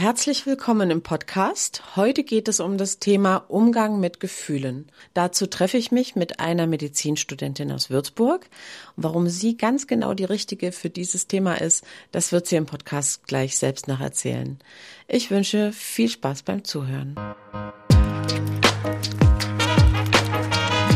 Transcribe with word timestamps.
Herzlich 0.00 0.46
willkommen 0.46 0.92
im 0.92 1.02
Podcast. 1.02 1.96
Heute 1.96 2.22
geht 2.22 2.46
es 2.46 2.60
um 2.60 2.78
das 2.78 3.00
Thema 3.00 3.38
Umgang 3.48 3.98
mit 3.98 4.20
Gefühlen. 4.20 4.92
Dazu 5.12 5.48
treffe 5.48 5.76
ich 5.76 5.90
mich 5.90 6.14
mit 6.14 6.38
einer 6.38 6.68
Medizinstudentin 6.68 7.72
aus 7.72 7.90
Würzburg. 7.90 8.48
warum 8.94 9.28
sie 9.28 9.56
ganz 9.56 9.88
genau 9.88 10.14
die 10.14 10.24
richtige 10.24 10.70
für 10.70 10.88
dieses 10.88 11.26
Thema 11.26 11.60
ist, 11.60 11.84
das 12.12 12.30
wird 12.30 12.46
sie 12.46 12.54
im 12.54 12.66
Podcast 12.66 13.26
gleich 13.26 13.58
selbst 13.58 13.88
noch 13.88 13.98
erzählen. 13.98 14.60
Ich 15.08 15.32
wünsche 15.32 15.72
viel 15.72 16.08
Spaß 16.08 16.44
beim 16.44 16.62
Zuhören. 16.62 17.16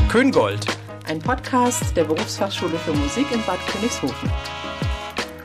Köngold. 0.08 0.64
Ein 1.08 1.18
Podcast 1.18 1.96
der 1.96 2.04
Berufsfachschule 2.04 2.78
für 2.78 2.92
Musik 2.92 3.26
in 3.32 3.44
Bad 3.46 3.58
Königshofen. 3.66 4.30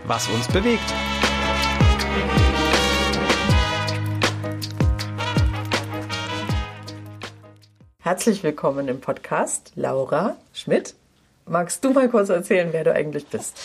Was 0.05 0.28
uns 0.28 0.48
bewegt. 0.48 0.94
Herzlich 8.07 8.42
willkommen 8.42 8.88
im 8.88 9.02
Podcast, 9.02 9.74
Laura 9.75 10.38
Schmidt. 10.54 10.96
Magst 11.46 11.84
du 11.84 11.92
mal 11.92 12.07
kurz 12.07 12.30
erzählen, 12.30 12.70
wer 12.71 12.86
du 12.86 12.93
eigentlich 12.93 13.28
bist? 13.28 13.60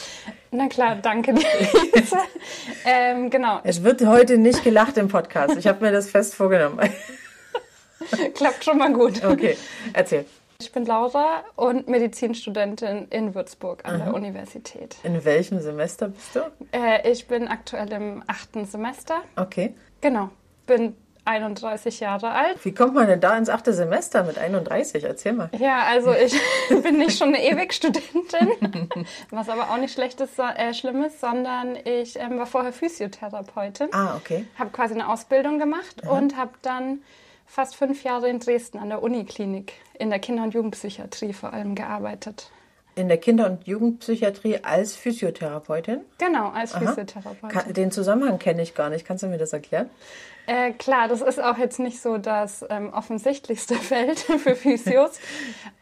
Na 0.51 0.67
klar, 0.67 0.97
danke 0.97 1.33
ähm, 2.85 3.31
genau. 3.31 3.61
Es 3.63 3.85
wird 3.85 4.05
heute 4.05 4.39
nicht 4.39 4.65
gelacht 4.65 4.97
im 4.97 5.07
Podcast. 5.07 5.57
Ich 5.57 5.69
habe 5.69 5.85
mir 5.85 5.93
das 5.93 6.11
fest 6.11 6.35
vorgenommen. 6.35 6.81
Klappt 8.35 8.65
schon 8.65 8.79
mal 8.79 8.93
gut. 8.93 9.25
Okay, 9.25 9.57
erzähl. 9.93 10.25
Ich 10.61 10.73
bin 10.73 10.87
Laura 10.87 11.45
und 11.55 11.87
Medizinstudentin 11.87 13.07
in 13.11 13.37
Würzburg 13.37 13.85
an 13.85 13.95
Aha. 13.95 14.05
der 14.07 14.15
Universität. 14.15 14.97
In 15.05 15.25
welchem 15.25 15.61
Semester 15.61 16.09
bist 16.09 16.35
du? 16.35 16.41
Äh, 16.73 17.09
ich 17.09 17.29
bin 17.29 17.47
aktuell 17.47 17.93
im 17.93 18.25
achten 18.27 18.65
Semester. 18.65 19.23
Okay. 19.37 19.73
Genau. 20.01 20.31
Bin 20.67 20.97
31 21.25 22.01
Jahre 22.01 22.33
alt. 22.33 22.65
Wie 22.65 22.75
kommt 22.75 22.95
man 22.95 23.07
denn 23.07 23.21
da 23.21 23.37
ins 23.37 23.49
achte 23.49 23.73
Semester 23.73 24.25
mit 24.25 24.39
31? 24.39 25.05
Erzähl 25.05 25.33
mal. 25.33 25.51
Ja, 25.57 25.85
also 25.85 26.13
ich 26.13 26.35
bin 26.83 26.99
nicht 26.99 27.17
schon 27.17 27.29
eine 27.29 27.45
Ewigstudentin, 27.45 29.07
was 29.31 29.49
aber 29.49 29.71
auch 29.71 29.77
nicht 29.77 29.95
schlechtes, 29.95 30.31
äh, 30.39 30.75
schlimmes, 30.75 31.21
sondern 31.21 31.77
ich 31.85 32.19
ähm, 32.19 32.39
war 32.39 32.47
vorher 32.47 32.73
Physiotherapeutin. 32.73 33.89
Ah, 33.93 34.17
okay. 34.17 34.47
Habe 34.59 34.71
quasi 34.71 34.95
eine 34.95 35.09
Ausbildung 35.09 35.59
gemacht 35.59 36.03
Aha. 36.05 36.11
und 36.11 36.37
habe 36.37 36.53
dann 36.63 37.03
fast 37.47 37.77
fünf 37.77 38.03
Jahre 38.03 38.29
in 38.29 38.41
Dresden 38.41 38.79
an 38.79 38.89
der 38.89 39.03
Uniklinik 39.03 39.75
in 39.99 40.11
der 40.11 40.19
Kinder- 40.19 40.43
und 40.43 40.55
Jugendpsychiatrie 40.55 41.33
vor 41.33 41.53
allem 41.53 41.75
gearbeitet. 41.75 42.51
In 42.95 43.09
der 43.09 43.17
Kinder- 43.17 43.47
und 43.47 43.67
Jugendpsychiatrie 43.67 44.61
als 44.63 44.97
Physiotherapeutin? 44.97 46.01
Genau, 46.19 46.51
als 46.51 46.73
Physiotherapeutin. 46.73 47.73
Den 47.73 47.91
Zusammenhang 47.91 48.39
kenne 48.39 48.63
ich 48.63 48.75
gar 48.75 48.91
nicht. 48.91 49.07
Kannst 49.07 49.23
du 49.23 49.29
mir 49.29 49.39
das 49.39 49.53
erklären? 49.53 49.89
Äh, 50.47 50.73
klar, 50.73 51.09
das 51.09 51.21
ist 51.21 51.41
auch 51.41 51.57
jetzt 51.57 51.79
nicht 51.79 52.01
so 52.01 52.19
das 52.19 52.65
ähm, 52.69 52.93
offensichtlichste 52.93 53.75
Feld 53.77 54.19
für 54.19 54.57
Physios, 54.57 55.21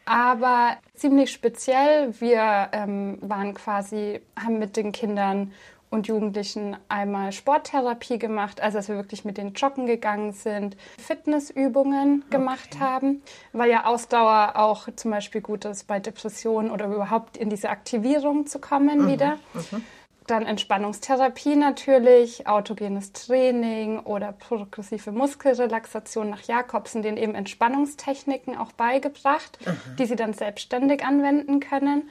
aber 0.05 0.77
ziemlich 0.93 1.31
speziell. 1.31 2.13
Wir 2.19 2.69
ähm, 2.71 3.17
waren 3.21 3.53
quasi, 3.55 4.21
haben 4.39 4.59
mit 4.59 4.77
den 4.77 4.91
Kindern 4.91 5.51
und 5.91 6.07
Jugendlichen 6.07 6.77
einmal 6.87 7.33
Sporttherapie 7.33 8.17
gemacht, 8.17 8.61
also 8.61 8.77
dass 8.77 8.87
wir 8.87 8.95
wirklich 8.95 9.25
mit 9.25 9.37
den 9.37 9.53
Joggen 9.53 9.85
gegangen 9.85 10.31
sind, 10.31 10.77
Fitnessübungen 10.97 12.23
gemacht 12.29 12.69
okay. 12.75 12.83
haben, 12.83 13.21
weil 13.51 13.69
ja 13.69 13.85
Ausdauer 13.85 14.53
auch 14.55 14.87
zum 14.95 15.11
Beispiel 15.11 15.41
gut 15.41 15.65
ist 15.65 15.85
bei 15.87 15.99
Depressionen 15.99 16.71
oder 16.71 16.85
überhaupt 16.85 17.37
in 17.37 17.49
diese 17.49 17.69
Aktivierung 17.69 18.47
zu 18.47 18.59
kommen 18.59 19.03
mhm. 19.03 19.07
wieder. 19.09 19.37
Mhm. 19.53 19.83
Dann 20.27 20.45
Entspannungstherapie 20.45 21.57
natürlich, 21.57 22.47
autogenes 22.47 23.11
Training 23.11 23.99
oder 23.99 24.31
progressive 24.31 25.11
Muskelrelaxation 25.11 26.29
nach 26.29 26.43
Jakobsen, 26.43 27.01
denen 27.01 27.17
eben 27.17 27.35
Entspannungstechniken 27.35 28.55
auch 28.55 28.71
beigebracht, 28.71 29.57
mhm. 29.65 29.95
die 29.97 30.05
sie 30.05 30.15
dann 30.15 30.33
selbstständig 30.33 31.03
anwenden 31.03 31.59
können. 31.59 32.09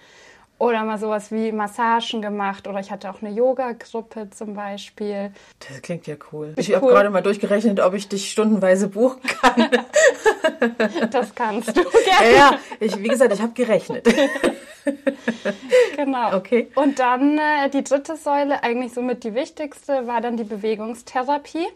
Oder 0.61 0.85
mal 0.85 0.99
sowas 0.99 1.33
wie 1.33 1.53
Massagen 1.53 2.21
gemacht. 2.21 2.69
Oder 2.69 2.81
ich 2.81 2.91
hatte 2.91 3.11
auch 3.11 3.23
eine 3.23 3.31
Yoga-Gruppe 3.31 4.29
zum 4.29 4.53
Beispiel. 4.53 5.33
Das 5.59 5.81
klingt 5.81 6.07
ja 6.07 6.17
cool. 6.31 6.53
Ich 6.57 6.69
cool. 6.69 6.77
habe 6.77 6.87
gerade 6.89 7.09
mal 7.09 7.23
durchgerechnet, 7.23 7.81
ob 7.81 7.95
ich 7.95 8.11
dich 8.11 8.31
stundenweise 8.31 8.89
buchen 8.89 9.23
kann. 9.23 9.71
das 11.11 11.35
kannst 11.35 11.75
du 11.75 11.83
gerne. 11.83 12.37
Ja, 12.37 12.59
ich, 12.79 12.95
wie 12.99 13.09
gesagt, 13.09 13.33
ich 13.33 13.41
habe 13.41 13.55
gerechnet. 13.55 14.07
genau. 15.97 16.37
Okay. 16.37 16.71
Und 16.75 16.99
dann 16.99 17.39
äh, 17.39 17.71
die 17.71 17.83
dritte 17.83 18.17
Säule, 18.17 18.63
eigentlich 18.63 18.93
somit 18.93 19.25
die 19.25 19.35
wichtigste, 19.35 20.07
war 20.07 20.21
dann 20.21 20.37
die 20.37 20.45
Bewegungstherapie. 20.45 21.69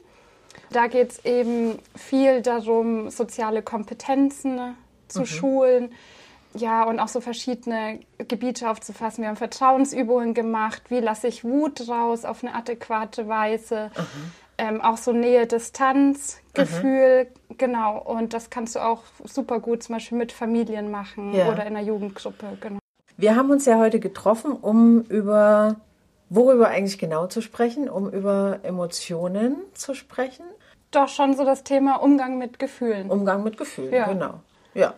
Da 0.69 0.89
geht 0.89 1.13
es 1.13 1.25
eben 1.25 1.79
viel 1.97 2.43
darum, 2.43 3.09
soziale 3.09 3.63
Kompetenzen 3.63 4.77
zu 5.09 5.21
mhm. 5.21 5.27
schulen 5.27 5.95
ja, 6.57 6.85
und 6.85 7.01
auch 7.01 7.09
so 7.09 7.21
verschiedene 7.21 7.99
Gebiete 8.19 8.71
aufzufassen. 8.71 9.23
Wir 9.23 9.29
haben 9.29 9.37
Vertrauensübungen 9.37 10.35
gemacht. 10.35 10.83
Wie 10.89 11.01
lasse 11.01 11.27
ich 11.27 11.45
Wut 11.45 11.89
raus 11.89 12.25
auf 12.25 12.45
eine 12.45 12.55
adäquate 12.55 13.29
Weise? 13.29 13.91
Ähm, 14.57 14.81
auch 14.81 14.97
so 14.97 15.13
Nähe-Distanz-Gefühl. 15.13 17.27
Genau. 17.59 17.99
Und 17.99 18.35
das 18.35 18.51
kannst 18.51 18.77
du 18.77 18.81
auch 18.81 19.03
super 19.25 19.59
gut 19.59 19.83
zum 19.83 19.97
Beispiel 19.97 20.17
mit 20.17 20.31
Familien 20.31 20.93
machen 20.93 21.35
ja. 21.35 21.49
oder 21.49 21.67
in 21.67 21.77
einer 21.77 21.85
Jugendgruppe. 21.85 22.57
Genau. 22.61 22.79
Wir 23.17 23.35
haben 23.35 23.51
uns 23.51 23.67
ja 23.67 23.79
heute 23.79 23.99
getroffen, 23.99 24.53
um 24.53 25.01
über 25.03 25.77
worüber 26.31 26.69
eigentlich 26.69 26.99
genau 26.99 27.27
zu 27.27 27.41
sprechen, 27.41 27.89
um 27.89 28.11
über 28.11 28.61
Emotionen 28.63 29.57
zu 29.75 29.95
sprechen. 29.95 30.45
Doch 30.91 31.09
schon 31.09 31.37
so 31.37 31.45
das 31.45 31.65
Thema 31.65 31.97
Umgang 31.97 32.39
mit 32.39 32.59
Gefühlen. 32.59 33.11
Umgang 33.11 33.43
mit 33.43 33.57
Gefühlen, 33.57 33.93
ja. 33.93 34.07
genau. 34.07 34.41
Ja. 34.75 34.95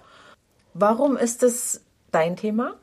Warum 0.79 1.17
ist 1.17 1.43
es 1.43 1.83
dein 2.11 2.37
Thema? 2.37 2.75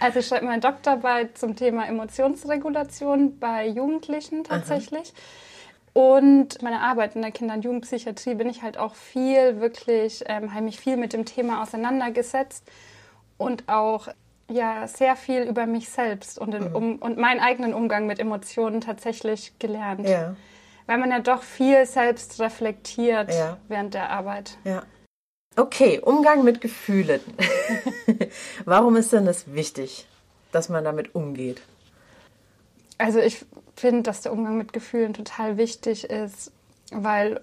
Also 0.00 0.20
ich 0.20 0.26
schreibe 0.26 0.44
meine 0.46 0.60
Doktorarbeit 0.60 1.38
zum 1.38 1.56
Thema 1.56 1.86
Emotionsregulation 1.86 3.38
bei 3.38 3.66
Jugendlichen 3.66 4.44
tatsächlich. 4.44 5.12
Aha. 5.14 6.00
Und 6.00 6.62
meine 6.62 6.80
Arbeit 6.80 7.16
in 7.16 7.22
der 7.22 7.32
Kinder- 7.32 7.54
und 7.54 7.64
Jugendpsychiatrie 7.64 8.34
bin 8.34 8.48
ich 8.48 8.62
halt 8.62 8.78
auch 8.78 8.94
viel, 8.94 9.60
wirklich, 9.60 10.22
ähm, 10.26 10.54
habe 10.54 10.64
mich 10.64 10.78
viel 10.78 10.96
mit 10.96 11.12
dem 11.12 11.24
Thema 11.24 11.62
auseinandergesetzt 11.62 12.64
und 13.38 13.68
auch 13.68 14.08
ja 14.48 14.86
sehr 14.86 15.16
viel 15.16 15.42
über 15.42 15.66
mich 15.66 15.88
selbst 15.88 16.38
und, 16.38 16.58
mhm. 16.58 16.76
um, 16.76 16.96
und 16.96 17.18
meinen 17.18 17.40
eigenen 17.40 17.74
Umgang 17.74 18.06
mit 18.06 18.20
Emotionen 18.20 18.80
tatsächlich 18.80 19.58
gelernt. 19.58 20.06
Ja. 20.08 20.36
Weil 20.86 20.98
man 20.98 21.10
ja 21.10 21.20
doch 21.20 21.42
viel 21.42 21.84
selbst 21.86 22.40
reflektiert 22.40 23.34
ja. 23.34 23.56
während 23.68 23.94
der 23.94 24.10
Arbeit. 24.10 24.58
Ja. 24.64 24.82
Okay, 25.58 25.98
Umgang 25.98 26.44
mit 26.44 26.60
Gefühlen. 26.60 27.20
Warum 28.64 28.94
ist 28.94 29.12
denn 29.12 29.26
das 29.26 29.52
wichtig, 29.52 30.06
dass 30.52 30.68
man 30.68 30.84
damit 30.84 31.16
umgeht? 31.16 31.60
Also 32.96 33.18
ich 33.18 33.44
finde, 33.74 34.02
dass 34.04 34.20
der 34.20 34.32
Umgang 34.32 34.56
mit 34.56 34.72
Gefühlen 34.72 35.14
total 35.14 35.56
wichtig 35.56 36.04
ist, 36.04 36.52
weil 36.92 37.40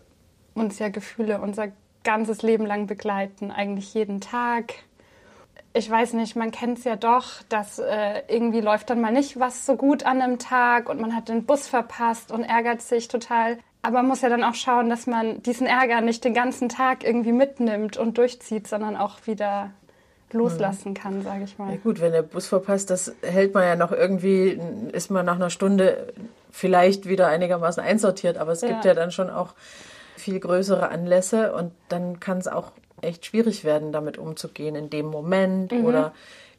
uns 0.53 0.79
ja 0.79 0.87
Gefühle 0.87 1.41
unser 1.41 1.73
ganzes 2.05 2.41
Leben 2.41 2.65
lang 2.65 2.87
begleiten, 2.87 3.51
eigentlich 3.51 3.93
jeden 3.93 4.21
Tag. 4.21 4.75
Ich 5.73 5.89
weiß 5.89 6.13
nicht, 6.13 6.37
man 6.37 6.51
kennt 6.51 6.77
es 6.77 6.85
ja 6.85 6.95
doch, 6.95 7.43
dass 7.49 7.79
äh, 7.79 8.21
irgendwie 8.29 8.61
läuft 8.61 8.89
dann 8.89 9.01
mal 9.01 9.11
nicht 9.11 9.41
was 9.41 9.65
so 9.65 9.75
gut 9.75 10.03
an 10.03 10.21
einem 10.21 10.39
Tag 10.39 10.87
und 10.87 11.01
man 11.01 11.13
hat 11.13 11.27
den 11.27 11.45
Bus 11.45 11.67
verpasst 11.67 12.31
und 12.31 12.43
ärgert 12.43 12.81
sich 12.81 13.09
total. 13.09 13.57
Aber 13.85 13.97
man 13.97 14.07
muss 14.07 14.21
ja 14.21 14.29
dann 14.29 14.43
auch 14.43 14.55
schauen, 14.55 14.89
dass 14.89 15.05
man 15.05 15.43
diesen 15.43 15.67
Ärger 15.67 16.01
nicht 16.01 16.23
den 16.23 16.33
ganzen 16.33 16.69
Tag 16.69 17.03
irgendwie 17.03 17.31
mitnimmt 17.31 17.97
und 17.97 18.17
durchzieht, 18.17 18.67
sondern 18.67 18.95
auch 18.95 19.27
wieder 19.27 19.71
loslassen 20.31 20.89
mhm. 20.89 20.93
kann, 20.95 21.23
sage 21.23 21.43
ich 21.43 21.57
mal. 21.57 21.71
Ja 21.71 21.77
gut, 21.77 22.01
wenn 22.01 22.11
der 22.11 22.23
Bus 22.23 22.47
verpasst, 22.47 22.89
das 22.89 23.13
hält 23.21 23.53
man 23.53 23.63
ja 23.63 23.75
noch 23.75 23.91
irgendwie, 23.91 24.59
ist 24.91 25.11
man 25.11 25.25
nach 25.25 25.35
einer 25.35 25.51
Stunde 25.51 26.13
vielleicht 26.51 27.07
wieder 27.07 27.27
einigermaßen 27.27 27.83
einsortiert, 27.83 28.37
aber 28.37 28.53
es 28.53 28.61
ja. 28.61 28.69
gibt 28.69 28.85
ja 28.85 28.93
dann 28.95 29.11
schon 29.11 29.29
auch 29.29 29.53
viel 30.15 30.39
größere 30.39 30.89
Anlässe 30.89 31.53
und 31.53 31.71
dann 31.89 32.19
kann 32.19 32.39
es 32.39 32.47
auch 32.47 32.71
echt 33.01 33.25
schwierig 33.25 33.63
werden, 33.63 33.91
damit 33.91 34.17
umzugehen 34.17 34.75
in 34.75 34.89
dem 34.89 35.05
Moment 35.05 35.71
mhm. 35.71 35.85
oder 35.85 36.13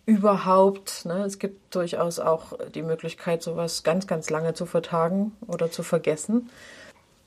überhaupt. 0.04 1.04
Ne? 1.04 1.24
Es 1.24 1.38
gibt 1.38 1.74
durchaus 1.74 2.20
auch 2.20 2.52
die 2.74 2.82
Möglichkeit, 2.82 3.42
sowas 3.42 3.82
ganz, 3.82 4.06
ganz 4.06 4.30
lange 4.30 4.54
zu 4.54 4.64
vertagen 4.64 5.32
oder 5.48 5.70
zu 5.70 5.82
vergessen. 5.82 6.50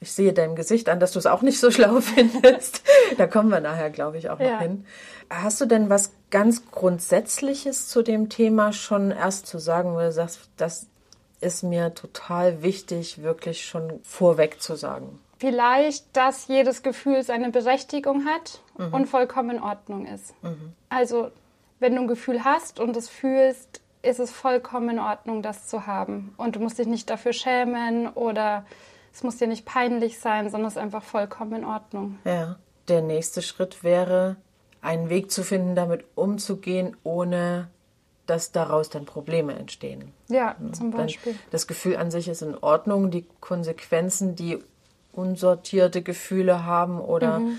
Ich 0.01 0.13
sehe 0.13 0.33
deinem 0.33 0.55
Gesicht 0.55 0.87
an, 0.89 0.99
dass 0.99 1.11
du 1.11 1.19
es 1.19 1.25
auch 1.25 1.41
nicht 1.41 1.59
so 1.59 1.71
schlau 1.71 1.99
findest. 2.01 2.83
da 3.17 3.27
kommen 3.27 3.49
wir 3.49 3.59
nachher, 3.59 3.89
glaube 3.89 4.17
ich, 4.17 4.29
auch 4.29 4.39
noch 4.39 4.45
ja. 4.45 4.59
hin. 4.59 4.85
Hast 5.29 5.61
du 5.61 5.65
denn 5.65 5.89
was 5.89 6.11
ganz 6.31 6.71
Grundsätzliches 6.71 7.87
zu 7.87 8.01
dem 8.01 8.29
Thema 8.29 8.73
schon 8.73 9.11
erst 9.11 9.47
zu 9.47 9.59
sagen, 9.59 9.93
wo 9.93 9.99
du 9.99 10.11
sagst, 10.11 10.49
das 10.57 10.87
ist 11.41 11.63
mir 11.63 11.93
total 11.93 12.63
wichtig, 12.63 13.21
wirklich 13.21 13.65
schon 13.65 13.99
vorweg 14.03 14.61
zu 14.61 14.75
sagen? 14.75 15.19
Vielleicht, 15.37 16.05
dass 16.17 16.47
jedes 16.47 16.83
Gefühl 16.83 17.23
seine 17.23 17.49
Berechtigung 17.49 18.25
hat 18.25 18.59
mhm. 18.77 18.93
und 18.93 19.05
vollkommen 19.05 19.51
in 19.51 19.63
Ordnung 19.63 20.05
ist. 20.05 20.33
Mhm. 20.43 20.73
Also, 20.89 21.31
wenn 21.79 21.95
du 21.95 22.01
ein 22.01 22.07
Gefühl 22.07 22.43
hast 22.43 22.79
und 22.79 22.97
es 22.97 23.07
fühlst, 23.07 23.81
ist 24.01 24.19
es 24.19 24.31
vollkommen 24.31 24.89
in 24.89 24.99
Ordnung, 24.99 25.41
das 25.41 25.67
zu 25.67 25.87
haben. 25.87 26.33
Und 26.37 26.55
du 26.55 26.59
musst 26.59 26.77
dich 26.77 26.87
nicht 26.87 27.09
dafür 27.09 27.33
schämen 27.33 28.07
oder 28.09 28.65
es 29.13 29.23
muss 29.23 29.37
dir 29.37 29.47
nicht 29.47 29.65
peinlich 29.65 30.19
sein, 30.19 30.49
sondern 30.49 30.67
es 30.67 30.75
ist 30.75 30.81
einfach 30.81 31.03
vollkommen 31.03 31.53
in 31.53 31.65
Ordnung. 31.65 32.19
Ja. 32.25 32.57
Der 32.87 33.01
nächste 33.01 33.41
Schritt 33.41 33.83
wäre, 33.83 34.37
einen 34.81 35.09
Weg 35.09 35.31
zu 35.31 35.43
finden, 35.43 35.75
damit 35.75 36.05
umzugehen, 36.15 36.97
ohne 37.03 37.69
dass 38.25 38.51
daraus 38.51 38.89
dann 38.89 39.05
Probleme 39.05 39.53
entstehen. 39.53 40.11
Ja, 40.27 40.55
zum 40.71 40.91
Beispiel. 40.91 41.33
Dann 41.33 41.41
das 41.51 41.67
Gefühl 41.67 41.97
an 41.97 42.11
sich 42.11 42.27
ist 42.27 42.41
in 42.41 42.55
Ordnung. 42.57 43.11
Die 43.11 43.25
Konsequenzen, 43.39 44.35
die 44.35 44.59
unsortierte 45.11 46.01
Gefühle 46.01 46.65
haben 46.65 46.99
oder 46.99 47.39
mhm. 47.39 47.57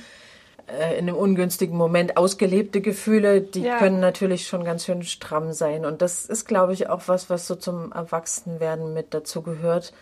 äh, 0.68 0.96
in 0.96 1.08
einem 1.08 1.16
ungünstigen 1.16 1.76
Moment 1.76 2.16
ausgelebte 2.16 2.80
Gefühle, 2.80 3.40
die 3.40 3.62
ja. 3.62 3.78
können 3.78 4.00
natürlich 4.00 4.46
schon 4.46 4.64
ganz 4.64 4.84
schön 4.84 5.02
stramm 5.02 5.52
sein. 5.52 5.84
Und 5.84 6.02
das 6.02 6.24
ist, 6.24 6.46
glaube 6.46 6.72
ich, 6.72 6.88
auch 6.88 7.02
was, 7.06 7.28
was 7.28 7.46
so 7.46 7.56
zum 7.56 7.92
Erwachsenwerden 7.92 8.94
mit 8.94 9.12
dazu 9.12 9.42
gehört. 9.42 9.92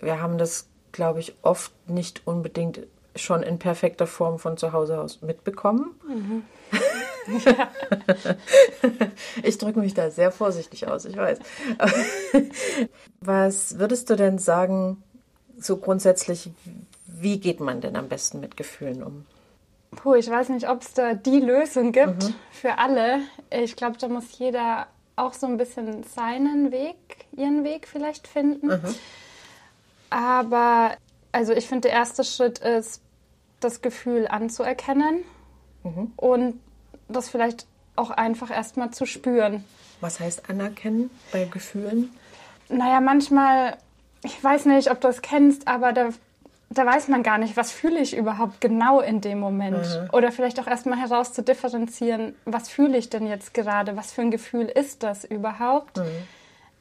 Wir 0.00 0.20
haben 0.20 0.38
das, 0.38 0.68
glaube 0.94 1.20
ich, 1.20 1.34
oft 1.42 1.72
nicht 1.88 2.22
unbedingt 2.24 2.80
schon 3.16 3.42
in 3.42 3.58
perfekter 3.58 4.06
Form 4.06 4.38
von 4.38 4.56
zu 4.56 4.72
Hause 4.72 4.98
aus 4.98 5.20
mitbekommen. 5.20 5.94
Mhm. 6.08 6.42
Ja. 7.44 7.68
ich 9.42 9.58
drücke 9.58 9.80
mich 9.80 9.94
da 9.94 10.10
sehr 10.10 10.30
vorsichtig 10.30 10.86
aus, 10.88 11.04
ich 11.04 11.16
weiß. 11.16 11.38
Was 13.20 13.78
würdest 13.78 14.10
du 14.10 14.16
denn 14.16 14.38
sagen, 14.38 15.02
so 15.58 15.76
grundsätzlich, 15.76 16.50
wie 17.06 17.38
geht 17.38 17.60
man 17.60 17.80
denn 17.80 17.96
am 17.96 18.08
besten 18.08 18.40
mit 18.40 18.56
Gefühlen 18.56 19.02
um? 19.02 19.26
Puh, 19.96 20.14
ich 20.14 20.28
weiß 20.28 20.48
nicht, 20.50 20.68
ob 20.68 20.82
es 20.82 20.92
da 20.92 21.14
die 21.14 21.40
Lösung 21.40 21.92
gibt 21.92 22.24
mhm. 22.24 22.34
für 22.50 22.78
alle. 22.78 23.20
Ich 23.50 23.76
glaube, 23.76 23.96
da 23.98 24.08
muss 24.08 24.38
jeder 24.38 24.86
auch 25.16 25.32
so 25.32 25.46
ein 25.46 25.56
bisschen 25.56 26.02
seinen 26.02 26.72
Weg, 26.72 26.96
ihren 27.36 27.64
Weg 27.64 27.88
vielleicht 27.88 28.26
finden. 28.28 28.66
Mhm. 28.66 28.94
Aber 30.14 30.96
also 31.32 31.52
ich 31.52 31.66
finde, 31.66 31.88
der 31.88 31.98
erste 31.98 32.22
Schritt 32.22 32.60
ist, 32.60 33.02
das 33.58 33.82
Gefühl 33.82 34.28
anzuerkennen 34.28 35.24
mhm. 35.82 36.12
und 36.16 36.60
das 37.08 37.28
vielleicht 37.28 37.66
auch 37.96 38.10
einfach 38.10 38.50
erstmal 38.50 38.92
zu 38.92 39.06
spüren. 39.06 39.64
Was 40.00 40.20
heißt 40.20 40.48
anerkennen 40.48 41.10
bei 41.32 41.46
Gefühlen? 41.46 42.14
Naja, 42.68 43.00
manchmal, 43.00 43.76
ich 44.22 44.42
weiß 44.42 44.66
nicht, 44.66 44.92
ob 44.92 45.00
du 45.00 45.08
es 45.08 45.20
kennst, 45.20 45.66
aber 45.66 45.92
da, 45.92 46.10
da 46.70 46.86
weiß 46.86 47.08
man 47.08 47.24
gar 47.24 47.38
nicht, 47.38 47.56
was 47.56 47.72
fühle 47.72 47.98
ich 47.98 48.16
überhaupt 48.16 48.60
genau 48.60 49.00
in 49.00 49.20
dem 49.20 49.40
Moment. 49.40 49.78
Mhm. 49.78 50.10
Oder 50.12 50.30
vielleicht 50.30 50.60
auch 50.60 50.68
erstmal 50.68 50.98
herauszudifferenzieren, 51.00 52.36
was 52.44 52.68
fühle 52.68 52.96
ich 52.98 53.10
denn 53.10 53.26
jetzt 53.26 53.52
gerade, 53.52 53.96
was 53.96 54.12
für 54.12 54.20
ein 54.20 54.30
Gefühl 54.30 54.66
ist 54.66 55.02
das 55.02 55.24
überhaupt, 55.24 55.96
mhm. 55.96 56.04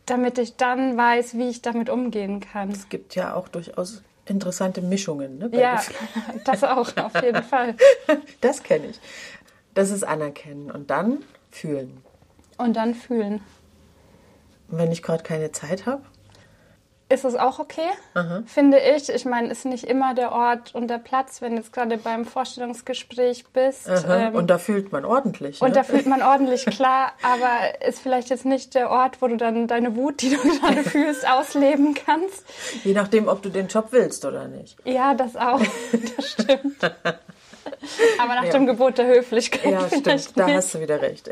Damit 0.06 0.38
ich 0.38 0.56
dann 0.56 0.98
weiß, 0.98 1.38
wie 1.38 1.50
ich 1.50 1.62
damit 1.62 1.90
umgehen 1.90 2.40
kann. 2.40 2.70
Es 2.70 2.90
gibt 2.90 3.16
ja 3.16 3.34
auch 3.34 3.48
durchaus 3.48 4.04
interessante 4.26 4.82
Mischungen. 4.82 5.38
Ne, 5.38 5.50
ja, 5.54 5.82
das 6.46 6.64
auch, 6.64 6.96
auf 6.98 7.22
jeden 7.22 7.44
Fall. 7.44 7.76
Das 8.42 8.64
kenne 8.64 8.88
ich. 8.88 9.00
Das 9.74 9.92
ist 9.92 10.04
anerkennen 10.04 10.72
und 10.72 10.90
dann 10.90 11.24
fühlen. 11.50 12.02
Und 12.58 12.76
dann 12.76 12.94
fühlen. 12.94 13.42
Und 14.70 14.78
wenn 14.78 14.92
ich 14.92 15.02
gerade 15.02 15.24
keine 15.24 15.52
Zeit 15.52 15.86
habe? 15.86 16.04
Ist 17.10 17.26
es 17.26 17.36
auch 17.36 17.60
okay, 17.60 17.90
Aha. 18.14 18.44
finde 18.46 18.80
ich. 18.80 19.10
Ich 19.10 19.26
meine, 19.26 19.50
ist 19.50 19.66
nicht 19.66 19.84
immer 19.84 20.16
der 20.16 20.32
Ort 20.32 20.74
und 20.74 20.88
der 20.88 20.98
Platz, 20.98 21.42
wenn 21.42 21.52
du 21.52 21.58
jetzt 21.58 21.74
gerade 21.74 21.98
beim 21.98 22.26
Vorstellungsgespräch 22.26 23.46
bist. 23.54 23.88
Ähm, 24.08 24.34
und 24.34 24.50
da 24.50 24.58
fühlt 24.58 24.92
man 24.92 25.06
ordentlich. 25.06 25.62
Und 25.62 25.70
ne? 25.70 25.76
da 25.76 25.84
fühlt 25.84 26.08
man 26.08 26.24
ordentlich, 26.24 26.66
klar, 26.66 27.12
aber 27.22 27.86
ist 27.88 28.00
vielleicht 28.00 28.30
jetzt 28.30 28.46
nicht 28.46 28.74
der 28.74 28.90
Ort, 28.90 29.22
wo 29.22 29.28
du 29.28 29.38
dann 29.38 29.68
deine 29.68 29.96
Wut, 29.96 30.22
die 30.22 30.30
du 30.30 30.38
gerade 30.60 30.84
fühlst, 30.84 31.30
ausleben 31.30 31.94
kannst. 31.94 32.46
Je 32.84 32.94
nachdem, 32.94 33.28
ob 33.28 33.42
du 33.42 33.50
den 33.50 33.68
Job 33.68 33.90
willst 33.92 34.26
oder 34.26 34.48
nicht. 34.48 34.78
Ja, 34.86 35.14
das 35.14 35.36
auch. 35.36 35.62
Das 36.18 36.32
stimmt. 36.32 36.84
Aber 36.84 38.36
nach 38.36 38.46
ja. 38.46 38.52
dem 38.52 38.66
Gebot 38.66 38.98
der 38.98 39.08
Höflichkeit. 39.08 39.72
Ja, 39.72 39.88
stimmt, 39.88 40.06
nicht. 40.06 40.38
da 40.38 40.48
hast 40.48 40.74
du 40.74 40.80
wieder 40.80 41.02
recht. 41.02 41.30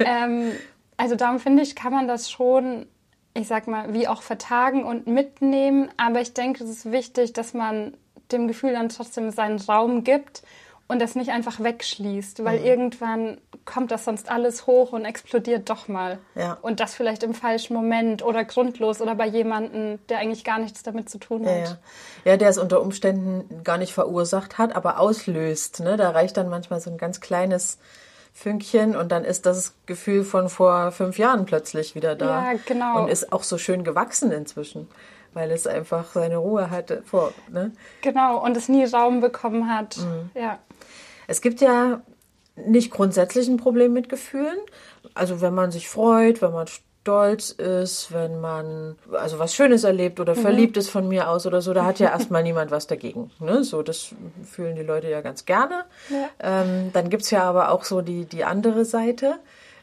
ähm, 0.00 0.52
also 0.96 1.16
darum 1.16 1.40
finde 1.40 1.62
ich, 1.62 1.74
kann 1.74 1.92
man 1.92 2.06
das 2.06 2.30
schon, 2.30 2.86
ich 3.34 3.48
sag 3.48 3.66
mal, 3.66 3.92
wie 3.92 4.08
auch 4.08 4.22
vertagen 4.22 4.84
und 4.84 5.06
mitnehmen. 5.06 5.90
Aber 5.96 6.20
ich 6.20 6.34
denke, 6.34 6.62
es 6.62 6.70
ist 6.70 6.92
wichtig, 6.92 7.32
dass 7.32 7.52
man 7.52 7.96
dem 8.32 8.48
Gefühl 8.48 8.72
dann 8.72 8.88
trotzdem 8.88 9.30
seinen 9.30 9.60
Raum 9.60 10.04
gibt 10.04 10.42
und 10.86 11.00
das 11.00 11.14
nicht 11.14 11.30
einfach 11.30 11.60
wegschließt, 11.60 12.44
weil 12.44 12.60
mhm. 12.60 12.66
irgendwann 12.66 13.38
kommt 13.64 13.90
das 13.90 14.04
sonst 14.04 14.30
alles 14.30 14.66
hoch 14.66 14.92
und 14.92 15.04
explodiert 15.04 15.70
doch 15.70 15.88
mal. 15.88 16.18
Ja. 16.34 16.58
Und 16.60 16.80
das 16.80 16.94
vielleicht 16.94 17.22
im 17.22 17.34
falschen 17.34 17.74
Moment 17.74 18.22
oder 18.22 18.44
grundlos 18.44 19.00
oder 19.00 19.14
bei 19.14 19.26
jemandem, 19.26 19.98
der 20.08 20.18
eigentlich 20.18 20.44
gar 20.44 20.58
nichts 20.58 20.82
damit 20.82 21.08
zu 21.08 21.18
tun 21.18 21.46
hat. 21.46 21.52
Ja, 21.52 21.64
ja. 21.64 21.78
ja 22.24 22.36
der 22.36 22.50
es 22.50 22.58
unter 22.58 22.82
Umständen 22.82 23.64
gar 23.64 23.78
nicht 23.78 23.94
verursacht 23.94 24.58
hat, 24.58 24.76
aber 24.76 25.00
auslöst. 25.00 25.80
Ne? 25.80 25.96
Da 25.96 26.10
reicht 26.10 26.36
dann 26.36 26.48
manchmal 26.48 26.80
so 26.80 26.90
ein 26.90 26.98
ganz 26.98 27.20
kleines 27.20 27.78
Fünkchen 28.34 28.96
und 28.96 29.12
dann 29.12 29.24
ist 29.24 29.46
das 29.46 29.74
Gefühl 29.86 30.24
von 30.24 30.48
vor 30.48 30.90
fünf 30.90 31.18
Jahren 31.18 31.46
plötzlich 31.46 31.94
wieder 31.94 32.16
da. 32.16 32.52
Ja, 32.52 32.58
genau. 32.66 33.02
Und 33.02 33.08
ist 33.08 33.32
auch 33.32 33.44
so 33.44 33.58
schön 33.58 33.84
gewachsen 33.84 34.32
inzwischen 34.32 34.88
weil 35.34 35.50
es 35.50 35.66
einfach 35.66 36.12
seine 36.12 36.36
Ruhe 36.36 36.70
hatte 36.70 37.02
vor. 37.04 37.32
Ne? 37.50 37.72
Genau, 38.00 38.42
und 38.42 38.56
es 38.56 38.68
nie 38.68 38.84
Raum 38.84 39.20
bekommen 39.20 39.68
hat. 39.68 39.98
Mhm. 39.98 40.30
Ja. 40.40 40.58
Es 41.26 41.40
gibt 41.40 41.60
ja 41.60 42.02
nicht 42.56 42.90
grundsätzlich 42.90 43.48
ein 43.48 43.56
Problem 43.56 43.92
mit 43.92 44.08
Gefühlen. 44.08 44.58
Also 45.14 45.40
wenn 45.40 45.54
man 45.54 45.70
sich 45.70 45.88
freut, 45.88 46.40
wenn 46.40 46.52
man 46.52 46.66
stolz 47.04 47.50
ist, 47.50 48.12
wenn 48.14 48.40
man 48.40 48.96
also 49.12 49.38
was 49.38 49.54
Schönes 49.54 49.84
erlebt 49.84 50.20
oder 50.20 50.34
mhm. 50.34 50.40
verliebt 50.40 50.76
ist 50.78 50.88
von 50.88 51.06
mir 51.06 51.28
aus 51.28 51.46
oder 51.46 51.60
so, 51.60 51.74
da 51.74 51.84
hat 51.84 51.98
ja 51.98 52.08
erstmal 52.08 52.42
niemand 52.42 52.70
was 52.70 52.86
dagegen. 52.86 53.30
Ne? 53.40 53.62
So, 53.62 53.82
das 53.82 54.14
fühlen 54.42 54.74
die 54.74 54.82
Leute 54.82 55.10
ja 55.10 55.20
ganz 55.20 55.44
gerne. 55.44 55.84
Ja. 56.08 56.62
Ähm, 56.62 56.92
dann 56.94 57.10
gibt 57.10 57.24
es 57.24 57.30
ja 57.30 57.42
aber 57.42 57.72
auch 57.72 57.84
so 57.84 58.00
die, 58.00 58.24
die 58.24 58.44
andere 58.44 58.86
Seite. 58.86 59.34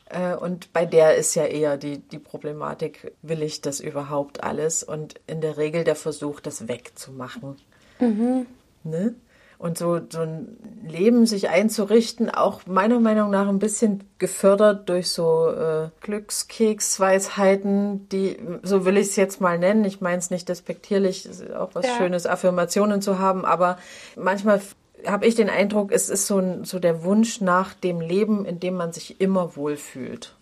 Äh, 0.09 0.35
und 0.35 0.73
bei 0.73 0.87
der 0.87 1.15
ist 1.15 1.35
ja 1.35 1.45
eher 1.45 1.77
die, 1.77 1.99
die 1.99 2.17
Problematik, 2.17 3.13
will 3.21 3.43
ich 3.43 3.61
das 3.61 3.81
überhaupt 3.81 4.43
alles? 4.43 4.81
Und 4.81 5.21
in 5.27 5.41
der 5.41 5.57
Regel 5.57 5.83
der 5.83 5.95
Versuch, 5.95 6.39
das 6.39 6.67
wegzumachen. 6.67 7.57
Mhm. 7.99 8.47
Ne? 8.83 9.13
Und 9.61 9.77
so, 9.77 10.01
so 10.09 10.21
ein 10.21 10.57
Leben 10.87 11.27
sich 11.27 11.49
einzurichten, 11.49 12.31
auch 12.31 12.61
meiner 12.65 12.99
Meinung 12.99 13.29
nach 13.29 13.47
ein 13.47 13.59
bisschen 13.59 14.03
gefördert 14.17 14.89
durch 14.89 15.11
so 15.11 15.51
äh, 15.51 15.89
Glückskeksweisheiten, 16.01 18.09
die, 18.09 18.39
so 18.63 18.85
will 18.85 18.97
ich 18.97 19.09
es 19.09 19.17
jetzt 19.17 19.39
mal 19.39 19.59
nennen. 19.59 19.85
Ich 19.85 20.01
meine 20.01 20.17
es 20.17 20.31
nicht 20.31 20.49
despektierlich, 20.49 21.27
es 21.27 21.41
ist 21.41 21.53
auch 21.53 21.75
was 21.75 21.85
ja. 21.85 21.95
Schönes, 21.95 22.25
Affirmationen 22.25 23.03
zu 23.03 23.19
haben, 23.19 23.45
aber 23.45 23.77
manchmal 24.15 24.63
habe 25.05 25.27
ich 25.27 25.35
den 25.35 25.49
Eindruck, 25.49 25.91
es 25.91 26.09
ist 26.09 26.25
so, 26.25 26.39
ein, 26.39 26.65
so 26.65 26.79
der 26.79 27.03
Wunsch 27.03 27.39
nach 27.39 27.75
dem 27.75 28.01
Leben, 28.01 28.45
in 28.45 28.59
dem 28.59 28.73
man 28.73 28.93
sich 28.93 29.21
immer 29.21 29.55
wohlfühlt. 29.55 30.35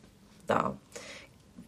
Da. 0.48 0.78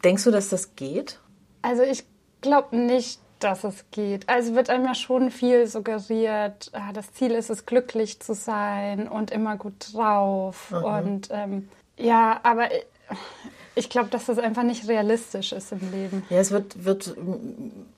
Denkst 0.06 0.24
du, 0.24 0.32
dass 0.32 0.48
das 0.48 0.78
geht? 0.78 1.20
Also 1.64 1.84
ich 1.84 2.06
glaube 2.40 2.78
nicht, 2.78 3.20
dass 3.44 3.64
es 3.64 3.86
geht. 3.92 4.28
Also 4.30 4.56
wird 4.56 4.70
einem 4.70 4.86
ja 4.86 4.96
schon 4.96 5.32
viel 5.32 5.68
suggeriert, 5.68 6.70
ah, 6.74 6.92
das 6.94 7.14
Ziel 7.14 7.32
ist 7.32 7.50
es, 7.50 7.66
glücklich 7.66 8.20
zu 8.20 8.34
sein 8.34 9.08
und 9.08 9.32
immer 9.32 9.58
gut 9.58 9.94
drauf. 9.94 10.72
Mhm. 10.72 10.84
Und 10.84 11.30
ähm, 11.32 11.70
ja, 11.98 12.40
aber 12.44 12.70
ich 13.76 13.90
glaube, 13.90 14.10
dass 14.10 14.26
das 14.26 14.38
einfach 14.38 14.64
nicht 14.64 14.88
realistisch 14.88 15.54
ist 15.54 15.72
im 15.72 15.92
Leben. 15.92 16.24
Ja, 16.30 16.38
es 16.40 16.52
wird, 16.52 16.84
wird 16.84 17.16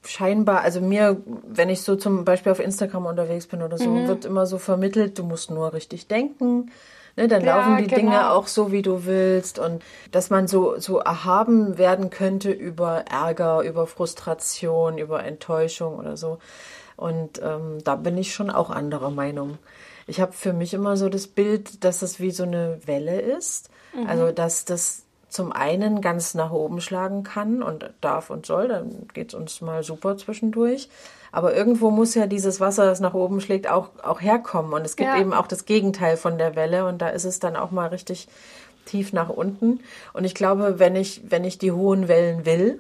scheinbar, 0.05 0.62
also 0.62 0.81
mir, 0.81 1.21
wenn 1.47 1.69
ich 1.69 1.81
so 1.81 1.95
zum 1.95 2.25
Beispiel 2.25 2.51
auf 2.51 2.59
Instagram 2.59 3.05
unterwegs 3.05 3.47
bin 3.47 3.62
oder 3.62 3.77
so, 3.77 3.89
mhm. 3.89 4.07
wird 4.07 4.25
immer 4.25 4.45
so 4.45 4.57
vermittelt, 4.57 5.17
du 5.17 5.23
musst 5.23 5.50
nur 5.50 5.73
richtig 5.73 6.07
denken. 6.07 6.71
Ne, 7.15 7.27
dann 7.27 7.43
ja, 7.43 7.58
laufen 7.58 7.77
die 7.77 7.88
genau. 7.88 7.96
Dinge 7.96 8.32
auch 8.32 8.48
so, 8.48 8.72
wie 8.72 8.82
du 8.82 9.05
willst. 9.05 9.60
Und 9.60 9.84
dass 10.12 10.29
man 10.29 10.48
so, 10.48 10.79
so 10.79 10.98
erhaben 10.98 11.77
werden 11.77 12.10
könnte 12.10 12.51
über 12.51 13.05
Ärger, 13.10 13.62
über 13.62 13.86
Frustration, 13.86 14.98
über 14.98 15.24
Enttäuschung 15.24 15.98
oder 15.98 16.17
so. 16.17 16.39
Und 16.96 17.41
ähm, 17.43 17.84
da 17.84 17.96
bin 17.96 18.17
ich 18.17 18.34
schon 18.34 18.50
auch 18.50 18.70
anderer 18.70 19.12
Meinung. 19.12 19.58
Ich 20.08 20.20
habe 20.20 20.34
für 20.34 20.53
mich 20.53 20.74
immer 20.74 20.98
so 20.98 21.10
das 21.10 21.27
Bild, 21.27 21.84
dass 21.84 22.01
es 22.01 22.20
wie 22.20 22.32
so 22.32 22.43
eine 22.43 22.79
Welle 22.86 23.22
ist. 23.22 23.70
Mhm. 23.96 24.08
Also, 24.08 24.32
dass 24.32 24.65
das 24.65 25.02
zum 25.33 25.51
einen 25.51 25.99
ganz 26.01 26.35
nach 26.35 26.51
oben 26.51 26.79
schlagen 26.79 27.23
kann 27.23 27.63
und 27.63 27.89
darf 28.01 28.29
und 28.29 28.45
soll, 28.45 28.67
dann 28.67 29.07
geht 29.15 29.29
es 29.29 29.33
uns 29.33 29.61
mal 29.61 29.81
super 29.81 30.15
zwischendurch. 30.15 30.89
Aber 31.31 31.55
irgendwo 31.55 31.89
muss 31.89 32.13
ja 32.13 32.27
dieses 32.27 32.59
Wasser, 32.59 32.85
das 32.85 32.99
nach 32.99 33.15
oben 33.15 33.41
schlägt, 33.41 33.67
auch, 33.67 33.89
auch 34.03 34.21
herkommen. 34.21 34.73
Und 34.73 34.85
es 34.85 34.95
gibt 34.95 35.09
ja. 35.09 35.19
eben 35.19 35.33
auch 35.33 35.47
das 35.47 35.65
Gegenteil 35.65 36.17
von 36.17 36.37
der 36.37 36.55
Welle 36.55 36.85
und 36.85 37.01
da 37.01 37.09
ist 37.09 37.23
es 37.23 37.39
dann 37.39 37.55
auch 37.55 37.71
mal 37.71 37.87
richtig 37.87 38.27
tief 38.85 39.11
nach 39.11 39.29
unten. 39.29 39.79
Und 40.13 40.23
ich 40.23 40.35
glaube, 40.35 40.77
wenn 40.77 40.95
ich, 40.95 41.23
wenn 41.27 41.45
ich 41.45 41.57
die 41.57 41.71
hohen 41.71 42.07
Wellen 42.07 42.45
will, 42.45 42.79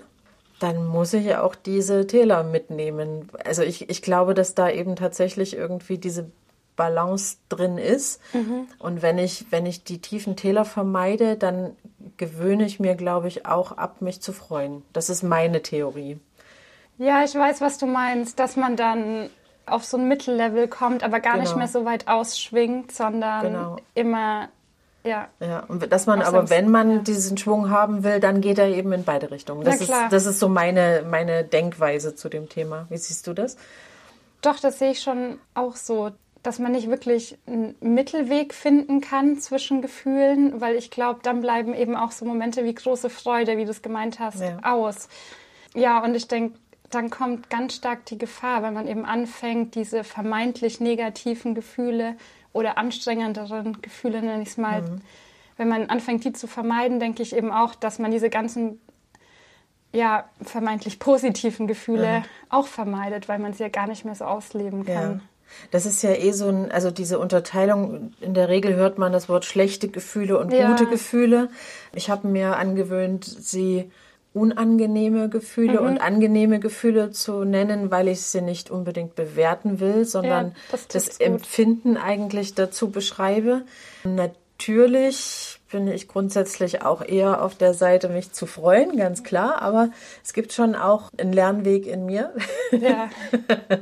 dann 0.59 0.85
muss 0.85 1.11
ich 1.13 1.25
ja 1.25 1.41
auch 1.41 1.55
diese 1.55 2.05
Täler 2.05 2.43
mitnehmen. 2.43 3.29
Also 3.43 3.63
ich, 3.63 3.89
ich 3.89 4.03
glaube, 4.03 4.35
dass 4.35 4.53
da 4.53 4.69
eben 4.69 4.95
tatsächlich 4.95 5.57
irgendwie 5.57 5.97
diese 5.97 6.29
Balance 6.75 7.37
drin 7.49 7.77
ist. 7.77 8.21
Mhm. 8.33 8.67
Und 8.79 9.01
wenn 9.01 9.17
ich, 9.17 9.47
wenn 9.51 9.65
ich 9.65 9.83
die 9.83 9.99
tiefen 9.99 10.35
Täler 10.35 10.65
vermeide, 10.65 11.35
dann 11.35 11.75
gewöhne 12.17 12.65
ich 12.65 12.79
mir, 12.79 12.95
glaube 12.95 13.27
ich, 13.27 13.45
auch 13.45 13.73
ab, 13.73 14.01
mich 14.01 14.21
zu 14.21 14.33
freuen. 14.33 14.83
Das 14.93 15.09
ist 15.09 15.23
meine 15.23 15.61
Theorie. 15.61 16.19
Ja, 16.97 17.23
ich 17.23 17.33
weiß, 17.33 17.61
was 17.61 17.77
du 17.77 17.85
meinst, 17.85 18.39
dass 18.39 18.55
man 18.55 18.75
dann 18.75 19.29
auf 19.65 19.85
so 19.85 19.97
ein 19.97 20.07
Mittellevel 20.07 20.67
kommt, 20.67 21.03
aber 21.03 21.19
gar 21.19 21.33
genau. 21.33 21.45
nicht 21.45 21.55
mehr 21.55 21.67
so 21.67 21.85
weit 21.85 22.07
ausschwingt, 22.07 22.91
sondern 22.91 23.41
genau. 23.41 23.77
immer 23.95 24.49
ja. 25.03 25.27
Ja, 25.39 25.59
und 25.67 25.91
dass 25.91 26.05
man 26.05 26.21
aber, 26.21 26.49
wenn 26.49 26.71
man 26.71 26.91
ja. 26.91 26.97
diesen 26.99 27.37
Schwung 27.37 27.69
haben 27.69 28.03
will, 28.03 28.19
dann 28.19 28.39
geht 28.39 28.57
er 28.57 28.67
eben 28.67 28.93
in 28.93 29.03
beide 29.03 29.31
Richtungen. 29.31 29.63
Das, 29.63 29.81
ist, 29.81 29.91
das 30.09 30.25
ist 30.25 30.39
so 30.39 30.47
meine, 30.47 31.03
meine 31.09 31.43
Denkweise 31.43 32.15
zu 32.15 32.29
dem 32.29 32.47
Thema. 32.47 32.85
Wie 32.89 32.97
siehst 32.97 33.27
du 33.27 33.33
das? 33.33 33.57
Doch, 34.41 34.59
das 34.59 34.79
sehe 34.79 34.91
ich 34.91 35.01
schon 35.01 35.39
auch 35.53 35.75
so, 35.75 36.11
dass 36.43 36.59
man 36.59 36.73
nicht 36.73 36.89
wirklich 36.89 37.37
einen 37.47 37.75
Mittelweg 37.79 38.53
finden 38.53 38.99
kann 38.99 39.39
zwischen 39.39 39.81
Gefühlen, 39.81 40.59
weil 40.59 40.75
ich 40.75 40.91
glaube, 40.91 41.21
dann 41.23 41.39
bleiben 41.39 41.73
eben 41.73 41.95
auch 41.95 42.11
so 42.11 42.25
Momente 42.25 42.65
wie 42.65 42.75
große 42.75 43.09
Freude, 43.09 43.57
wie 43.57 43.63
du 43.63 43.71
es 43.71 43.81
gemeint 43.81 44.19
hast, 44.19 44.41
ja. 44.41 44.59
aus. 44.61 45.07
Ja, 45.73 46.03
und 46.03 46.15
ich 46.15 46.27
denke, 46.27 46.59
dann 46.89 47.09
kommt 47.09 47.49
ganz 47.49 47.75
stark 47.75 48.05
die 48.05 48.17
Gefahr, 48.17 48.61
wenn 48.61 48.73
man 48.73 48.87
eben 48.87 49.05
anfängt, 49.05 49.75
diese 49.75 50.03
vermeintlich 50.03 50.79
negativen 50.79 51.55
Gefühle 51.55 52.17
oder 52.51 52.77
anstrengenderen 52.77 53.81
Gefühle, 53.81 54.21
nenne 54.21 54.43
ich 54.43 54.49
es 54.49 54.57
mal, 54.57 54.81
mhm. 54.81 55.01
wenn 55.57 55.69
man 55.69 55.89
anfängt, 55.89 56.25
die 56.25 56.33
zu 56.33 56.47
vermeiden, 56.47 56.99
denke 56.99 57.23
ich 57.23 57.35
eben 57.35 57.51
auch, 57.51 57.73
dass 57.73 57.99
man 57.99 58.11
diese 58.11 58.29
ganzen 58.29 58.79
ja, 59.93 60.25
vermeintlich 60.41 60.99
positiven 60.99 61.67
Gefühle 61.67 62.19
mhm. 62.19 62.23
auch 62.49 62.67
vermeidet, 62.67 63.29
weil 63.29 63.39
man 63.39 63.53
sie 63.53 63.63
ja 63.63 63.69
gar 63.69 63.87
nicht 63.87 64.05
mehr 64.05 64.15
so 64.15 64.25
ausleben 64.25 64.85
kann. 64.85 65.11
Ja. 65.13 65.19
Das 65.71 65.85
ist 65.85 66.03
ja 66.03 66.11
eh 66.11 66.31
so 66.31 66.47
ein, 66.47 66.71
also 66.71 66.91
diese 66.91 67.19
Unterteilung, 67.19 68.13
in 68.21 68.33
der 68.33 68.49
Regel 68.49 68.75
hört 68.75 68.97
man 68.97 69.11
das 69.11 69.29
Wort 69.29 69.45
schlechte 69.45 69.87
Gefühle 69.87 70.37
und 70.37 70.53
ja. 70.53 70.69
gute 70.69 70.85
Gefühle. 70.85 71.49
Ich 71.93 72.09
habe 72.09 72.27
mir 72.27 72.57
angewöhnt, 72.57 73.25
sie 73.25 73.91
unangenehme 74.33 75.29
Gefühle 75.29 75.81
mhm. 75.81 75.87
und 75.87 75.97
angenehme 75.99 76.59
Gefühle 76.59 77.11
zu 77.11 77.43
nennen, 77.43 77.91
weil 77.91 78.07
ich 78.07 78.21
sie 78.21 78.41
nicht 78.41 78.71
unbedingt 78.71 79.15
bewerten 79.15 79.79
will, 79.79 80.05
sondern 80.05 80.47
ja, 80.47 80.53
das, 80.71 80.87
das 80.87 81.19
Empfinden 81.19 81.97
eigentlich 81.97 82.55
dazu 82.55 82.89
beschreibe. 82.89 83.61
Natürlich 84.03 85.59
bin 85.71 85.87
ich 85.87 86.07
grundsätzlich 86.07 86.83
auch 86.83 87.03
eher 87.03 87.43
auf 87.43 87.55
der 87.55 87.73
Seite, 87.73 88.09
mich 88.09 88.31
zu 88.31 88.45
freuen, 88.45 88.97
ganz 88.97 89.23
klar, 89.23 89.61
aber 89.61 89.89
es 90.23 90.33
gibt 90.33 90.53
schon 90.53 90.75
auch 90.75 91.09
einen 91.17 91.33
Lernweg 91.33 91.87
in 91.87 92.05
mir, 92.05 92.33
ja. 92.71 93.09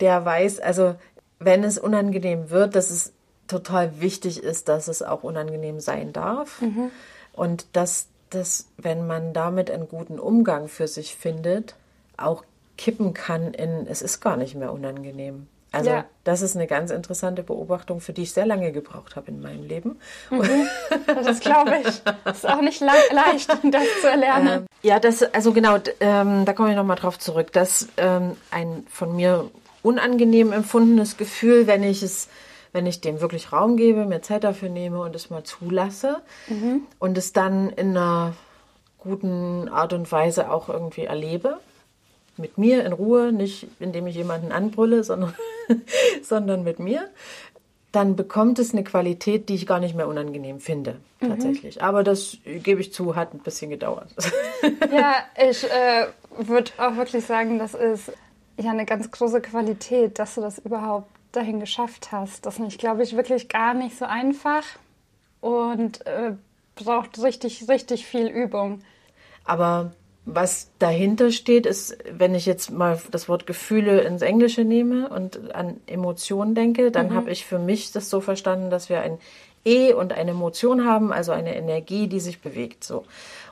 der 0.00 0.24
weiß, 0.24 0.60
also 0.60 0.94
wenn 1.38 1.64
es 1.64 1.78
unangenehm 1.78 2.50
wird, 2.50 2.74
dass 2.74 2.90
es 2.90 3.12
total 3.46 4.00
wichtig 4.00 4.42
ist, 4.42 4.68
dass 4.68 4.88
es 4.88 5.02
auch 5.02 5.22
unangenehm 5.22 5.80
sein 5.80 6.12
darf 6.12 6.60
mhm. 6.60 6.90
und 7.32 7.66
dass 7.72 8.08
dass 8.30 8.66
wenn 8.76 9.06
man 9.06 9.32
damit 9.32 9.70
einen 9.70 9.88
guten 9.88 10.18
Umgang 10.18 10.68
für 10.68 10.86
sich 10.86 11.16
findet, 11.16 11.74
auch 12.16 12.44
kippen 12.76 13.14
kann 13.14 13.54
in, 13.54 13.86
es 13.86 14.02
ist 14.02 14.20
gar 14.20 14.36
nicht 14.36 14.54
mehr 14.54 14.72
unangenehm. 14.72 15.48
Also 15.70 15.90
ja. 15.90 16.04
das 16.24 16.40
ist 16.40 16.56
eine 16.56 16.66
ganz 16.66 16.90
interessante 16.90 17.42
Beobachtung, 17.42 18.00
für 18.00 18.14
die 18.14 18.22
ich 18.22 18.32
sehr 18.32 18.46
lange 18.46 18.72
gebraucht 18.72 19.16
habe 19.16 19.30
in 19.30 19.42
meinem 19.42 19.64
Leben. 19.64 19.98
Mhm. 20.30 20.66
Das 21.06 21.40
glaube 21.40 21.76
ich. 21.86 22.02
Das 22.24 22.38
ist 22.38 22.48
auch 22.48 22.62
nicht 22.62 22.80
leicht, 22.80 23.48
das 23.64 23.84
zu 24.00 24.08
erlernen. 24.08 24.48
Ähm, 24.48 24.66
ja, 24.82 24.98
das, 24.98 25.22
also 25.22 25.52
genau, 25.52 25.76
ähm, 26.00 26.46
da 26.46 26.52
komme 26.54 26.70
ich 26.70 26.76
nochmal 26.76 26.96
drauf 26.96 27.18
zurück, 27.18 27.52
dass 27.52 27.88
ähm, 27.98 28.36
ein 28.50 28.86
von 28.88 29.14
mir 29.14 29.50
unangenehm 29.82 30.52
empfundenes 30.52 31.16
Gefühl, 31.16 31.66
wenn 31.66 31.82
ich 31.82 32.02
es 32.02 32.28
wenn 32.72 32.86
ich 32.86 33.00
dem 33.00 33.20
wirklich 33.20 33.52
Raum 33.52 33.76
gebe, 33.76 34.04
mir 34.04 34.22
Zeit 34.22 34.44
dafür 34.44 34.68
nehme 34.68 35.00
und 35.00 35.14
es 35.16 35.30
mal 35.30 35.44
zulasse 35.44 36.18
mhm. 36.48 36.82
und 36.98 37.16
es 37.16 37.32
dann 37.32 37.70
in 37.70 37.96
einer 37.96 38.34
guten 38.98 39.68
Art 39.68 39.92
und 39.92 40.10
Weise 40.10 40.50
auch 40.50 40.68
irgendwie 40.68 41.04
erlebe. 41.04 41.58
Mit 42.36 42.58
mir 42.58 42.84
in 42.84 42.92
Ruhe, 42.92 43.32
nicht 43.32 43.66
indem 43.80 44.06
ich 44.06 44.14
jemanden 44.14 44.52
anbrülle, 44.52 45.02
sondern, 45.02 45.34
sondern 46.22 46.62
mit 46.62 46.78
mir. 46.78 47.08
Dann 47.90 48.16
bekommt 48.16 48.58
es 48.58 48.72
eine 48.72 48.84
Qualität, 48.84 49.48
die 49.48 49.54
ich 49.54 49.66
gar 49.66 49.80
nicht 49.80 49.96
mehr 49.96 50.06
unangenehm 50.06 50.60
finde, 50.60 50.96
mhm. 51.20 51.30
tatsächlich. 51.30 51.82
Aber 51.82 52.04
das 52.04 52.36
gebe 52.44 52.80
ich 52.80 52.92
zu, 52.92 53.16
hat 53.16 53.34
ein 53.34 53.40
bisschen 53.40 53.70
gedauert. 53.70 54.10
ja, 54.92 55.14
ich 55.48 55.64
äh, 55.64 56.06
würde 56.38 56.70
auch 56.76 56.96
wirklich 56.96 57.24
sagen, 57.24 57.58
das 57.58 57.74
ist 57.74 58.12
ja 58.58 58.70
eine 58.70 58.86
ganz 58.86 59.10
große 59.10 59.40
Qualität, 59.40 60.18
dass 60.18 60.34
du 60.34 60.40
das 60.40 60.58
überhaupt 60.58 61.10
dahin 61.32 61.60
geschafft 61.60 62.12
hast. 62.12 62.46
Das 62.46 62.58
ist, 62.58 62.78
glaube 62.78 63.02
ich, 63.02 63.16
wirklich 63.16 63.48
gar 63.48 63.74
nicht 63.74 63.96
so 63.96 64.04
einfach 64.04 64.64
und 65.40 66.04
äh, 66.06 66.32
braucht 66.74 67.22
richtig, 67.22 67.68
richtig 67.68 68.06
viel 68.06 68.26
Übung. 68.26 68.80
Aber 69.44 69.92
was 70.24 70.68
dahinter 70.78 71.30
steht, 71.30 71.64
ist, 71.64 71.96
wenn 72.10 72.34
ich 72.34 72.44
jetzt 72.44 72.70
mal 72.70 73.00
das 73.10 73.28
Wort 73.28 73.46
Gefühle 73.46 74.02
ins 74.02 74.22
Englische 74.22 74.64
nehme 74.64 75.08
und 75.08 75.54
an 75.54 75.80
Emotionen 75.86 76.54
denke, 76.54 76.90
dann 76.90 77.08
mhm. 77.08 77.14
habe 77.14 77.30
ich 77.30 77.46
für 77.46 77.58
mich 77.58 77.92
das 77.92 78.10
so 78.10 78.20
verstanden, 78.20 78.68
dass 78.68 78.88
wir 78.88 79.00
ein 79.00 79.18
E 79.64 79.92
und 79.92 80.12
eine 80.12 80.32
Emotion 80.32 80.84
haben, 80.84 81.12
also 81.12 81.32
eine 81.32 81.56
Energie, 81.56 82.08
die 82.08 82.20
sich 82.20 82.40
bewegt. 82.40 82.84
So. 82.84 83.04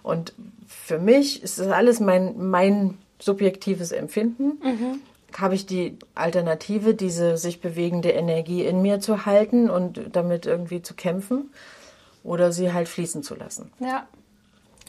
Und 0.02 0.34
für 0.66 0.98
mich 0.98 1.42
ist 1.42 1.58
das 1.58 1.68
alles 1.68 2.00
mein, 2.00 2.34
mein 2.50 2.98
subjektives 3.18 3.92
Empfinden. 3.92 4.60
Mhm 4.62 5.00
habe 5.38 5.54
ich 5.54 5.66
die 5.66 5.98
Alternative, 6.14 6.94
diese 6.94 7.36
sich 7.36 7.60
bewegende 7.60 8.10
Energie 8.10 8.64
in 8.64 8.82
mir 8.82 9.00
zu 9.00 9.26
halten 9.26 9.68
und 9.68 10.00
damit 10.12 10.46
irgendwie 10.46 10.82
zu 10.82 10.94
kämpfen 10.94 11.52
oder 12.24 12.52
sie 12.52 12.72
halt 12.72 12.88
fließen 12.88 13.22
zu 13.22 13.34
lassen. 13.34 13.72
Ja. 13.78 14.06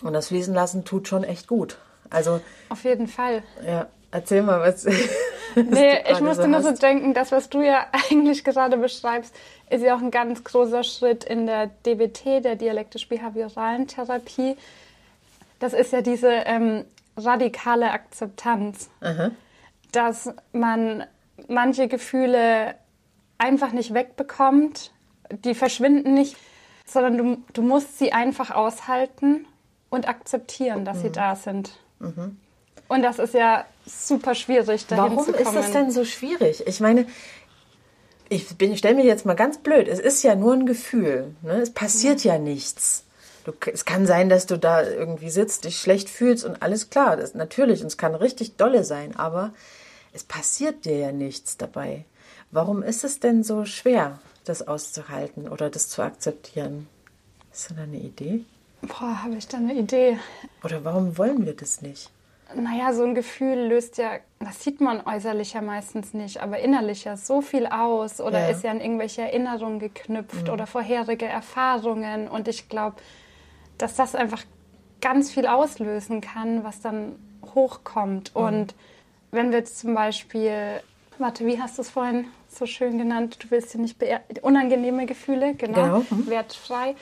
Und 0.03 0.13
das 0.13 0.27
Fließen 0.27 0.53
lassen 0.53 0.85
tut 0.85 1.07
schon 1.07 1.23
echt 1.23 1.47
gut. 1.47 1.77
Also 2.09 2.39
auf 2.69 2.83
jeden 2.83 3.07
Fall. 3.07 3.43
Ja, 3.65 3.87
erzähl 4.11 4.43
mal 4.43 4.59
was. 4.61 4.85
nee, 5.55 6.03
ich 6.09 6.21
musste 6.21 6.43
so 6.43 6.47
nur 6.47 6.61
so 6.61 6.71
denken, 6.71 7.13
das 7.13 7.31
was 7.31 7.49
du 7.49 7.61
ja 7.61 7.87
eigentlich 8.09 8.43
gerade 8.43 8.77
beschreibst, 8.77 9.35
ist 9.69 9.83
ja 9.83 9.95
auch 9.95 10.01
ein 10.01 10.11
ganz 10.11 10.43
großer 10.43 10.83
Schritt 10.83 11.23
in 11.23 11.45
der 11.45 11.67
DBT, 11.85 12.43
der 12.45 12.55
dialektisch-behavioralen 12.55 13.87
Therapie. 13.87 14.55
Das 15.59 15.73
ist 15.73 15.91
ja 15.91 16.01
diese 16.01 16.29
ähm, 16.29 16.85
radikale 17.17 17.91
Akzeptanz. 17.91 18.89
Aha 19.01 19.31
dass 19.91 20.29
man 20.51 21.05
manche 21.47 21.87
Gefühle 21.87 22.75
einfach 23.37 23.71
nicht 23.71 23.93
wegbekommt, 23.93 24.91
die 25.31 25.55
verschwinden 25.55 26.13
nicht, 26.13 26.35
sondern 26.85 27.17
du, 27.17 27.37
du 27.53 27.61
musst 27.61 27.99
sie 27.99 28.13
einfach 28.13 28.51
aushalten 28.51 29.45
und 29.89 30.07
akzeptieren, 30.07 30.85
dass 30.85 30.97
mhm. 30.97 31.01
sie 31.01 31.11
da 31.11 31.35
sind. 31.35 31.71
Mhm. 31.99 32.37
Und 32.87 33.01
das 33.01 33.19
ist 33.19 33.33
ja 33.33 33.65
super 33.85 34.33
schwierig, 34.35 34.87
dahin 34.87 35.17
Warum 35.17 35.33
ist 35.33 35.53
das 35.53 35.71
denn 35.71 35.91
so 35.91 36.05
schwierig? 36.05 36.65
Ich 36.65 36.79
meine, 36.79 37.05
ich, 38.29 38.45
ich 38.59 38.77
stelle 38.77 38.95
mir 38.95 39.05
jetzt 39.05 39.25
mal 39.25 39.35
ganz 39.35 39.57
blöd, 39.57 39.87
es 39.87 39.99
ist 39.99 40.23
ja 40.23 40.35
nur 40.35 40.53
ein 40.53 40.65
Gefühl, 40.65 41.35
ne? 41.41 41.53
es 41.53 41.73
passiert 41.73 42.23
mhm. 42.23 42.29
ja 42.29 42.37
nichts. 42.37 43.03
Du, 43.47 43.53
es 43.71 43.85
kann 43.85 44.05
sein, 44.05 44.27
dass 44.27 44.45
du 44.45 44.57
da 44.57 44.83
irgendwie 44.83 45.29
sitzt, 45.29 45.63
dich 45.63 45.79
schlecht 45.79 46.09
fühlst 46.09 46.43
und 46.43 46.61
alles 46.61 46.89
klar, 46.89 47.15
das 47.15 47.33
natürlich, 47.33 47.79
und 47.79 47.87
es 47.87 47.97
kann 47.97 48.13
richtig 48.13 48.57
dolle 48.57 48.83
sein, 48.83 49.15
aber 49.15 49.53
es 50.11 50.25
passiert 50.25 50.83
dir 50.83 50.97
ja 50.97 51.11
nichts 51.13 51.55
dabei. 51.55 52.03
Warum 52.51 52.83
ist 52.83 53.05
es 53.05 53.21
denn 53.21 53.45
so 53.45 53.63
schwer, 53.63 54.19
das 54.43 54.67
auszuhalten 54.67 55.47
oder 55.47 55.69
das 55.69 55.87
zu 55.87 56.01
akzeptieren? 56.01 56.89
Du 57.69 57.73
da 57.75 57.83
eine 57.83 57.95
Idee? 57.95 58.43
Boah, 58.81 59.23
habe 59.23 59.35
ich 59.37 59.47
da 59.47 59.59
eine 59.59 59.75
Idee. 59.75 60.17
Oder 60.61 60.83
warum 60.83 61.17
wollen 61.17 61.45
wir 61.45 61.55
das 61.55 61.81
nicht? 61.81 62.09
Naja, 62.53 62.91
so 62.91 63.03
ein 63.03 63.15
Gefühl 63.15 63.69
löst 63.69 63.97
ja, 63.97 64.19
das 64.41 64.61
sieht 64.61 64.81
man 64.81 65.05
äußerlich 65.05 65.53
ja 65.53 65.61
meistens 65.61 66.13
nicht, 66.13 66.41
aber 66.41 66.59
innerlich 66.59 67.05
ja 67.05 67.15
so 67.15 67.41
viel 67.41 67.65
aus 67.65 68.19
oder 68.19 68.41
ja. 68.41 68.49
ist 68.49 68.65
ja 68.65 68.71
an 68.71 68.81
irgendwelche 68.81 69.21
Erinnerungen 69.21 69.79
geknüpft 69.79 70.47
mhm. 70.47 70.53
oder 70.53 70.67
vorherige 70.67 71.25
Erfahrungen. 71.25 72.27
Und 72.27 72.49
ich 72.49 72.67
glaube, 72.67 72.97
dass 73.77 73.95
das 73.95 74.15
einfach 74.15 74.43
ganz 75.01 75.31
viel 75.31 75.47
auslösen 75.47 76.21
kann, 76.21 76.63
was 76.63 76.81
dann 76.81 77.15
hochkommt. 77.53 78.35
Mhm. 78.35 78.41
Und 78.41 78.75
wenn 79.31 79.51
wir 79.51 79.59
jetzt 79.59 79.79
zum 79.79 79.93
Beispiel, 79.93 80.81
warte, 81.17 81.45
wie 81.45 81.61
hast 81.61 81.77
du 81.77 81.81
es 81.81 81.89
vorhin 81.89 82.25
so 82.47 82.65
schön 82.65 82.97
genannt? 82.97 83.37
Du 83.43 83.51
willst 83.51 83.73
ja 83.73 83.79
nicht 83.79 83.97
unangenehme 84.41 85.05
Gefühle, 85.05 85.53
genau, 85.55 86.01
genau. 86.01 86.05
Mhm. 86.09 86.27
wertfrei. 86.27 86.95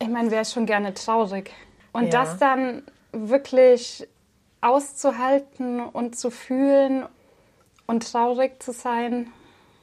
Ich 0.00 0.08
meine, 0.08 0.30
wäre 0.30 0.44
schon 0.44 0.66
gerne 0.66 0.94
traurig. 0.94 1.50
Und 1.92 2.04
ja. 2.04 2.10
das 2.10 2.38
dann 2.38 2.82
wirklich 3.12 4.08
auszuhalten 4.60 5.80
und 5.80 6.16
zu 6.16 6.30
fühlen 6.30 7.04
und 7.86 8.10
traurig 8.10 8.62
zu 8.62 8.72
sein, 8.72 9.30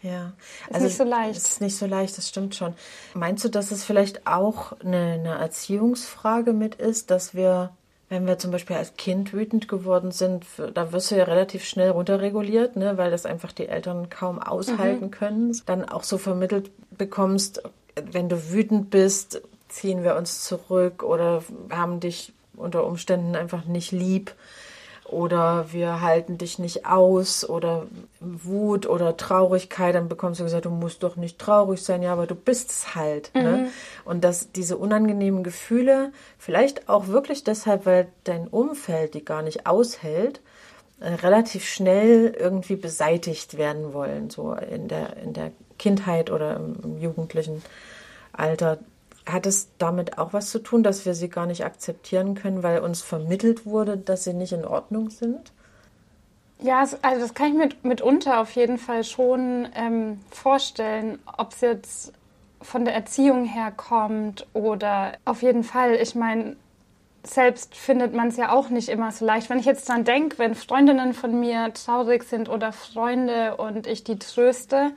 ja, 0.02 0.34
ist 0.68 0.76
also 0.76 0.86
nicht 0.86 0.98
so 0.98 1.04
leicht. 1.04 1.38
Ist 1.38 1.62
nicht 1.62 1.78
so 1.78 1.86
leicht, 1.86 2.18
das 2.18 2.30
stimmt 2.30 2.56
schon. 2.56 2.74
Meinst 3.14 3.44
du, 3.46 3.50
dass 3.50 3.72
es 3.72 3.84
vielleicht 3.84 4.26
auch 4.28 4.74
eine, 4.80 5.14
eine 5.14 5.36
Erziehungsfrage 5.36 6.54
mit 6.54 6.76
ist, 6.76 7.12
dass 7.12 7.36
wir 7.36 7.72
wenn 8.12 8.28
wir 8.28 8.38
zum 8.38 8.52
Beispiel 8.52 8.76
als 8.76 8.96
Kind 8.96 9.32
wütend 9.32 9.70
geworden 9.70 10.12
sind, 10.12 10.46
da 10.74 10.92
wirst 10.92 11.12
du 11.12 11.16
ja 11.16 11.24
relativ 11.24 11.64
schnell 11.64 11.92
runterreguliert, 11.92 12.76
ne, 12.76 12.98
weil 12.98 13.10
das 13.10 13.26
einfach 13.26 13.54
die 13.54 13.70
Eltern 13.70 14.10
kaum 14.10 14.38
aushalten 14.38 15.06
mhm. 15.06 15.12
können. 15.12 15.62
Dann 15.66 15.88
auch 15.88 16.04
so 16.04 16.18
vermittelt 16.18 16.72
bekommst, 16.98 17.64
wenn 17.96 18.28
du 18.28 18.52
wütend 18.52 18.90
bist, 18.90 19.42
ziehen 19.70 20.04
wir 20.04 20.18
uns 20.18 20.44
zurück 20.44 21.04
oder 21.04 21.42
haben 21.70 22.02
dich 22.02 22.34
unter 22.58 22.86
Umständen 22.86 23.38
einfach 23.38 23.64
nicht 23.64 23.94
lieb 23.94 24.36
oder 25.12 25.72
wir 25.72 26.02
halten 26.02 26.38
dich 26.38 26.60
nicht 26.60 26.86
aus 26.86 27.48
oder 27.48 27.88
Wut 28.20 28.88
oder 28.88 29.18
Traurigkeit, 29.18 29.96
dann 29.96 30.10
bekommst 30.10 30.40
du 30.40 30.44
gesagt, 30.44 30.66
du 30.66 30.70
musst 30.70 31.04
doch 31.04 31.16
nicht 31.16 31.40
traurig 31.40 31.84
sein, 31.84 32.02
ja, 32.02 32.14
aber 32.14 32.28
du 32.28 32.36
bist 32.36 32.70
es 32.72 32.96
halt. 32.96 33.32
Ne? 33.34 33.42
Mhm. 33.42 33.48
Ne? 33.50 33.70
Und 34.06 34.24
dass 34.24 34.52
diese 34.52 34.78
unangenehmen 34.78 35.44
Gefühle, 35.44 36.12
vielleicht 36.38 36.90
auch 36.90 37.08
wirklich 37.08 37.44
deshalb, 37.44 37.86
weil 37.86 38.08
dein 38.24 38.48
Umfeld 38.48 39.14
die 39.14 39.26
gar 39.26 39.42
nicht 39.42 39.68
aushält, 39.68 40.42
äh, 41.00 41.14
relativ 41.14 41.66
schnell 41.66 42.36
irgendwie 42.38 42.76
beseitigt 42.76 43.58
werden 43.58 43.94
wollen, 43.94 44.30
so 44.30 44.54
in 44.54 44.88
der, 44.88 45.18
in 45.18 45.34
der 45.34 45.52
Kindheit 45.78 46.30
oder 46.30 46.56
im, 46.56 46.78
im 46.84 46.98
jugendlichen 47.00 47.64
Alter. 48.34 48.80
Hat 49.26 49.46
es 49.46 49.70
damit 49.78 50.18
auch 50.18 50.34
was 50.34 50.50
zu 50.50 50.60
tun, 50.60 50.84
dass 50.84 51.06
wir 51.06 51.14
sie 51.14 51.30
gar 51.30 51.46
nicht 51.46 51.64
akzeptieren 51.64 52.36
können, 52.36 52.64
weil 52.64 52.80
uns 52.80 53.02
vermittelt 53.02 53.66
wurde, 53.66 53.98
dass 53.98 54.24
sie 54.24 54.34
nicht 54.34 54.54
in 54.54 54.66
Ordnung 54.66 55.10
sind? 55.10 55.52
Ja, 56.60 56.80
also 56.80 57.22
das 57.22 57.34
kann 57.34 57.48
ich 57.48 57.54
mir 57.54 57.70
mitunter 57.84 58.40
auf 58.40 58.52
jeden 58.52 58.78
Fall 58.78 59.04
schon 59.04 59.68
ähm, 59.76 60.20
vorstellen, 60.30 61.20
ob 61.38 61.54
es 61.54 61.62
jetzt 61.62 62.14
von 62.62 62.86
der 62.86 62.94
Erziehung 62.94 63.46
her 63.46 63.72
kommt 63.72 64.46
oder 64.54 65.14
auf 65.26 65.42
jeden 65.42 65.64
Fall. 65.64 65.96
Ich 65.96 66.14
meine, 66.14 66.56
selbst 67.24 67.76
findet 67.76 68.14
man 68.14 68.28
es 68.30 68.38
ja 68.38 68.52
auch 68.52 68.70
nicht 68.70 68.90
immer 68.90 69.12
so 69.12 69.26
leicht. 69.26 69.50
Wenn 69.50 69.60
ich 69.60 69.66
jetzt 69.66 69.90
dran 69.90 70.04
denke, 70.04 70.40
wenn 70.40 70.56
Freundinnen 70.56 71.14
von 71.14 71.40
mir 71.40 71.74
traurig 71.74 72.24
sind 72.24 72.50
oder 72.50 72.72
Freunde 72.72 73.58
und 73.58 73.88
ich 73.88 74.04
die 74.04 74.20
tröste, 74.20 74.92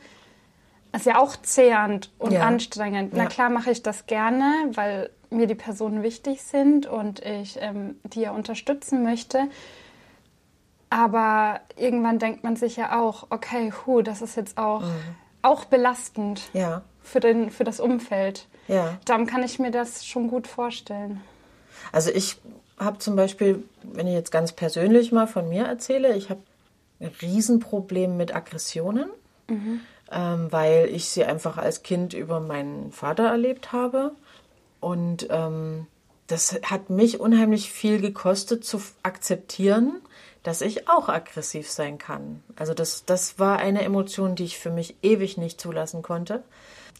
ist 0.94 1.06
ja 1.06 1.18
auch 1.18 1.36
zehrend 1.42 2.10
und 2.18 2.32
ja. 2.32 2.42
anstrengend. 2.42 3.12
Na 3.14 3.26
klar 3.26 3.50
mache 3.50 3.70
ich 3.70 3.82
das 3.82 4.06
gerne, 4.06 4.70
weil 4.72 5.10
mir 5.30 5.46
die 5.46 5.54
Personen 5.54 6.02
wichtig 6.02 6.42
sind 6.42 6.86
und 6.86 7.20
ich 7.20 7.58
ähm, 7.60 7.96
die 8.04 8.20
ja 8.20 8.30
unterstützen 8.30 9.02
möchte. 9.02 9.48
Aber 10.90 11.60
irgendwann 11.76 12.20
denkt 12.20 12.44
man 12.44 12.54
sich 12.54 12.76
ja 12.76 13.00
auch, 13.00 13.26
okay, 13.30 13.72
hu, 13.72 14.02
das 14.02 14.22
ist 14.22 14.36
jetzt 14.36 14.56
auch, 14.58 14.82
mhm. 14.82 15.16
auch 15.42 15.64
belastend 15.64 16.42
ja. 16.52 16.82
für, 17.02 17.18
den, 17.18 17.50
für 17.50 17.64
das 17.64 17.80
Umfeld. 17.80 18.46
Ja. 18.68 18.98
Darum 19.04 19.26
kann 19.26 19.42
ich 19.42 19.58
mir 19.58 19.72
das 19.72 20.06
schon 20.06 20.28
gut 20.28 20.46
vorstellen. 20.46 21.20
Also 21.90 22.10
ich 22.10 22.36
habe 22.78 22.98
zum 22.98 23.16
Beispiel, 23.16 23.64
wenn 23.82 24.06
ich 24.06 24.14
jetzt 24.14 24.30
ganz 24.30 24.52
persönlich 24.52 25.10
mal 25.10 25.26
von 25.26 25.48
mir 25.48 25.64
erzähle, 25.64 26.14
ich 26.14 26.30
habe 26.30 26.40
ein 27.00 27.10
Riesenproblem 27.20 28.16
mit 28.16 28.34
Aggressionen. 28.34 29.10
Mhm 29.48 29.80
ähm, 30.10 30.50
weil 30.50 30.88
ich 30.90 31.08
sie 31.08 31.24
einfach 31.24 31.58
als 31.58 31.82
Kind 31.82 32.14
über 32.14 32.40
meinen 32.40 32.92
Vater 32.92 33.24
erlebt 33.24 33.72
habe. 33.72 34.12
Und 34.80 35.26
ähm, 35.30 35.86
das 36.26 36.58
hat 36.62 36.90
mich 36.90 37.20
unheimlich 37.20 37.70
viel 37.70 38.00
gekostet 38.00 38.64
zu 38.64 38.80
akzeptieren, 39.02 40.00
dass 40.42 40.60
ich 40.60 40.88
auch 40.88 41.08
aggressiv 41.08 41.70
sein 41.70 41.98
kann. 41.98 42.42
Also 42.56 42.74
das, 42.74 43.04
das 43.06 43.38
war 43.38 43.58
eine 43.58 43.82
Emotion, 43.82 44.34
die 44.34 44.44
ich 44.44 44.58
für 44.58 44.70
mich 44.70 44.96
ewig 45.02 45.38
nicht 45.38 45.60
zulassen 45.60 46.02
konnte, 46.02 46.42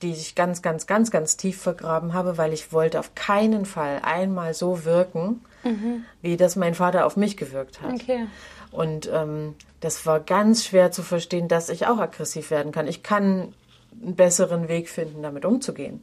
die 0.02 0.12
ich 0.12 0.34
ganz, 0.34 0.62
ganz, 0.62 0.86
ganz, 0.86 1.10
ganz 1.10 1.36
tief 1.36 1.60
vergraben 1.60 2.14
habe, 2.14 2.38
weil 2.38 2.52
ich 2.52 2.72
wollte 2.72 2.98
auf 2.98 3.14
keinen 3.14 3.66
Fall 3.66 4.00
einmal 4.02 4.54
so 4.54 4.84
wirken, 4.84 5.44
mhm. 5.62 6.04
wie 6.22 6.36
das 6.36 6.56
mein 6.56 6.74
Vater 6.74 7.06
auf 7.06 7.16
mich 7.16 7.36
gewirkt 7.36 7.82
hat. 7.82 7.92
Okay. 7.92 8.26
Und 8.74 9.08
ähm, 9.12 9.54
das 9.78 10.04
war 10.04 10.18
ganz 10.18 10.64
schwer 10.64 10.90
zu 10.90 11.02
verstehen, 11.02 11.46
dass 11.46 11.68
ich 11.68 11.86
auch 11.86 11.98
aggressiv 11.98 12.50
werden 12.50 12.72
kann. 12.72 12.88
Ich 12.88 13.04
kann 13.04 13.54
einen 14.02 14.16
besseren 14.16 14.66
Weg 14.66 14.88
finden, 14.88 15.22
damit 15.22 15.44
umzugehen. 15.44 16.02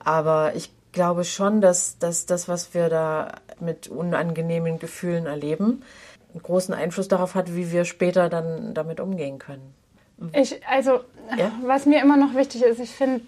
Aber 0.00 0.56
ich 0.56 0.72
glaube 0.90 1.22
schon, 1.22 1.60
dass, 1.60 1.98
dass 1.98 2.26
das, 2.26 2.48
was 2.48 2.74
wir 2.74 2.88
da 2.88 3.34
mit 3.60 3.86
unangenehmen 3.86 4.80
Gefühlen 4.80 5.26
erleben, 5.26 5.84
einen 6.32 6.42
großen 6.42 6.74
Einfluss 6.74 7.06
darauf 7.06 7.36
hat, 7.36 7.54
wie 7.54 7.70
wir 7.70 7.84
später 7.84 8.28
dann 8.28 8.74
damit 8.74 8.98
umgehen 8.98 9.38
können. 9.38 9.74
Ich, 10.32 10.66
also, 10.66 11.00
ja? 11.36 11.52
was 11.64 11.86
mir 11.86 12.02
immer 12.02 12.16
noch 12.16 12.34
wichtig 12.34 12.62
ist, 12.62 12.80
ich 12.80 12.90
finde, 12.90 13.20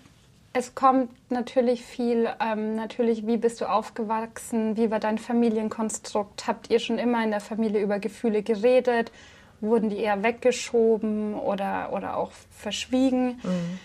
es 0.53 0.75
kommt 0.75 1.11
natürlich 1.31 1.85
viel, 1.85 2.29
ähm, 2.41 2.75
natürlich, 2.75 3.27
wie 3.27 3.37
bist 3.37 3.61
du 3.61 3.71
aufgewachsen, 3.71 4.77
wie 4.77 4.91
war 4.91 4.99
dein 4.99 5.19
Familienkonstrukt, 5.19 6.47
habt 6.47 6.71
ihr 6.71 6.81
schon 6.81 6.99
immer 6.99 7.23
in 7.23 7.31
der 7.31 7.41
Familie 7.41 7.81
über 7.81 8.01
Gefühle 8.01 8.43
geredet, 8.43 9.13
wurden 9.61 9.91
die 9.91 9.99
eher 9.99 10.23
weggeschoben 10.23 11.35
oder, 11.35 11.93
oder 11.93 12.17
auch 12.17 12.33
verschwiegen. 12.51 13.41
Mhm. 13.43 13.79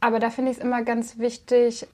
Aber 0.00 0.18
da 0.18 0.30
finde 0.30 0.50
ich 0.50 0.58
es 0.58 0.62
immer 0.62 0.82
ganz 0.82 1.18
wichtig, 1.18 1.86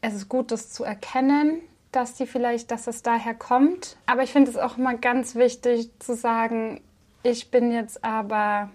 es 0.00 0.14
ist 0.14 0.28
gut, 0.28 0.50
das 0.50 0.70
zu 0.70 0.84
erkennen, 0.84 1.60
dass 1.92 2.14
die 2.14 2.26
vielleicht, 2.26 2.70
dass 2.70 2.86
es 2.86 3.02
daher 3.02 3.34
kommt. 3.34 3.96
Aber 4.06 4.22
ich 4.22 4.32
finde 4.32 4.50
es 4.50 4.56
auch 4.56 4.78
immer 4.78 4.94
ganz 4.94 5.34
wichtig 5.34 5.90
zu 6.00 6.14
sagen, 6.14 6.80
ich 7.22 7.50
bin 7.50 7.72
jetzt 7.72 8.04
aber 8.04 8.70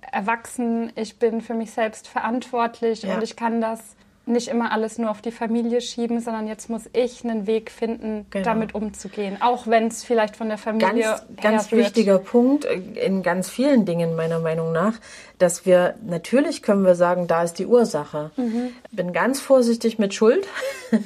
erwachsen, 0.00 0.92
ich 0.96 1.18
bin 1.18 1.40
für 1.40 1.54
mich 1.54 1.70
selbst 1.70 2.08
verantwortlich 2.08 3.02
ja. 3.02 3.14
und 3.14 3.22
ich 3.22 3.36
kann 3.36 3.60
das 3.60 3.96
nicht 4.28 4.48
immer 4.48 4.72
alles 4.72 4.98
nur 4.98 5.10
auf 5.10 5.20
die 5.20 5.30
Familie 5.30 5.80
schieben, 5.80 6.20
sondern 6.20 6.46
jetzt 6.46 6.70
muss 6.70 6.88
ich 6.92 7.24
einen 7.24 7.46
Weg 7.46 7.70
finden, 7.70 8.26
genau. 8.30 8.44
damit 8.44 8.74
umzugehen. 8.74 9.38
Auch 9.40 9.66
wenn 9.66 9.88
es 9.88 10.04
vielleicht 10.04 10.36
von 10.36 10.48
der 10.48 10.58
Familie 10.58 11.02
ganz, 11.40 11.42
ganz 11.42 11.72
wichtiger 11.72 12.18
Punkt 12.18 12.64
äh, 12.64 12.74
in 13.04 13.22
ganz 13.22 13.48
vielen 13.48 13.84
Dingen 13.84 14.14
meiner 14.16 14.38
Meinung 14.38 14.72
nach, 14.72 14.94
dass 15.38 15.66
wir 15.66 15.94
natürlich 16.04 16.62
können 16.62 16.84
wir 16.84 16.94
sagen, 16.94 17.26
da 17.26 17.42
ist 17.42 17.54
die 17.54 17.66
Ursache. 17.66 18.30
Mhm. 18.36 18.70
Bin 18.90 19.12
ganz 19.12 19.40
vorsichtig 19.40 19.98
mit 19.98 20.14
Schuld. 20.14 20.46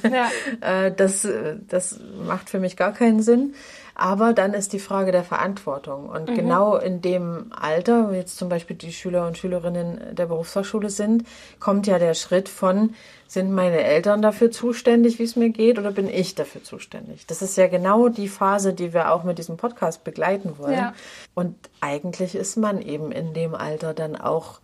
Ja. 0.03 0.31
Äh, 0.61 0.93
das, 0.93 1.25
äh, 1.25 1.57
das 1.69 1.99
macht 2.27 2.51
für 2.51 2.61
mich 2.61 2.77
gar 2.77 2.93
keinen 2.93 3.23
Sinn. 3.23 3.55
Aber 3.95 4.33
dann 4.33 4.55
ist 4.55 4.73
die 4.73 4.79
Frage 4.79 5.13
der 5.13 5.25
Verantwortung. 5.25 6.09
Und 6.09 6.31
mhm. 6.31 6.35
genau 6.35 6.77
in 6.77 7.03
dem 7.03 7.53
Alter, 7.53 8.09
wo 8.09 8.13
jetzt 8.13 8.37
zum 8.37 8.49
Beispiel 8.49 8.77
die 8.77 8.93
Schüler 8.93 9.27
und 9.27 9.37
Schülerinnen 9.37 10.15
der 10.15 10.27
Berufsfachschule 10.27 10.91
sind, 10.91 11.25
kommt 11.61 11.87
ja 11.87 11.99
der 11.99 12.15
Schritt 12.15 12.49
von, 12.49 12.95
sind 13.27 13.53
meine 13.53 13.83
Eltern 13.83 14.23
dafür 14.23 14.51
zuständig, 14.51 15.19
wie 15.19 15.25
es 15.25 15.37
mir 15.37 15.51
geht, 15.51 15.79
oder 15.79 15.91
bin 15.91 16.09
ich 16.09 16.35
dafür 16.35 16.63
zuständig? 16.63 17.27
Das 17.27 17.43
ist 17.43 17.57
ja 17.57 17.67
genau 17.67 18.09
die 18.09 18.29
Phase, 18.29 18.73
die 18.73 18.93
wir 18.93 19.13
auch 19.13 19.25
mit 19.25 19.39
diesem 19.39 19.57
Podcast 19.57 20.05
begleiten 20.05 20.59
wollen. 20.59 20.75
Ja. 20.75 20.95
Und 21.35 21.57
eigentlich 21.81 22.35
ist 22.35 22.57
man 22.57 22.81
eben 22.81 23.13
in 23.13 23.35
dem 23.35 23.55
Alter 23.55 23.95
dann 23.95 24.17
auch 24.17 24.61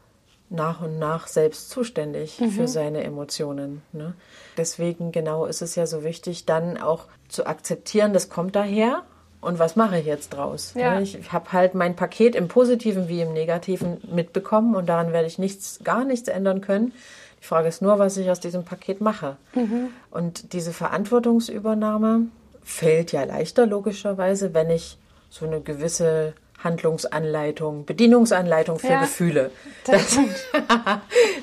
nach 0.51 0.81
und 0.81 0.99
nach 0.99 1.27
selbst 1.27 1.71
zuständig 1.71 2.41
mhm. 2.41 2.51
für 2.51 2.69
seine 2.69 3.05
Emotionen. 3.05 3.83
Ne? 3.93 4.15
Deswegen 4.57 5.13
genau 5.13 5.45
ist 5.45 5.63
es 5.63 5.75
ja 5.75 5.87
so 5.87 6.05
wichtig, 6.05 6.47
dann 6.47 6.79
auch 6.79 7.05
zu 7.29 7.47
akzeptieren, 7.47 8.15
das 8.15 8.31
kommt 8.31 8.57
daher 8.57 9.03
und 9.41 9.59
was 9.59 9.77
mache 9.77 9.99
ich 9.99 10.07
jetzt 10.07 10.31
draus? 10.31 10.75
Ja. 10.75 11.01
Ich 11.01 11.33
habe 11.33 11.53
halt 11.53 11.75
mein 11.75 11.95
Paket 11.95 12.35
im 12.35 12.49
Positiven 12.49 13.09
wie 13.09 13.21
im 13.21 13.33
Negativen 13.33 13.99
mitbekommen 14.11 14.75
und 14.75 14.89
daran 14.89 15.13
werde 15.13 15.29
ich 15.29 15.39
nichts, 15.39 15.79
gar 15.85 16.05
nichts 16.05 16.29
ändern 16.29 16.61
können. 16.61 16.93
Die 17.41 17.47
Frage 17.47 17.69
ist 17.69 17.83
nur, 17.83 17.99
was 17.99 18.17
ich 18.17 18.31
aus 18.31 18.41
diesem 18.41 18.65
Paket 18.65 19.01
mache. 19.01 19.37
Mhm. 19.55 19.91
Und 20.11 20.53
diese 20.53 20.73
Verantwortungsübernahme 20.73 22.23
fällt 22.65 23.13
ja 23.13 23.23
leichter 23.25 23.67
logischerweise, 23.67 24.55
wenn 24.55 24.71
ich 24.71 24.99
so 25.31 25.47
eine 25.47 25.61
gewisse 25.61 26.35
Handlungsanleitung, 26.63 27.85
Bedienungsanleitung 27.85 28.81
für 28.81 28.89
ja, 28.89 29.01
Gefühle. 29.01 29.53
Das, 29.87 30.19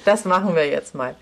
das 0.03 0.25
machen 0.25 0.55
wir 0.55 0.67
jetzt 0.67 0.95
mal. 0.95 1.15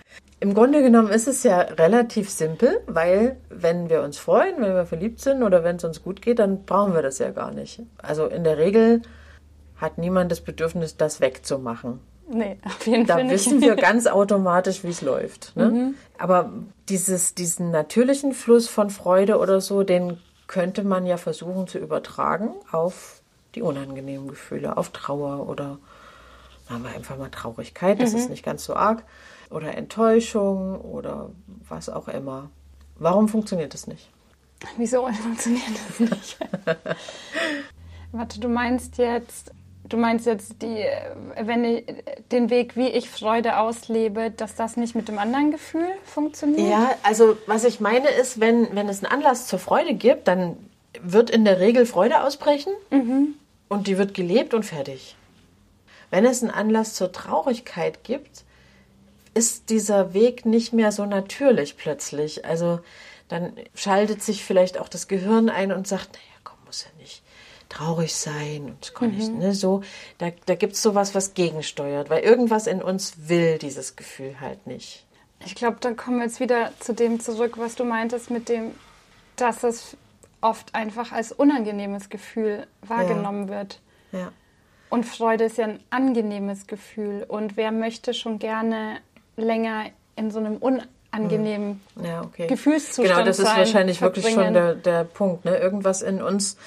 Im 0.43 0.53
Grunde 0.55 0.81
genommen 0.81 1.07
ist 1.07 1.29
es 1.29 1.43
ja 1.43 1.61
relativ 1.61 2.29
simpel, 2.29 2.81
weil 2.85 3.37
wenn 3.49 3.89
wir 3.89 4.01
uns 4.01 4.17
freuen, 4.17 4.57
wenn 4.57 4.75
wir 4.75 4.85
verliebt 4.85 5.21
sind 5.21 5.41
oder 5.41 5.63
wenn 5.63 5.77
es 5.77 5.85
uns 5.85 6.03
gut 6.03 6.21
geht, 6.21 6.39
dann 6.39 6.65
brauchen 6.65 6.93
wir 6.93 7.01
das 7.01 7.19
ja 7.19 7.31
gar 7.31 7.51
nicht. 7.51 7.81
Also 7.97 8.25
in 8.25 8.43
der 8.43 8.57
Regel 8.57 9.03
hat 9.77 9.97
niemand 9.97 10.33
das 10.33 10.41
Bedürfnis, 10.41 10.97
das 10.97 11.21
wegzumachen. 11.21 12.01
Nee, 12.27 12.57
auf 12.65 12.85
jeden 12.85 13.05
da 13.05 13.13
Fall. 13.13 13.23
Da 13.23 13.31
wissen 13.31 13.61
wir 13.61 13.77
ganz 13.77 14.05
automatisch, 14.05 14.83
wie 14.83 14.89
es 14.89 15.01
läuft. 15.01 15.55
Ne? 15.55 15.69
Mhm. 15.69 15.95
Aber 16.17 16.51
dieses, 16.89 17.35
diesen 17.35 17.71
natürlichen 17.71 18.33
Fluss 18.33 18.67
von 18.67 18.89
Freude 18.89 19.37
oder 19.37 19.61
so, 19.61 19.83
den 19.83 20.17
könnte 20.47 20.83
man 20.83 21.05
ja 21.05 21.15
versuchen 21.15 21.67
zu 21.67 21.77
übertragen 21.77 22.49
auf 22.69 23.21
die 23.55 23.61
unangenehmen 23.61 24.27
Gefühle, 24.27 24.75
auf 24.75 24.89
Trauer 24.89 25.47
oder 25.47 25.79
sagen 26.67 26.83
wir 26.83 26.91
einfach 26.93 27.17
mal 27.17 27.29
Traurigkeit, 27.29 28.01
das 28.01 28.11
mhm. 28.11 28.17
ist 28.17 28.29
nicht 28.29 28.43
ganz 28.43 28.65
so 28.65 28.75
arg 28.75 29.03
oder 29.53 29.77
Enttäuschung 29.77 30.81
oder 30.81 31.29
was 31.69 31.89
auch 31.89 32.07
immer. 32.07 32.49
Warum 32.97 33.27
funktioniert 33.27 33.73
das 33.73 33.87
nicht? 33.87 34.09
Wieso 34.77 35.07
funktioniert 35.21 35.63
das 35.87 35.99
nicht? 35.99 36.37
Warte, 38.11 38.39
du 38.39 38.47
meinst 38.47 38.97
jetzt, 38.97 39.51
du 39.87 39.97
meinst 39.97 40.25
jetzt 40.25 40.61
die, 40.61 40.85
wenn 41.41 41.63
ich, 41.63 41.85
den 42.31 42.49
Weg, 42.49 42.75
wie 42.75 42.87
ich 42.87 43.09
Freude 43.09 43.57
auslebe, 43.57 44.31
dass 44.31 44.55
das 44.55 44.77
nicht 44.77 44.95
mit 44.95 45.07
dem 45.07 45.19
anderen 45.19 45.51
Gefühl 45.51 45.87
funktioniert? 46.03 46.69
Ja, 46.69 46.95
also 47.03 47.37
was 47.47 47.63
ich 47.63 47.79
meine 47.79 48.09
ist, 48.09 48.39
wenn, 48.39 48.75
wenn 48.75 48.89
es 48.89 49.03
einen 49.03 49.13
Anlass 49.13 49.47
zur 49.47 49.59
Freude 49.59 49.93
gibt, 49.93 50.27
dann 50.27 50.57
wird 51.01 51.29
in 51.29 51.43
der 51.43 51.59
Regel 51.59 51.85
Freude 51.85 52.23
ausbrechen 52.23 52.73
mhm. 52.91 53.35
und 53.67 53.87
die 53.87 53.97
wird 53.97 54.13
gelebt 54.13 54.53
und 54.53 54.63
fertig. 54.63 55.15
Wenn 56.11 56.25
es 56.25 56.43
einen 56.43 56.51
Anlass 56.51 56.93
zur 56.93 57.11
Traurigkeit 57.11 58.03
gibt, 58.03 58.42
ist 59.33 59.69
dieser 59.69 60.13
Weg 60.13 60.45
nicht 60.45 60.73
mehr 60.73 60.91
so 60.91 61.05
natürlich 61.05 61.77
plötzlich. 61.77 62.45
Also 62.45 62.79
dann 63.27 63.53
schaltet 63.73 64.21
sich 64.21 64.43
vielleicht 64.43 64.77
auch 64.77 64.89
das 64.89 65.07
Gehirn 65.07 65.49
ein 65.49 65.71
und 65.71 65.87
sagt, 65.87 66.13
naja, 66.13 66.39
komm, 66.43 66.57
muss 66.65 66.83
ja 66.85 67.01
nicht 67.01 67.23
traurig 67.69 68.13
sein 68.15 68.65
und 68.65 68.77
ich 68.85 68.93
kann 68.93 69.11
mhm. 69.11 69.17
nicht, 69.17 69.33
ne, 69.33 69.53
so, 69.53 69.81
da, 70.19 70.29
da 70.45 70.55
gibt 70.55 70.73
es 70.73 70.81
sowas, 70.81 71.15
was 71.15 71.33
gegensteuert, 71.33 72.09
weil 72.09 72.23
irgendwas 72.23 72.67
in 72.67 72.83
uns 72.83 73.27
will 73.29 73.57
dieses 73.57 73.95
Gefühl 73.95 74.39
halt 74.39 74.67
nicht. 74.67 75.05
Ich 75.45 75.55
glaube, 75.55 75.77
dann 75.79 75.97
kommen 75.97 76.17
wir 76.19 76.25
jetzt 76.25 76.39
wieder 76.39 76.71
zu 76.79 76.93
dem 76.93 77.19
zurück, 77.19 77.57
was 77.57 77.75
du 77.75 77.83
meintest 77.83 78.29
mit 78.29 78.47
dem, 78.47 78.71
dass 79.35 79.63
es 79.63 79.97
oft 80.39 80.73
einfach 80.75 81.11
als 81.11 81.31
unangenehmes 81.31 82.09
Gefühl 82.09 82.67
wahrgenommen 82.81 83.47
ja. 83.47 83.55
wird. 83.55 83.81
Ja. 84.11 84.31
Und 84.89 85.05
Freude 85.05 85.45
ist 85.45 85.57
ja 85.57 85.65
ein 85.65 85.79
angenehmes 85.89 86.67
Gefühl. 86.67 87.25
Und 87.27 87.57
wer 87.57 87.71
möchte 87.71 88.13
schon 88.13 88.39
gerne 88.39 88.99
länger 89.35 89.85
in 90.15 90.31
so 90.31 90.39
einem 90.39 90.57
unangenehmen 90.57 91.81
hm. 91.95 92.05
ja, 92.05 92.21
okay. 92.21 92.47
Gefühlszustand? 92.47 93.09
Genau, 93.09 93.25
das 93.25 93.39
ist 93.39 93.55
wahrscheinlich 93.55 93.99
verbringen. 93.99 94.25
wirklich 94.25 94.45
schon 94.45 94.53
der, 94.53 94.75
der 94.75 95.03
Punkt. 95.03 95.45
Ne? 95.45 95.57
Irgendwas 95.57 96.01
in 96.01 96.21
uns 96.21 96.57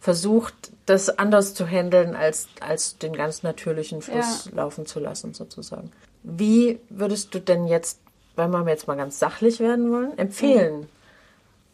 versucht, 0.00 0.72
das 0.86 1.10
anders 1.18 1.54
zu 1.54 1.66
handeln, 1.66 2.16
als, 2.16 2.48
als 2.60 2.98
den 2.98 3.12
ganz 3.12 3.42
natürlichen 3.42 4.02
Fluss 4.02 4.46
ja. 4.46 4.56
laufen 4.56 4.86
zu 4.86 4.98
lassen, 4.98 5.34
sozusagen. 5.34 5.92
Wie 6.22 6.80
würdest 6.88 7.34
du 7.34 7.40
denn 7.40 7.66
jetzt, 7.66 8.00
wenn 8.36 8.50
wir 8.50 8.66
jetzt 8.68 8.88
mal 8.88 8.96
ganz 8.96 9.18
sachlich 9.18 9.60
werden 9.60 9.90
wollen, 9.90 10.18
empfehlen, 10.18 10.80
mhm. 10.80 10.86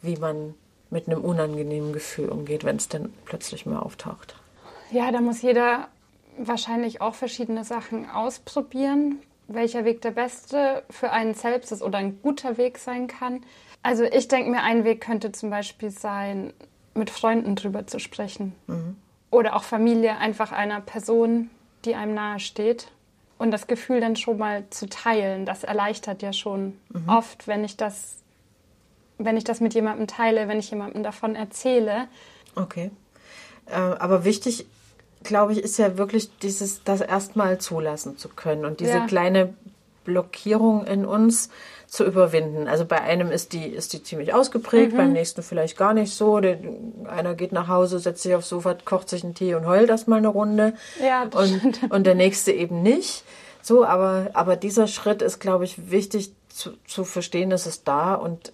wie 0.03 0.17
man 0.17 0.55
mit 0.91 1.09
einem 1.09 1.23
unangenehmen 1.23 1.93
Gefühl 1.93 2.29
umgeht, 2.29 2.65
wenn 2.65 2.77
es 2.77 2.89
denn 2.89 3.13
plötzlich 3.25 3.67
mal 3.67 3.79
auftaucht? 3.79 4.37
Ja, 4.91 5.11
da 5.11 5.21
muss 5.21 5.43
jeder 5.43 5.89
wahrscheinlich 6.39 7.01
auch 7.01 7.15
verschiedene 7.15 7.65
Sachen 7.65 8.09
ausprobieren, 8.11 9.21
welcher 9.49 9.85
Weg 9.85 10.03
der 10.03 10.11
beste 10.11 10.83
für 10.91 11.11
einen 11.13 11.35
selbst 11.35 11.73
ist 11.73 11.83
oder 11.83 11.99
ein 11.99 12.21
guter 12.23 12.59
Weg 12.59 12.79
sein 12.79 13.07
kann. 13.07 13.43
Also 13.83 14.05
ich 14.05 14.29
denke 14.29 14.51
mir, 14.51 14.63
ein 14.63 14.85
Weg 14.85 15.01
könnte 15.01 15.33
zum 15.33 15.51
Beispiel 15.51 15.91
sein, 15.91 16.53
mit 16.95 17.11
Freunden 17.11 17.55
drüber 17.55 17.87
zu 17.87 17.99
sprechen. 17.99 18.55
Mhm. 18.67 18.97
Oder 19.31 19.55
auch 19.55 19.65
Familie, 19.65 20.17
einfach 20.19 20.53
einer 20.53 20.81
Person, 20.81 21.51
die 21.85 21.95
einem 21.95 22.15
nahe 22.15 22.41
steht. 22.41 22.89
Und 23.39 23.51
das 23.51 23.67
Gefühl 23.67 24.01
dann 24.01 24.17
schon 24.17 24.39
mal 24.39 24.65
zu 24.71 24.89
teilen, 24.89 25.45
das 25.45 25.63
erleichtert 25.63 26.23
ja 26.23 26.33
schon 26.33 26.79
mhm. 26.89 27.09
oft, 27.09 27.47
wenn 27.47 27.65
ich 27.65 27.77
das, 27.77 28.17
wenn 29.19 29.37
ich 29.37 29.45
das 29.45 29.61
mit 29.61 29.75
jemandem 29.75 30.07
teile, 30.07 30.49
wenn 30.49 30.59
ich 30.59 30.71
jemandem 30.71 31.03
davon 31.03 31.37
erzähle. 31.37 32.09
Okay. 32.55 32.91
Äh, 33.67 33.75
aber 33.75 34.25
wichtig, 34.25 34.67
glaube 35.27 35.53
ich, 35.53 35.59
ist 35.62 35.79
ja 35.79 35.99
wirklich 35.99 36.31
dieses, 36.39 36.83
das 36.85 37.01
erstmal 37.01 37.59
zulassen 37.59 38.17
zu 38.17 38.29
können 38.29 38.65
und 38.65 38.81
diese 38.81 38.93
ja. 38.93 39.07
kleine 39.07 39.55
Blockierung 40.05 40.87
in 40.87 41.05
uns 41.05 41.51
zu 41.87 42.05
überwinden. 42.05 42.69
Also 42.69 42.85
bei 42.85 43.01
einem 43.01 43.31
ist 43.31 43.53
die, 43.53 43.67
ist 43.67 43.93
die 43.93 44.03
ziemlich 44.03 44.33
ausgeprägt, 44.35 44.93
mhm. 44.93 44.97
beim 44.97 45.12
nächsten 45.12 45.43
vielleicht 45.43 45.77
gar 45.77 45.95
nicht 45.95 46.15
so. 46.15 46.41
Der, 46.41 46.59
einer 47.09 47.35
geht 47.35 47.53
nach 47.53 47.69
Hause, 47.69 47.99
setzt 47.99 48.23
sich 48.23 48.35
aufs 48.35 48.49
Sofa, 48.49 48.77
kocht 48.85 49.09
sich 49.09 49.25
einen 49.25 49.35
Tee 49.35 49.55
und 49.55 49.67
heult 49.67 49.91
erstmal 49.91 50.19
eine 50.19 50.29
Runde. 50.29 50.75
Ja, 51.05 51.23
und, 51.23 51.91
und 51.91 52.07
der 52.07 52.15
nächste 52.15 52.53
eben 52.53 52.83
nicht. 52.83 53.25
So, 53.62 53.85
aber, 53.85 54.31
aber 54.33 54.57
dieser 54.57 54.87
Schritt 54.87 55.23
ist, 55.23 55.41
glaube 55.41 55.65
ich, 55.65 55.91
wichtig 55.91 56.33
zu, 56.49 56.71
zu 56.87 57.05
verstehen, 57.05 57.51
dass 57.51 57.67
es 57.67 57.85
da 57.85 58.15
und 58.15 58.53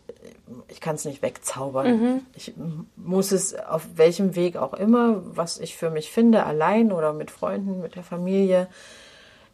ich 0.68 0.80
kann 0.80 0.96
es 0.96 1.04
nicht 1.04 1.22
wegzaubern. 1.22 2.00
Mhm. 2.00 2.20
Ich 2.34 2.54
muss 2.96 3.32
es 3.32 3.54
auf 3.54 3.86
welchem 3.96 4.34
Weg 4.36 4.56
auch 4.56 4.74
immer, 4.74 5.22
was 5.36 5.58
ich 5.58 5.76
für 5.76 5.90
mich 5.90 6.10
finde, 6.10 6.44
allein 6.44 6.92
oder 6.92 7.12
mit 7.12 7.30
Freunden, 7.30 7.80
mit 7.80 7.96
der 7.96 8.02
Familie, 8.02 8.68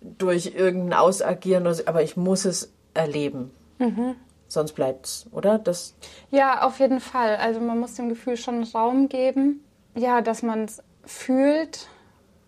durch 0.01 0.55
irgendein 0.55 0.99
Ausagieren, 0.99 1.67
aber 1.87 2.03
ich 2.03 2.17
muss 2.17 2.45
es 2.45 2.73
erleben. 2.95 3.51
Mhm. 3.79 4.15
Sonst 4.47 4.73
bleibt 4.73 5.07
es, 5.07 5.27
oder? 5.31 5.59
Das 5.59 5.95
ja, 6.31 6.63
auf 6.63 6.81
jeden 6.81 7.01
Fall. 7.01 7.37
Also 7.37 7.61
man 7.61 7.79
muss 7.79 7.95
dem 7.95 8.09
Gefühl 8.09 8.37
schon 8.37 8.63
Raum 8.63 9.09
geben, 9.09 9.63
ja, 9.95 10.23
dass 10.23 10.43
man 10.43 10.65
es 10.65 10.83
fühlt 11.05 11.89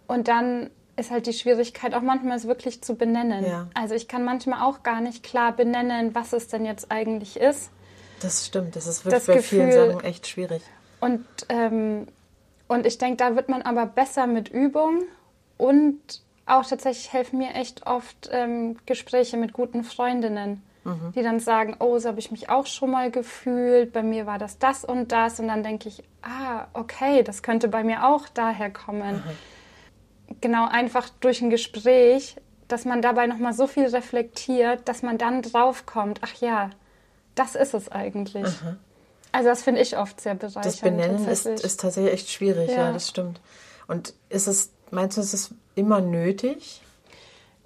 und 0.07 0.29
dann 0.29 0.71
ist 0.97 1.11
halt 1.11 1.27
die 1.27 1.33
Schwierigkeit 1.33 1.95
auch 1.95 2.03
manchmal 2.03 2.37
es 2.37 2.47
wirklich 2.47 2.83
zu 2.83 2.95
benennen. 2.95 3.45
Ja. 3.45 3.69
Also 3.75 3.95
ich 3.95 4.07
kann 4.09 4.25
manchmal 4.25 4.63
auch 4.63 4.83
gar 4.83 5.01
nicht 5.01 5.23
klar 5.23 5.53
benennen, 5.53 6.15
was 6.15 6.33
es 6.33 6.49
denn 6.49 6.65
jetzt 6.65 6.91
eigentlich 6.91 7.39
ist. 7.39 7.71
Das 8.21 8.47
stimmt, 8.47 8.77
das 8.77 8.87
ist 8.87 9.05
wirklich 9.05 9.21
das 9.21 9.27
bei 9.27 9.35
Gefühl, 9.35 9.71
vielen 9.71 9.73
Sachen 9.73 10.05
echt 10.05 10.27
schwierig. 10.27 10.63
Und, 11.01 11.25
ähm, 11.49 12.07
und 12.69 12.87
ich 12.87 12.99
denke, 12.99 13.17
da 13.17 13.37
wird 13.37 13.49
man 13.49 13.63
aber 13.63 13.87
besser 13.87 14.27
mit 14.27 14.49
Übung 14.49 15.03
und 15.57 15.99
auch 16.47 16.67
tatsächlich 16.67 17.13
helfen 17.13 17.39
mir 17.39 17.55
echt 17.55 17.87
oft 17.87 18.29
ähm, 18.33 18.77
Gespräche 18.87 19.37
mit 19.37 19.53
guten 19.53 19.85
Freundinnen 19.85 20.63
mhm. 20.85 21.13
die 21.15 21.23
dann 21.23 21.41
sagen, 21.41 21.77
oh, 21.79 21.99
so 21.99 22.09
habe 22.09 22.19
ich 22.19 22.31
mich 22.31 22.49
auch 22.49 22.67
schon 22.67 22.91
mal 22.91 23.11
gefühlt, 23.11 23.93
bei 23.93 24.03
mir 24.03 24.27
war 24.27 24.39
das 24.39 24.59
das 24.59 24.85
und 24.85 25.13
das. 25.13 25.41
Und 25.41 25.49
dann 25.49 25.63
denke 25.63 25.89
ich, 25.89 26.03
ah, 26.23 26.67
okay, 26.73 27.23
das 27.23 27.43
könnte 27.43 27.69
bei 27.69 27.85
mir 27.85 28.07
auch 28.07 28.29
daher 28.29 28.71
kommen. 28.71 29.17
Mhm. 29.17 30.37
Genau, 30.41 30.67
einfach 30.69 31.09
durch 31.21 31.43
ein 31.43 31.51
Gespräch, 31.51 32.37
dass 32.69 32.85
man 32.85 33.03
dabei 33.03 33.27
nochmal 33.27 33.53
so 33.53 33.67
viel 33.67 33.87
reflektiert, 33.87 34.89
dass 34.89 35.03
man 35.03 35.19
dann 35.19 35.43
draufkommt, 35.43 36.21
ach 36.23 36.35
ja, 36.41 36.71
das 37.35 37.55
ist 37.55 37.75
es 37.75 37.89
eigentlich. 37.91 38.45
Mhm. 38.63 38.79
Also 39.33 39.49
das 39.49 39.63
finde 39.63 39.81
ich 39.81 39.97
oft 39.97 40.21
sehr 40.21 40.35
bereichernd. 40.35 40.67
Das 40.67 40.81
Benennen 40.81 41.29
ist, 41.29 41.47
ist 41.47 41.81
tatsächlich 41.81 42.13
echt 42.13 42.31
schwierig, 42.31 42.71
ja. 42.71 42.87
ja, 42.87 42.93
das 42.93 43.09
stimmt. 43.09 43.41
Und 43.87 44.15
ist 44.29 44.47
es, 44.47 44.71
meinst 44.91 45.17
du, 45.17 45.21
ist 45.21 45.35
es 45.35 45.55
immer 45.75 46.01
nötig? 46.01 46.83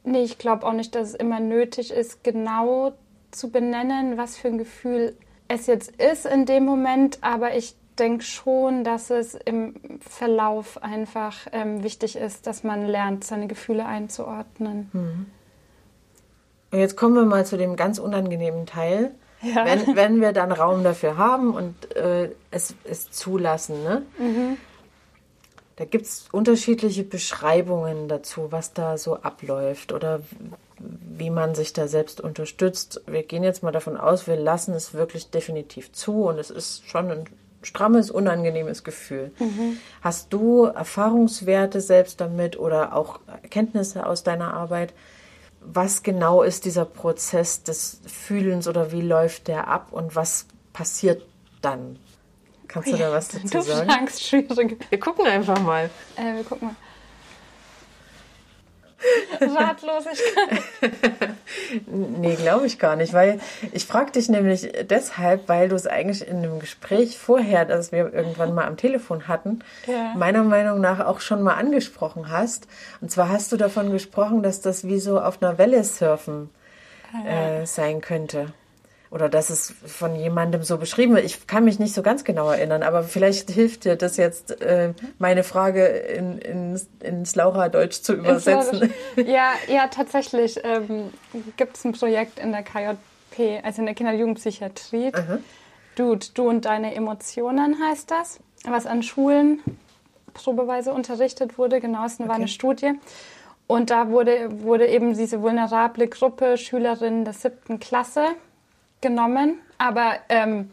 Nee, 0.04 0.22
ich 0.22 0.38
glaube 0.38 0.66
auch 0.66 0.72
nicht, 0.72 0.94
dass 0.94 1.08
es 1.08 1.14
immer 1.14 1.40
nötig 1.40 1.90
ist, 1.90 2.22
genau 2.22 2.92
zu 3.30 3.50
benennen, 3.50 4.18
was 4.18 4.36
für 4.36 4.48
ein 4.48 4.58
Gefühl 4.58 5.16
es 5.48 5.66
jetzt 5.66 5.90
ist 5.96 6.26
in 6.26 6.46
dem 6.46 6.64
Moment, 6.64 7.18
aber 7.22 7.56
ich 7.56 7.76
denke 7.98 8.24
schon, 8.24 8.84
dass 8.84 9.10
es 9.10 9.34
im 9.34 9.74
Verlauf 10.00 10.82
einfach 10.82 11.46
ähm, 11.52 11.82
wichtig 11.82 12.16
ist, 12.16 12.46
dass 12.46 12.64
man 12.64 12.86
lernt, 12.86 13.24
seine 13.24 13.46
Gefühle 13.46 13.86
einzuordnen. 13.86 14.90
Mhm. 14.92 15.26
Und 16.72 16.78
jetzt 16.78 16.96
kommen 16.96 17.14
wir 17.14 17.24
mal 17.24 17.46
zu 17.46 17.56
dem 17.56 17.76
ganz 17.76 17.98
unangenehmen 17.98 18.66
Teil. 18.66 19.14
Ja. 19.44 19.64
Wenn, 19.64 19.96
wenn 19.96 20.20
wir 20.20 20.32
dann 20.32 20.52
Raum 20.52 20.84
dafür 20.84 21.16
haben 21.16 21.54
und 21.54 21.94
äh, 21.96 22.30
es, 22.50 22.74
es 22.84 23.10
zulassen, 23.10 23.82
ne? 23.82 24.02
Mhm. 24.18 24.56
Da 25.76 25.84
gibt 25.84 26.06
es 26.06 26.28
unterschiedliche 26.30 27.02
Beschreibungen 27.02 28.06
dazu, 28.06 28.52
was 28.52 28.74
da 28.74 28.96
so 28.96 29.16
abläuft 29.16 29.92
oder 29.92 30.20
wie 30.78 31.30
man 31.30 31.56
sich 31.56 31.72
da 31.72 31.88
selbst 31.88 32.20
unterstützt. 32.20 33.02
Wir 33.06 33.24
gehen 33.24 33.42
jetzt 33.42 33.64
mal 33.64 33.72
davon 33.72 33.96
aus, 33.96 34.28
wir 34.28 34.36
lassen 34.36 34.72
es 34.74 34.94
wirklich 34.94 35.30
definitiv 35.30 35.92
zu 35.92 36.26
und 36.26 36.38
es 36.38 36.50
ist 36.50 36.88
schon 36.88 37.10
ein 37.10 37.24
strammes, 37.62 38.10
unangenehmes 38.10 38.84
Gefühl. 38.84 39.32
Mhm. 39.38 39.78
Hast 40.00 40.32
du 40.32 40.64
Erfahrungswerte 40.64 41.80
selbst 41.80 42.20
damit 42.20 42.58
oder 42.58 42.94
auch 42.94 43.20
Erkenntnisse 43.42 44.06
aus 44.06 44.22
deiner 44.22 44.54
Arbeit? 44.54 44.92
Was 45.66 46.02
genau 46.02 46.42
ist 46.42 46.66
dieser 46.66 46.84
Prozess 46.84 47.62
des 47.62 48.00
Fühlens 48.06 48.68
oder 48.68 48.92
wie 48.92 49.00
läuft 49.00 49.48
der 49.48 49.68
ab 49.68 49.88
und 49.92 50.14
was 50.14 50.46
passiert 50.72 51.22
dann? 51.62 51.98
Kannst 52.68 52.92
du 52.92 52.96
da 52.96 53.12
was 53.12 53.28
dazu 53.32 53.46
du 53.48 53.62
sagen? 53.62 53.90
Angst, 53.90 54.22
schwierig. 54.22 54.76
Wir 54.90 55.00
gucken 55.00 55.26
einfach 55.26 55.60
mal. 55.60 55.90
Äh, 56.16 56.36
wir 56.36 56.44
gucken 56.44 56.68
mal. 56.68 56.76
Ratlosigkeit. 59.40 60.62
nee, 61.86 62.34
glaube 62.36 62.66
ich 62.66 62.78
gar 62.78 62.96
nicht, 62.96 63.12
weil 63.12 63.40
ich 63.72 63.86
frage 63.86 64.12
dich 64.12 64.28
nämlich 64.28 64.72
deshalb, 64.88 65.48
weil 65.48 65.68
du 65.68 65.76
es 65.76 65.86
eigentlich 65.86 66.26
in 66.26 66.38
einem 66.38 66.58
Gespräch 66.60 67.18
vorher, 67.18 67.64
das 67.64 67.92
wir 67.92 68.12
irgendwann 68.12 68.54
mal 68.54 68.66
am 68.66 68.76
Telefon 68.76 69.28
hatten, 69.28 69.60
ja. 69.86 70.14
meiner 70.16 70.44
Meinung 70.44 70.80
nach 70.80 71.04
auch 71.04 71.20
schon 71.20 71.42
mal 71.42 71.54
angesprochen 71.54 72.30
hast. 72.30 72.66
Und 73.00 73.10
zwar 73.10 73.28
hast 73.28 73.52
du 73.52 73.56
davon 73.56 73.92
gesprochen, 73.92 74.42
dass 74.42 74.60
das 74.60 74.86
wie 74.86 74.98
so 74.98 75.20
auf 75.20 75.42
einer 75.42 75.58
Welle 75.58 75.84
surfen 75.84 76.50
ah, 77.12 77.60
äh, 77.60 77.66
sein 77.66 78.00
könnte 78.00 78.52
oder 79.10 79.28
dass 79.28 79.50
es 79.50 79.72
von 79.86 80.16
jemandem 80.16 80.62
so 80.62 80.76
beschrieben 80.78 81.14
wird. 81.14 81.24
Ich 81.24 81.46
kann 81.46 81.64
mich 81.64 81.78
nicht 81.78 81.94
so 81.94 82.02
ganz 82.02 82.24
genau 82.24 82.50
erinnern, 82.50 82.82
aber 82.82 83.04
vielleicht 83.04 83.50
hilft 83.50 83.84
dir 83.84 83.96
das 83.96 84.16
jetzt, 84.16 84.60
äh, 84.60 84.92
meine 85.18 85.44
Frage 85.44 85.86
in, 85.86 86.38
in, 86.38 86.80
ins 87.00 87.36
Laura-Deutsch 87.36 88.02
zu 88.02 88.14
übersetzen. 88.14 88.92
Ja, 89.16 89.52
ja, 89.68 89.86
tatsächlich 89.88 90.60
ähm, 90.64 91.10
gibt 91.56 91.76
es 91.76 91.84
ein 91.84 91.92
Projekt 91.92 92.38
in 92.38 92.52
der 92.52 92.62
KJP, 92.62 93.62
also 93.62 93.82
in 93.82 93.86
der 93.86 93.94
Kinder- 93.94 94.12
und 94.12 94.18
Jugendpsychiatrie. 94.18 95.12
Du, 95.94 96.16
du 96.16 96.48
und 96.48 96.64
deine 96.64 96.94
Emotionen 96.94 97.76
heißt 97.80 98.10
das, 98.10 98.40
was 98.64 98.86
an 98.86 99.02
Schulen 99.02 99.60
probeweise 100.32 100.92
unterrichtet 100.92 101.56
wurde. 101.56 101.80
Genau, 101.80 102.04
es 102.04 102.18
war 102.18 102.26
okay. 102.26 102.34
eine 102.34 102.48
Studie. 102.48 102.92
Und 103.66 103.90
da 103.90 104.10
wurde, 104.10 104.62
wurde 104.62 104.86
eben 104.86 105.16
diese 105.16 105.40
vulnerable 105.40 106.08
Gruppe 106.08 106.58
Schülerinnen 106.58 107.24
der 107.24 107.32
siebten 107.32 107.80
Klasse 107.80 108.26
genommen, 109.04 109.60
aber 109.78 110.14
ähm, 110.28 110.70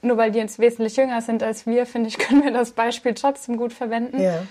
nur 0.00 0.16
weil 0.16 0.30
die 0.30 0.38
jetzt 0.38 0.58
wesentlich 0.58 0.96
jünger 0.96 1.20
sind 1.20 1.42
als 1.42 1.66
wir, 1.66 1.84
finde 1.84 2.08
ich, 2.08 2.18
können 2.18 2.44
wir 2.44 2.52
das 2.52 2.70
Beispiel 2.70 3.12
trotzdem 3.12 3.56
gut 3.56 3.72
verwenden. 3.72 4.22
Ja. 4.22 4.42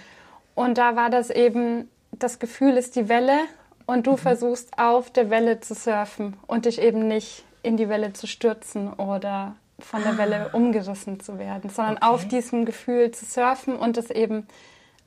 Und 0.54 0.78
da 0.78 0.96
war 0.96 1.10
das 1.10 1.30
eben, 1.30 1.89
das 2.12 2.38
Gefühl 2.38 2.78
ist 2.78 2.96
die 2.96 3.10
Welle 3.10 3.39
und 3.86 4.06
du 4.06 4.12
mhm. 4.12 4.17
versuchst 4.17 4.78
auf 4.78 5.10
der 5.10 5.30
Welle 5.30 5.62
zu 5.62 5.74
surfen 5.74 6.36
und 6.46 6.65
dich 6.65 6.80
eben 6.80 7.08
nicht 7.08 7.46
in 7.63 7.78
die 7.78 7.89
Welle 7.89 8.13
zu 8.13 8.28
stürzen 8.28 8.91
oder 8.94 9.56
von 9.80 10.04
der 10.04 10.13
ah. 10.13 10.17
Welle 10.17 10.50
umgerissen 10.54 11.20
zu 11.20 11.39
werden, 11.39 11.70
sondern 11.70 11.98
okay. 11.98 12.06
auf 12.06 12.28
diesem 12.28 12.65
Gefühl 12.65 13.12
zu 13.12 13.26
surfen 13.26 13.76
und 13.76 13.98
es 13.98 14.12
eben 14.12 14.46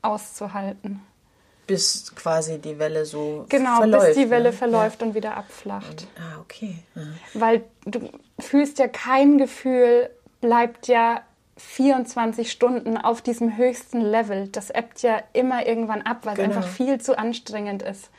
auszuhalten. 0.03 1.03
Bis 1.67 2.13
quasi 2.15 2.59
die 2.59 2.79
Welle 2.79 3.07
so 3.07 3.47
genau, 3.49 3.77
verläuft. 3.79 4.07
bis 4.09 4.17
die 4.17 4.31
Welle 4.31 4.51
ne? 4.51 4.53
verläuft 4.53 5.03
und 5.03 5.15
wieder 5.15 5.37
abflacht. 5.37 6.07
Ah, 6.19 6.41
okay. 6.41 6.77
Mhm. 6.95 7.15
Weil 7.35 7.65
du 7.87 8.11
fühlst 8.39 8.79
ja 8.79 8.89
kein 8.89 9.39
Gefühl, 9.39 10.11
bleibt 10.41 10.89
ja 10.89 11.23
24 11.57 12.51
Stunden 12.51 12.97
auf 12.99 13.23
diesem 13.23 13.57
höchsten 13.57 14.01
Level. 14.01 14.49
Das 14.49 14.71
ebbt 14.71 15.03
ja 15.03 15.23
immer 15.33 15.67
irgendwann 15.67 16.03
ab, 16.03 16.21
weil 16.25 16.35
Genau. 16.37 16.51
es 16.51 16.57
einfach 16.57 16.69
viel 16.69 17.01
zu 17.01 17.17
anstrengend 17.17 17.83
ist. 17.83 18.11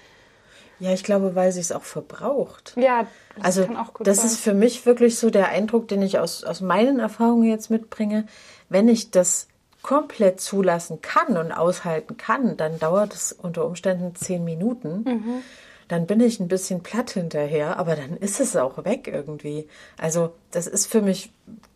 Ja, 0.80 0.92
ich 0.92 1.04
glaube, 1.04 1.36
weil 1.36 1.52
sie 1.52 1.62
es 1.62 1.72
auch 1.72 1.84
verbraucht. 1.84 2.74
Ja, 2.78 3.08
das 3.36 3.46
Also 3.46 3.66
kann 3.66 3.78
auch 3.78 3.94
gut 3.94 4.08
das 4.08 4.18
sein. 4.18 4.26
ist 4.28 4.40
für 4.40 4.54
mich 4.54 4.86
wirklich 4.86 5.18
so 5.18 5.30
der 5.30 5.50
Eindruck, 5.50 5.88
den 5.88 6.02
ich 6.02 6.20
aus, 6.20 6.44
aus 6.44 6.60
meinen 6.62 7.00
Erfahrungen 7.00 7.50
jetzt 7.50 7.70
mitbringe. 7.70 8.26
Wenn 8.70 8.90
ich 8.90 9.12
das 9.12 9.48
komplett 9.86 10.42
zulassen 10.42 11.00
kann 11.04 11.38
und 11.38 11.52
aushalten 11.52 12.18
kann, 12.18 12.58
dann 12.58 12.80
dauert 12.80 13.14
es 13.14 13.32
unter 13.32 13.68
Umständen 13.68 14.16
zehn 14.16 14.44
Minuten. 14.44 15.04
Mhm. 15.04 15.42
Dann 15.88 16.08
bin 16.08 16.22
ich 16.22 16.40
ein 16.40 16.48
bisschen 16.48 16.82
platt 16.82 17.12
hinterher, 17.12 17.78
aber 17.78 17.96
dann 17.96 18.18
ist 18.18 18.40
es 18.40 18.56
auch 18.56 18.84
weg 18.84 19.08
irgendwie. 19.08 19.70
Also 20.00 20.34
das 20.50 20.66
ist 20.66 20.88
für 20.88 21.04
mich 21.04 21.32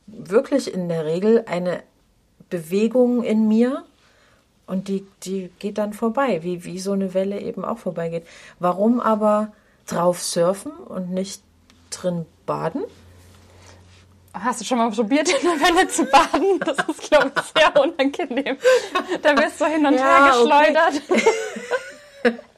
wirklich 0.07 0.73
in 0.73 0.89
der 0.89 1.05
Regel 1.05 1.43
eine 1.45 1.83
Bewegung 2.49 3.23
in 3.23 3.47
mir, 3.47 3.83
und 4.65 4.87
die, 4.87 5.05
die 5.23 5.49
geht 5.59 5.77
dann 5.77 5.93
vorbei, 5.93 6.43
wie, 6.43 6.63
wie 6.63 6.79
so 6.79 6.91
eine 6.93 7.13
Welle 7.15 7.39
eben 7.41 7.65
auch 7.65 7.79
vorbeigeht. 7.79 8.25
Warum 8.59 8.99
aber 8.99 9.51
drauf 9.87 10.21
surfen 10.21 10.71
und 10.71 11.11
nicht 11.11 11.41
drin 11.89 12.25
baden? 12.45 12.83
Hast 14.33 14.61
du 14.61 14.65
schon 14.65 14.77
mal 14.77 14.91
probiert, 14.91 15.27
in 15.41 15.47
der 15.47 15.67
Welle 15.67 15.87
zu 15.87 16.05
baden? 16.05 16.59
Das 16.59 16.77
ist, 16.87 17.09
glaube 17.09 17.31
ich, 17.35 17.61
sehr 17.61 17.81
unangenehm. 17.81 18.57
Da 19.21 19.37
wirst 19.37 19.59
du 19.59 19.65
hin 19.65 19.85
und 19.85 19.95
Ja, 19.95 19.99
her 19.99 20.41
okay. 20.41 20.43
geschleudert. 20.43 21.01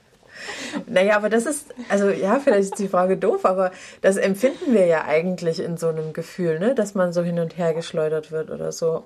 Naja, 0.88 1.18
aber 1.18 1.30
das 1.30 1.46
ist, 1.46 1.74
also 1.90 2.10
ja, 2.10 2.40
vielleicht 2.40 2.64
ist 2.64 2.80
die 2.80 2.88
Frage 2.88 3.18
doof, 3.18 3.46
aber 3.46 3.72
das 4.02 4.18
empfinden 4.18 4.74
wir 4.74 4.86
ja 4.86 5.04
eigentlich 5.06 5.60
in 5.60 5.78
so 5.78 5.90
einem 5.90 6.14
Gefühl, 6.14 6.60
ne? 6.60 6.76
dass 6.76 6.96
man 6.96 7.14
so 7.14 7.24
hin 7.24 7.40
und 7.40 7.58
her 7.58 7.74
geschleudert 7.74 8.32
wird 8.32 8.50
oder 8.50 8.72
so. 8.72 9.04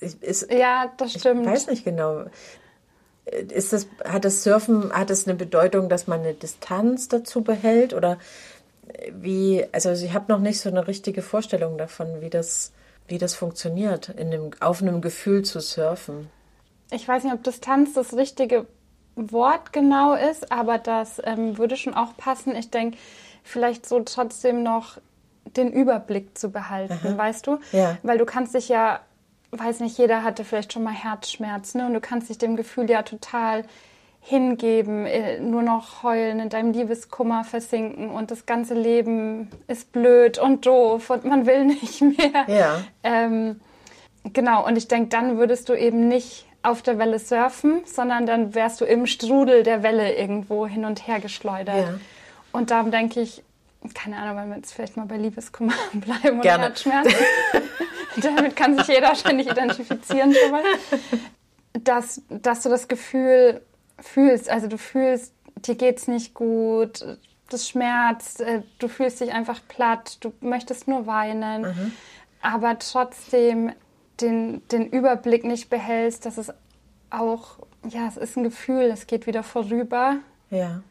Ich, 0.00 0.20
ist, 0.22 0.50
Ja, 0.52 0.92
das 0.96 1.12
stimmt. 1.12 1.46
Ich 1.46 1.52
weiß 1.52 1.68
nicht 1.68 1.84
genau. 1.84 2.24
Ist 3.26 3.72
das, 3.72 3.86
hat 4.04 4.24
das 4.24 4.42
Surfen, 4.42 4.92
hat 4.92 5.10
es 5.10 5.26
eine 5.26 5.36
Bedeutung, 5.36 5.88
dass 5.88 6.06
man 6.06 6.20
eine 6.20 6.34
Distanz 6.34 7.08
dazu 7.08 7.42
behält 7.42 7.94
oder 7.94 8.18
wie, 9.12 9.64
also 9.72 9.90
ich 9.90 10.12
habe 10.12 10.32
noch 10.32 10.40
nicht 10.40 10.60
so 10.60 10.68
eine 10.68 10.86
richtige 10.86 11.22
Vorstellung 11.22 11.78
davon, 11.78 12.20
wie 12.20 12.30
das, 12.30 12.72
wie 13.08 13.18
das 13.18 13.34
funktioniert, 13.34 14.08
in 14.10 14.32
einem, 14.32 14.50
auf 14.60 14.82
einem 14.82 15.00
Gefühl 15.00 15.42
zu 15.42 15.60
surfen. 15.60 16.28
Ich 16.90 17.06
weiß 17.06 17.24
nicht, 17.24 17.32
ob 17.32 17.42
Distanz 17.42 17.94
das 17.94 18.14
richtige 18.14 18.66
Wort 19.16 19.72
genau 19.72 20.14
ist, 20.14 20.50
aber 20.52 20.78
das 20.78 21.20
ähm, 21.24 21.58
würde 21.58 21.76
schon 21.76 21.94
auch 21.94 22.16
passen. 22.16 22.54
Ich 22.56 22.70
denke, 22.70 22.98
vielleicht 23.42 23.86
so 23.86 24.00
trotzdem 24.00 24.62
noch 24.62 24.98
den 25.56 25.72
Überblick 25.72 26.36
zu 26.36 26.50
behalten, 26.50 27.16
weißt 27.16 27.46
du? 27.46 27.58
Ja. 27.72 27.98
Weil 28.02 28.18
du 28.18 28.24
kannst 28.24 28.54
dich 28.54 28.68
ja, 28.68 29.00
weiß 29.52 29.80
nicht, 29.80 29.98
jeder 29.98 30.24
hatte 30.24 30.44
vielleicht 30.44 30.72
schon 30.72 30.82
mal 30.82 30.94
Herzschmerzen 30.94 31.78
ne? 31.80 31.86
und 31.86 31.94
du 31.94 32.00
kannst 32.00 32.28
dich 32.28 32.38
dem 32.38 32.56
Gefühl 32.56 32.90
ja 32.90 33.02
total 33.02 33.64
hingeben, 34.26 35.04
äh, 35.04 35.38
nur 35.38 35.60
noch 35.60 36.02
heulen, 36.02 36.40
in 36.40 36.48
deinem 36.48 36.72
Liebeskummer 36.72 37.44
versinken 37.44 38.08
und 38.08 38.30
das 38.30 38.46
ganze 38.46 38.72
Leben 38.72 39.50
ist 39.68 39.92
blöd 39.92 40.38
und 40.38 40.64
doof 40.64 41.10
und 41.10 41.26
man 41.26 41.44
will 41.44 41.64
nicht 41.66 42.00
mehr. 42.00 42.46
Ja. 42.48 42.80
Ähm, 43.02 43.60
genau, 44.32 44.66
und 44.66 44.76
ich 44.76 44.88
denke, 44.88 45.10
dann 45.10 45.36
würdest 45.36 45.68
du 45.68 45.74
eben 45.74 46.08
nicht 46.08 46.46
auf 46.62 46.80
der 46.80 46.98
Welle 46.98 47.18
surfen, 47.18 47.82
sondern 47.84 48.24
dann 48.24 48.54
wärst 48.54 48.80
du 48.80 48.86
im 48.86 49.04
Strudel 49.04 49.62
der 49.62 49.82
Welle 49.82 50.16
irgendwo 50.16 50.66
hin 50.66 50.86
und 50.86 51.06
her 51.06 51.20
geschleudert. 51.20 51.76
Ja. 51.76 52.00
Und 52.50 52.70
darum 52.70 52.90
denke 52.90 53.20
ich, 53.20 53.44
keine 53.92 54.16
Ahnung, 54.16 54.38
wenn 54.38 54.48
wir 54.48 54.56
jetzt 54.56 54.72
vielleicht 54.72 54.96
mal 54.96 55.04
bei 55.04 55.18
Liebeskummer 55.18 55.74
bleiben 55.92 56.38
und. 56.38 56.46
Herzschmerzen. 56.46 57.14
Damit 58.22 58.56
kann 58.56 58.78
sich 58.78 58.88
jeder 58.88 59.08
wahrscheinlich 59.08 59.50
identifizieren 59.50 60.32
schon 60.32 60.50
mal. 60.50 60.62
Dass, 61.74 62.22
dass 62.30 62.62
du 62.62 62.70
das 62.70 62.88
Gefühl 62.88 63.60
fühlst, 64.04 64.48
also 64.50 64.66
du 64.68 64.78
fühlst, 64.78 65.32
dir 65.66 65.74
geht's 65.74 66.08
nicht 66.08 66.34
gut, 66.34 67.04
das 67.50 67.68
schmerzt, 67.68 68.40
äh, 68.40 68.62
du 68.78 68.88
fühlst 68.88 69.20
dich 69.20 69.32
einfach 69.32 69.60
platt, 69.68 70.18
du 70.20 70.32
möchtest 70.40 70.88
nur 70.88 71.06
weinen, 71.06 71.92
aber 72.42 72.78
trotzdem 72.78 73.72
den, 74.20 74.66
den 74.68 74.86
Überblick 74.86 75.44
nicht 75.44 75.70
behältst, 75.70 76.24
dass 76.26 76.38
es 76.38 76.52
auch, 77.10 77.58
ja, 77.88 78.06
es 78.08 78.16
ist 78.16 78.36
ein 78.36 78.44
Gefühl, 78.44 78.84
es 78.84 79.06
geht 79.06 79.26
wieder 79.26 79.42
vorüber 79.42 80.16
Ja. 80.50 80.82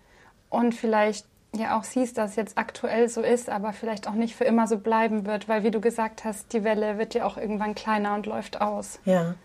und 0.49 0.73
vielleicht 0.75 1.25
ja 1.55 1.77
auch 1.77 1.83
siehst, 1.83 2.17
dass 2.17 2.31
es 2.31 2.35
jetzt 2.35 2.57
aktuell 2.57 3.07
so 3.09 3.21
ist, 3.21 3.49
aber 3.49 3.73
vielleicht 3.73 4.07
auch 4.07 4.13
nicht 4.13 4.35
für 4.35 4.43
immer 4.45 4.67
so 4.67 4.77
bleiben 4.79 5.25
wird, 5.25 5.47
weil 5.47 5.63
wie 5.63 5.71
du 5.71 5.79
gesagt 5.81 6.23
hast, 6.25 6.51
die 6.53 6.63
Welle 6.63 6.97
wird 6.97 7.13
ja 7.13 7.25
auch 7.25 7.37
irgendwann 7.37 7.75
kleiner 7.75 8.15
und 8.15 8.25
läuft 8.25 8.59
aus. 8.61 8.99
Ja. 9.05 9.35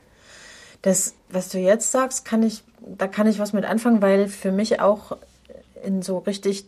Das, 0.82 1.14
was 1.30 1.48
du 1.48 1.58
jetzt 1.58 1.90
sagst, 1.90 2.24
kann 2.24 2.42
ich, 2.42 2.62
da 2.80 3.08
kann 3.08 3.26
ich 3.26 3.38
was 3.38 3.52
mit 3.52 3.64
anfangen, 3.64 4.02
weil 4.02 4.28
für 4.28 4.52
mich 4.52 4.80
auch 4.80 5.16
in 5.82 6.02
so 6.02 6.18
richtig 6.18 6.66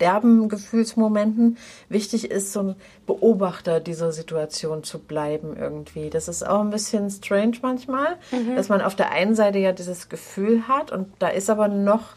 derben 0.00 0.48
Gefühlsmomenten 0.48 1.58
wichtig 1.88 2.30
ist, 2.30 2.52
so 2.52 2.60
ein 2.60 2.76
Beobachter 3.06 3.80
dieser 3.80 4.12
Situation 4.12 4.82
zu 4.82 4.98
bleiben 4.98 5.56
irgendwie. 5.56 6.10
Das 6.10 6.28
ist 6.28 6.46
auch 6.46 6.60
ein 6.60 6.70
bisschen 6.70 7.10
strange 7.10 7.58
manchmal, 7.62 8.16
dass 8.56 8.68
man 8.68 8.80
auf 8.80 8.96
der 8.96 9.12
einen 9.12 9.34
Seite 9.34 9.58
ja 9.58 9.72
dieses 9.72 10.08
Gefühl 10.08 10.66
hat 10.66 10.90
und 10.90 11.08
da 11.18 11.28
ist 11.28 11.50
aber 11.50 11.68
noch 11.68 12.14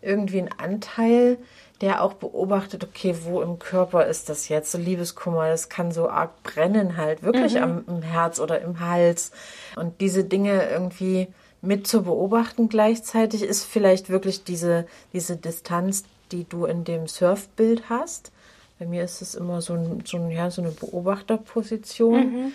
irgendwie 0.00 0.40
ein 0.40 0.50
Anteil, 0.56 1.38
der 1.80 2.02
auch 2.02 2.14
beobachtet, 2.14 2.84
okay, 2.84 3.14
wo 3.24 3.42
im 3.42 3.58
Körper 3.58 4.06
ist 4.06 4.28
das 4.28 4.48
jetzt? 4.48 4.72
So 4.72 4.78
Liebeskummer, 4.78 5.48
das 5.48 5.68
kann 5.68 5.92
so 5.92 6.08
arg 6.08 6.42
brennen 6.42 6.96
halt, 6.96 7.22
wirklich 7.22 7.60
am 7.60 7.84
im 7.86 8.02
Herz 8.02 8.40
oder 8.40 8.60
im 8.60 8.80
Hals. 8.80 9.32
Und 9.76 10.00
diese 10.00 10.24
Dinge 10.24 10.68
irgendwie 10.70 11.28
mit 11.60 11.86
zu 11.86 12.02
beobachten 12.02 12.68
gleichzeitig 12.68 13.42
ist 13.42 13.64
vielleicht 13.64 14.08
wirklich 14.08 14.44
diese, 14.44 14.86
diese 15.12 15.36
Distanz, 15.36 16.04
die 16.32 16.44
du 16.44 16.64
in 16.64 16.84
dem 16.84 17.06
Surfbild 17.06 17.90
hast. 17.90 18.32
Bei 18.78 18.86
mir 18.86 19.04
ist 19.04 19.22
es 19.22 19.34
immer 19.34 19.60
so, 19.60 19.74
ein, 19.74 20.02
so, 20.04 20.16
ein, 20.16 20.30
ja, 20.30 20.50
so 20.50 20.62
eine 20.62 20.70
Beobachterposition, 20.70 22.52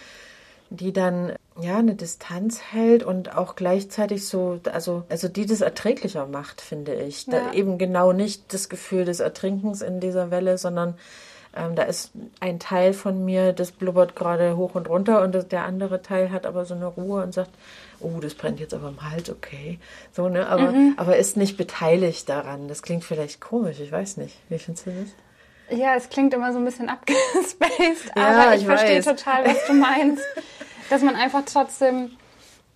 die 0.70 0.94
dann 0.94 1.34
ja 1.60 1.78
eine 1.78 1.96
Distanz 1.96 2.62
hält 2.72 3.04
und 3.04 3.36
auch 3.38 3.56
gleichzeitig 3.56 4.26
so, 4.28 4.60
also, 4.72 5.04
also 5.10 5.28
die 5.28 5.46
das 5.46 5.62
erträglicher 5.62 6.26
macht, 6.26 6.62
finde 6.62 6.94
ich. 6.96 7.26
Da 7.26 7.38
Ja. 7.48 7.54
eben 7.54 7.78
genau 7.78 8.14
nicht 8.14 8.54
das 8.54 8.70
Gefühl 8.70 9.06
des 9.06 9.20
Ertrinkens 9.20 9.82
in 9.82 10.00
dieser 10.00 10.32
Welle, 10.32 10.58
sondern 10.58 10.96
ähm, 11.54 11.76
da 11.76 11.84
ist 11.84 12.12
ein 12.40 12.60
Teil 12.60 12.94
von 12.94 13.26
mir, 13.26 13.52
das 13.52 13.74
blubbert 13.74 14.16
gerade 14.16 14.56
hoch 14.56 14.74
und 14.76 14.88
runter 14.88 15.22
und 15.22 15.36
das- 15.36 15.50
der 15.50 15.66
andere 15.66 16.02
Teil 16.02 16.32
hat 16.32 16.46
aber 16.46 16.64
so 16.64 16.74
eine 16.74 16.86
Ruhe 16.86 17.22
und 17.24 17.34
sagt, 17.34 17.50
oh, 18.00 18.20
das 18.22 18.34
brennt 18.36 18.62
jetzt 18.62 18.74
aber 18.74 18.88
im 18.88 19.12
Hals, 19.12 19.30
okay. 19.30 19.78
So, 20.14 20.30
ne? 20.30 20.48
Aber, 20.48 20.74
aber 20.96 21.18
ist 21.18 21.36
nicht 21.36 21.58
beteiligt 21.58 22.30
daran. 22.30 22.70
Das 22.70 22.82
klingt 22.82 23.04
vielleicht 23.04 23.42
komisch, 23.42 23.82
ich 23.82 23.92
weiß 23.92 24.16
nicht. 24.16 24.38
Wie 24.48 24.58
findest 24.60 24.88
du 24.88 24.92
das? 24.92 25.78
Ja, 25.78 25.96
es 25.96 26.08
klingt 26.10 26.34
immer 26.34 26.52
so 26.54 26.60
ein 26.60 26.66
bisschen 26.66 26.88
abgespaced, 26.90 28.12
Ja, 28.16 28.44
aber 28.44 28.56
ich, 28.56 28.62
ich 28.62 28.66
verstehe 28.68 29.02
total, 29.04 29.46
was 29.46 29.66
du 29.68 29.74
meinst. 29.74 30.24
Dass 30.92 31.02
man 31.02 31.16
einfach 31.16 31.44
trotzdem 31.46 32.12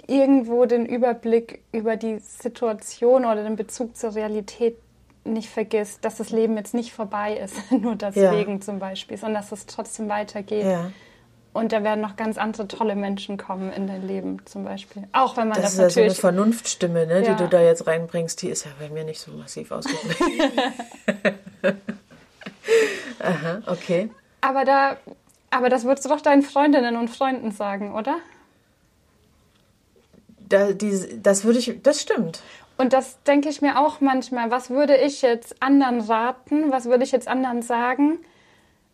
irgendwo 0.07 0.65
den 0.65 0.85
Überblick 0.85 1.61
über 1.73 1.97
die 1.97 2.19
Situation 2.19 3.25
oder 3.25 3.43
den 3.43 3.57
Bezug 3.57 3.97
zur 3.97 4.15
Realität 4.15 4.77
nicht 5.25 5.49
vergisst, 5.49 6.05
dass 6.05 6.15
das 6.15 6.29
Leben 6.29 6.55
jetzt 6.55 6.73
nicht 6.73 6.93
vorbei 6.93 7.35
ist, 7.35 7.55
nur 7.71 7.95
deswegen 7.95 8.61
zum 8.61 8.79
Beispiel, 8.79 9.17
sondern 9.17 9.41
dass 9.41 9.51
es 9.51 9.65
trotzdem 9.65 10.07
weitergeht. 10.07 10.63
Ja. 10.65 10.91
Und 11.51 11.73
da 11.73 11.83
werden 11.83 11.99
noch 11.99 12.15
ganz 12.15 12.37
andere 12.37 12.67
tolle 12.69 12.95
Menschen 12.95 13.37
kommen 13.37 13.71
in 13.73 13.87
dein 13.87 14.07
Leben 14.07 14.45
zum 14.45 14.63
Beispiel. 14.63 15.03
Auch 15.11 15.35
wenn 15.35 15.49
man 15.49 15.61
Das 15.61 15.63
das, 15.63 15.73
ist 15.73 15.77
ja 15.79 15.89
so 15.89 15.99
eine 15.99 16.07
natürlich... 16.07 16.19
Vernunftstimme, 16.21 17.07
ne, 17.07 17.25
Ja. 17.25 17.33
die 17.33 17.43
du 17.43 17.49
da 17.49 17.61
jetzt 17.61 17.85
reinbringst. 17.85 18.41
Die 18.41 18.49
ist 18.49 18.65
ja 18.65 18.71
bei 18.79 18.89
mir 18.89 19.03
nicht 19.03 19.19
so 19.19 19.31
massiv 19.31 19.71
ausgeprägt. 19.71 20.53
Aha, 23.19 23.61
okay. 23.67 24.09
aber, 24.41 24.63
da, 24.63 24.97
aber 25.51 25.69
das 25.69 25.83
würdest 25.85 26.05
du 26.05 26.09
doch 26.09 26.21
deinen 26.21 26.41
Freundinnen 26.41 26.95
und 26.97 27.09
Freunden 27.09 27.51
sagen, 27.51 27.93
oder? 27.93 28.17
Da, 30.47 30.73
die, 30.73 31.21
das 31.21 31.43
würde 31.43 31.59
ich, 31.59 31.81
das 31.81 32.01
stimmt. 32.01 32.41
Und 32.77 32.93
das 32.93 33.21
denke 33.23 33.49
ich 33.49 33.61
mir 33.61 33.79
auch 33.79 34.01
manchmal. 34.01 34.51
Was 34.51 34.69
würde 34.69 34.97
ich 34.97 35.21
jetzt 35.21 35.61
anderen 35.61 36.01
raten? 36.01 36.71
Was 36.71 36.85
würde 36.85 37.03
ich 37.03 37.11
jetzt 37.11 37.27
anderen 37.27 37.61
sagen? 37.61 38.19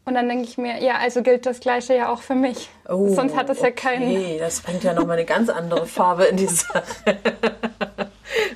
Und 0.05 0.13
dann 0.15 0.27
denke 0.29 0.43
ich 0.45 0.57
mir, 0.57 0.81
ja, 0.83 0.95
also 0.95 1.21
gilt 1.21 1.45
das 1.45 1.59
Gleiche 1.59 1.95
ja 1.95 2.09
auch 2.09 2.21
für 2.21 2.35
mich. 2.35 2.69
Sonst 2.87 3.35
hat 3.35 3.49
es 3.49 3.61
ja 3.61 3.71
keinen. 3.71 4.03
Oh, 4.03 4.15
Okay, 4.15 4.37
das 4.39 4.61
bringt 4.61 4.83
ja 4.83 4.93
nochmal 4.93 5.17
eine 5.17 5.25
ganz 5.25 5.49
andere 5.49 5.85
Farbe 5.85 6.25
in 6.25 6.37
die 6.37 6.47
Sache. 6.47 6.83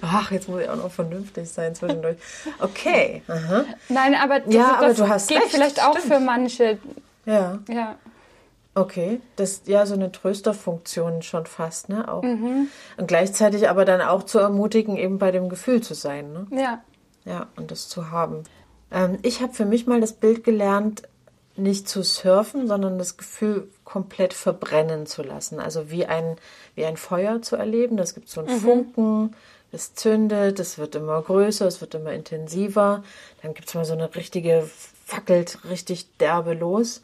Ach, 0.01 0.31
jetzt 0.31 0.47
muss 0.47 0.61
ich 0.61 0.69
auch 0.69 0.75
noch 0.75 0.91
vernünftig 0.91 1.49
sein 1.49 1.75
zwischendurch. 1.75 2.17
Okay. 2.59 3.21
Aha. 3.27 3.65
Nein, 3.89 4.15
aber 4.15 4.39
das, 4.39 4.53
Ja, 4.53 4.75
aber 4.77 4.87
das 4.87 4.97
du 4.97 5.07
hast 5.09 5.27
geht 5.27 5.37
recht, 5.41 5.49
vielleicht 5.51 5.83
auch 5.83 5.97
stimmt. 5.97 6.13
für 6.13 6.19
manche. 6.19 6.77
Ja. 7.25 7.59
Ja. 7.69 7.95
Okay, 8.77 9.21
das 9.37 9.51
ist 9.51 9.67
ja 9.69 9.85
so 9.85 9.93
eine 9.93 10.11
Trösterfunktion 10.11 11.21
schon 11.21 11.45
fast, 11.45 11.87
ne? 11.87 12.11
Auch. 12.11 12.23
Mhm. 12.23 12.67
Und 12.97 13.07
gleichzeitig 13.07 13.69
aber 13.69 13.85
dann 13.85 14.01
auch 14.01 14.23
zu 14.23 14.37
ermutigen, 14.39 14.97
eben 14.97 15.17
bei 15.17 15.31
dem 15.31 15.47
Gefühl 15.47 15.81
zu 15.81 15.93
sein, 15.93 16.33
ne? 16.33 16.47
Ja. 16.51 16.83
Ja, 17.23 17.47
und 17.55 17.71
das 17.71 17.87
zu 17.87 18.11
haben. 18.11 18.43
Ähm, 18.91 19.17
ich 19.21 19.41
habe 19.41 19.53
für 19.53 19.65
mich 19.65 19.87
mal 19.87 20.01
das 20.01 20.13
Bild 20.13 20.43
gelernt, 20.43 21.03
nicht 21.57 21.87
zu 21.87 22.03
surfen, 22.03 22.67
sondern 22.67 22.97
das 22.97 23.17
Gefühl 23.17 23.69
komplett 23.83 24.33
verbrennen 24.33 25.05
zu 25.05 25.23
lassen. 25.23 25.59
Also 25.59 25.89
wie 25.89 26.05
ein, 26.05 26.37
wie 26.75 26.85
ein 26.85 26.97
Feuer 26.97 27.41
zu 27.41 27.55
erleben. 27.55 27.97
Das 27.97 28.13
gibt 28.13 28.29
so 28.29 28.41
einen 28.41 28.55
mhm. 28.55 28.61
Funken, 28.61 29.35
es 29.71 29.93
zündet, 29.93 30.59
es 30.59 30.77
wird 30.77 30.95
immer 30.95 31.21
größer, 31.21 31.65
es 31.65 31.81
wird 31.81 31.95
immer 31.95 32.11
intensiver. 32.11 33.03
Dann 33.41 33.53
gibt 33.53 33.67
es 33.67 33.73
mal 33.73 33.85
so 33.85 33.93
eine 33.93 34.13
richtige, 34.15 34.69
fackelt 35.05 35.59
richtig 35.69 36.17
derbe 36.17 36.53
los. 36.53 37.01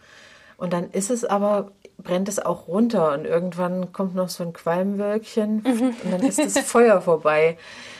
Und 0.58 0.74
dann 0.74 0.92
ist 0.92 1.10
es 1.10 1.26
aber, 1.26 1.72
brennt 1.98 2.30
es 2.30 2.40
auch 2.40 2.68
runter 2.68 3.14
und 3.14 3.26
irgendwann 3.26 3.94
kommt 3.94 4.16
noch 4.16 4.30
so 4.30 4.44
ein 4.44 4.54
Qualmwölkchen 4.54 5.64
mhm. 5.64 5.96
und 6.04 6.12
dann 6.12 6.24
ist 6.24 6.40
das 6.40 6.60
Feuer 6.60 7.02
vorbei. 7.02 7.58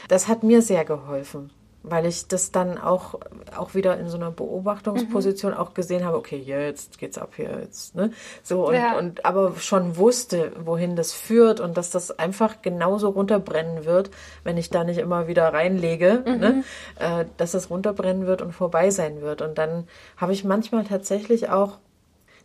Das 0.10 0.28
hat 0.28 0.44
mir 0.44 0.62
sehr 0.62 0.86
geholfen 0.86 1.50
weil 1.84 2.06
ich 2.06 2.28
das 2.28 2.52
dann 2.52 2.78
auch, 2.78 3.16
auch 3.56 3.74
wieder 3.74 3.98
in 4.00 4.08
so 4.08 4.18
einer 4.18 4.32
Beobachtungsposition 4.32 5.54
mhm. 5.54 5.58
auch 5.58 5.74
gesehen 5.74 6.06
habe, 6.06 6.18
okay, 6.18 6.38
jetzt 6.38 7.00
geht's 7.00 7.18
ab 7.18 7.34
hier 7.36 7.60
jetzt, 7.62 7.96
ne? 7.96 8.12
So 8.44 8.68
und, 8.68 8.76
ja. 8.76 8.98
und 8.98 9.26
aber 9.26 9.56
schon 9.58 9.98
wusste, 9.98 10.52
wohin 10.64 10.96
das 10.96 11.12
führt 11.14 11.60
und 11.60 11.78
dass 11.78 11.90
das 11.90 12.18
einfach 12.20 12.62
genauso 12.62 13.10
runterbrennen 13.10 13.86
wird, 13.86 14.12
wenn 14.44 14.58
ich 14.58 14.70
da 14.70 14.84
nicht 14.84 15.00
immer 15.00 15.28
wieder 15.28 15.54
reinlege, 15.54 16.24
mhm. 16.26 16.38
ne? 16.38 16.64
Äh, 17.00 17.26
dass 17.38 17.52
das 17.52 17.70
runterbrennen 17.70 18.28
wird 18.28 18.42
und 18.42 18.54
vorbei 18.54 18.92
sein 18.92 19.22
wird. 19.22 19.42
Und 19.42 19.58
dann 19.58 19.88
habe 20.18 20.34
ich 20.34 20.44
manchmal 20.44 20.84
tatsächlich 20.84 21.50
auch 21.50 21.80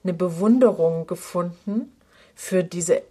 eine 0.03 0.15
Bewunderung 0.15 1.07
gefunden 1.07 1.93
für 2.35 2.65
diese 2.65 3.03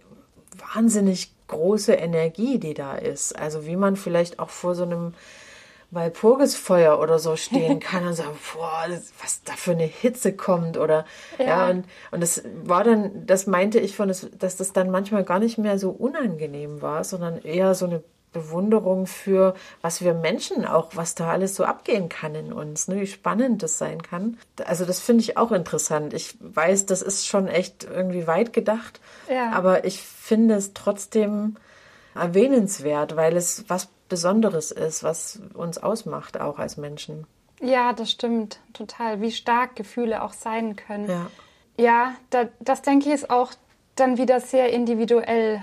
wahnsinnig 0.74 1.32
große 1.48 1.92
Energie, 1.92 2.58
die 2.58 2.74
da 2.74 2.96
ist. 2.96 3.38
Also 3.38 3.66
wie 3.66 3.76
man 3.76 3.96
vielleicht 3.96 4.38
auch 4.38 4.50
vor 4.50 4.74
so 4.74 4.84
einem 4.84 5.14
Walpurgisfeuer 5.90 6.98
oder 6.98 7.18
so 7.18 7.36
stehen 7.36 7.80
kann 7.80 8.06
und 8.06 8.14
sagen, 8.14 8.36
boah, 8.54 8.86
was 9.22 9.42
da 9.44 9.52
für 9.54 9.72
eine 9.72 9.84
Hitze 9.84 10.32
kommt 10.32 10.76
oder 10.76 11.04
ja, 11.38 11.46
ja 11.46 11.70
und, 11.70 11.84
und 12.10 12.20
das 12.20 12.42
war 12.64 12.84
dann, 12.84 13.26
das 13.26 13.46
meinte 13.46 13.78
ich 13.78 13.96
von, 13.96 14.08
dass 14.08 14.56
das 14.56 14.72
dann 14.72 14.90
manchmal 14.90 15.24
gar 15.24 15.38
nicht 15.38 15.58
mehr 15.58 15.78
so 15.78 15.90
unangenehm 15.90 16.82
war, 16.82 17.04
sondern 17.04 17.38
eher 17.38 17.74
so 17.74 17.86
eine 17.86 18.02
Bewunderung 18.36 19.06
für, 19.06 19.54
was 19.80 20.02
wir 20.02 20.12
Menschen 20.12 20.66
auch, 20.66 20.90
was 20.94 21.14
da 21.14 21.30
alles 21.30 21.54
so 21.54 21.64
abgehen 21.64 22.10
kann 22.10 22.34
in 22.34 22.52
uns, 22.52 22.86
ne, 22.86 23.00
wie 23.00 23.06
spannend 23.06 23.62
das 23.62 23.78
sein 23.78 24.02
kann. 24.02 24.36
Also 24.66 24.84
das 24.84 25.00
finde 25.00 25.22
ich 25.22 25.38
auch 25.38 25.52
interessant. 25.52 26.12
Ich 26.12 26.36
weiß, 26.40 26.84
das 26.84 27.00
ist 27.00 27.26
schon 27.26 27.48
echt 27.48 27.84
irgendwie 27.84 28.26
weit 28.26 28.52
gedacht, 28.52 29.00
ja. 29.30 29.52
aber 29.52 29.86
ich 29.86 30.02
finde 30.02 30.56
es 30.56 30.74
trotzdem 30.74 31.56
erwähnenswert, 32.14 33.16
weil 33.16 33.36
es 33.36 33.64
was 33.68 33.88
Besonderes 34.08 34.70
ist, 34.70 35.02
was 35.02 35.40
uns 35.54 35.78
ausmacht, 35.78 36.40
auch 36.40 36.58
als 36.58 36.76
Menschen. 36.76 37.26
Ja, 37.60 37.92
das 37.92 38.10
stimmt, 38.10 38.60
total. 38.72 39.20
Wie 39.20 39.32
stark 39.32 39.76
Gefühle 39.76 40.22
auch 40.22 40.32
sein 40.32 40.76
können. 40.76 41.08
Ja, 41.08 41.30
ja 41.78 42.14
da, 42.30 42.48
das 42.60 42.82
denke 42.82 43.08
ich 43.08 43.14
ist 43.14 43.30
auch 43.30 43.52
dann 43.96 44.18
wieder 44.18 44.40
sehr 44.40 44.72
individuell. 44.72 45.62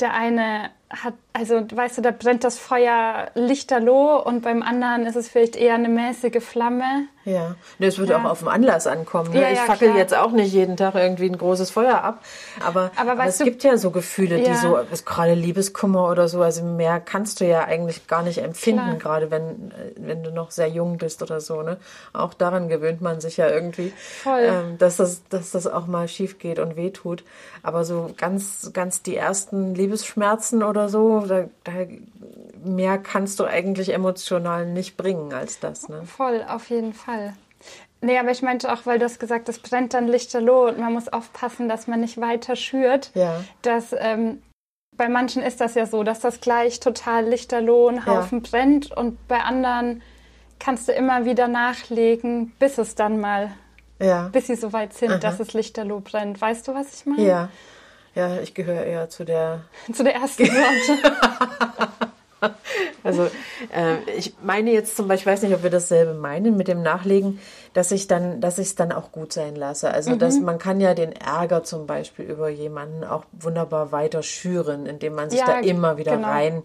Der 0.00 0.14
eine 0.14 0.70
hat, 0.90 1.14
also 1.32 1.66
weißt 1.70 1.98
du, 1.98 2.02
da 2.02 2.12
brennt 2.12 2.44
das 2.44 2.58
Feuer 2.58 3.30
lichterloh 3.34 4.22
und 4.22 4.42
beim 4.42 4.62
anderen 4.62 5.06
ist 5.06 5.16
es 5.16 5.28
vielleicht 5.28 5.56
eher 5.56 5.74
eine 5.74 5.88
mäßige 5.88 6.42
Flamme. 6.42 7.08
Ja, 7.30 7.56
es 7.78 7.98
würde 7.98 8.12
ja. 8.12 8.18
auch 8.18 8.24
auf 8.24 8.38
den 8.38 8.48
Anlass 8.48 8.86
ankommen. 8.86 9.32
Ne? 9.32 9.42
Ja, 9.42 9.50
ich 9.50 9.58
fackel 9.58 9.88
klar. 9.88 9.98
jetzt 9.98 10.16
auch 10.16 10.32
nicht 10.32 10.52
jeden 10.52 10.76
Tag 10.76 10.94
irgendwie 10.94 11.26
ein 11.26 11.36
großes 11.36 11.70
Feuer 11.70 12.02
ab, 12.02 12.22
aber, 12.64 12.90
aber, 12.96 13.12
aber 13.12 13.26
es 13.26 13.38
du, 13.38 13.44
gibt 13.44 13.62
ja 13.64 13.76
so 13.76 13.90
Gefühle, 13.90 14.40
die 14.40 14.54
so, 14.54 14.78
gerade 15.04 15.34
Liebeskummer 15.34 16.08
oder 16.10 16.28
so, 16.28 16.40
also 16.40 16.64
mehr 16.64 17.00
kannst 17.00 17.40
du 17.40 17.46
ja 17.46 17.64
eigentlich 17.64 18.06
gar 18.06 18.22
nicht 18.22 18.38
empfinden, 18.38 18.98
klar. 18.98 19.18
gerade 19.18 19.30
wenn, 19.30 19.72
wenn 19.96 20.22
du 20.22 20.30
noch 20.30 20.50
sehr 20.50 20.68
jung 20.68 20.96
bist 20.96 21.22
oder 21.22 21.40
so. 21.40 21.62
Ne? 21.62 21.76
Auch 22.14 22.32
daran 22.32 22.68
gewöhnt 22.68 23.02
man 23.02 23.20
sich 23.20 23.36
ja 23.36 23.48
irgendwie, 23.48 23.92
ähm, 24.26 24.78
dass, 24.78 24.96
das, 24.96 25.22
dass 25.28 25.50
das 25.50 25.66
auch 25.66 25.86
mal 25.86 26.08
schief 26.08 26.38
geht 26.38 26.58
und 26.58 26.76
wehtut. 26.76 27.24
Aber 27.62 27.84
so 27.84 28.10
ganz, 28.16 28.70
ganz 28.72 29.02
die 29.02 29.16
ersten 29.16 29.74
Liebesschmerzen 29.74 30.62
oder 30.62 30.78
oder 30.78 30.88
so, 30.88 31.20
da, 31.26 31.44
da, 31.64 31.72
mehr 32.64 32.98
kannst 32.98 33.40
du 33.40 33.44
eigentlich 33.44 33.92
emotional 33.92 34.66
nicht 34.66 34.96
bringen 34.96 35.32
als 35.32 35.60
das. 35.60 35.88
Ne? 35.88 36.02
Voll, 36.04 36.44
auf 36.48 36.70
jeden 36.70 36.92
Fall. 36.92 37.17
Nee, 38.00 38.18
aber 38.18 38.30
ich 38.30 38.42
meinte 38.42 38.72
auch, 38.72 38.86
weil 38.86 38.98
du 38.98 39.04
hast 39.04 39.18
gesagt, 39.18 39.48
es 39.48 39.58
brennt 39.58 39.92
dann 39.92 40.06
lichterloh 40.06 40.68
und 40.68 40.78
man 40.78 40.92
muss 40.92 41.08
aufpassen, 41.08 41.68
dass 41.68 41.88
man 41.88 42.00
nicht 42.00 42.20
weiter 42.20 42.54
schürt. 42.54 43.10
Ja. 43.14 43.42
Dass, 43.62 43.94
ähm, 43.98 44.40
bei 44.96 45.08
manchen 45.08 45.42
ist 45.42 45.60
das 45.60 45.74
ja 45.74 45.86
so, 45.86 46.02
dass 46.02 46.20
das 46.20 46.40
gleich 46.40 46.80
total 46.80 47.24
lichterloh 47.24 47.88
ein 47.88 48.06
Haufen 48.06 48.42
ja. 48.42 48.50
brennt 48.50 48.92
und 48.96 49.26
bei 49.28 49.40
anderen 49.40 50.02
kannst 50.58 50.88
du 50.88 50.92
immer 50.92 51.24
wieder 51.24 51.48
nachlegen, 51.48 52.52
bis 52.58 52.78
es 52.78 52.94
dann 52.94 53.20
mal, 53.20 53.52
ja. 54.00 54.28
bis 54.28 54.46
sie 54.48 54.56
so 54.56 54.72
weit 54.72 54.92
sind, 54.94 55.10
Aha. 55.10 55.18
dass 55.18 55.40
es 55.40 55.52
lichterloh 55.52 56.00
brennt. 56.00 56.40
Weißt 56.40 56.66
du, 56.68 56.74
was 56.74 57.00
ich 57.00 57.06
meine? 57.06 57.22
Ja. 57.22 57.48
Ja, 58.14 58.40
ich 58.40 58.54
gehöre 58.54 58.84
eher 58.84 59.08
zu 59.08 59.24
der. 59.24 59.60
zu 59.92 60.02
der 60.02 60.14
ersten 60.14 60.46
Sorte. 60.46 62.07
also 63.02 63.24
äh, 63.74 63.96
ich 64.16 64.34
meine 64.42 64.72
jetzt 64.72 64.96
zum 64.96 65.08
Beispiel, 65.08 65.32
ich 65.32 65.36
weiß 65.36 65.42
nicht, 65.42 65.54
ob 65.54 65.62
wir 65.62 65.70
dasselbe 65.70 66.14
meinen 66.14 66.56
mit 66.56 66.68
dem 66.68 66.82
Nachlegen, 66.82 67.40
dass 67.74 67.90
ich 67.90 68.06
dann, 68.06 68.40
dass 68.40 68.58
ich 68.58 68.68
es 68.68 68.74
dann 68.74 68.92
auch 68.92 69.12
gut 69.12 69.32
sein 69.32 69.56
lasse. 69.56 69.90
Also 69.90 70.12
mhm. 70.12 70.18
dass 70.18 70.38
man 70.38 70.58
kann 70.58 70.80
ja 70.80 70.94
den 70.94 71.12
Ärger 71.12 71.64
zum 71.64 71.86
Beispiel 71.86 72.24
über 72.24 72.48
jemanden 72.48 73.04
auch 73.04 73.24
wunderbar 73.32 73.92
weiter 73.92 74.22
schüren, 74.22 74.86
indem 74.86 75.14
man 75.14 75.30
sich 75.30 75.40
ja, 75.40 75.46
da 75.46 75.58
immer 75.60 75.96
wieder 75.96 76.16
genau. 76.16 76.28
rein 76.28 76.62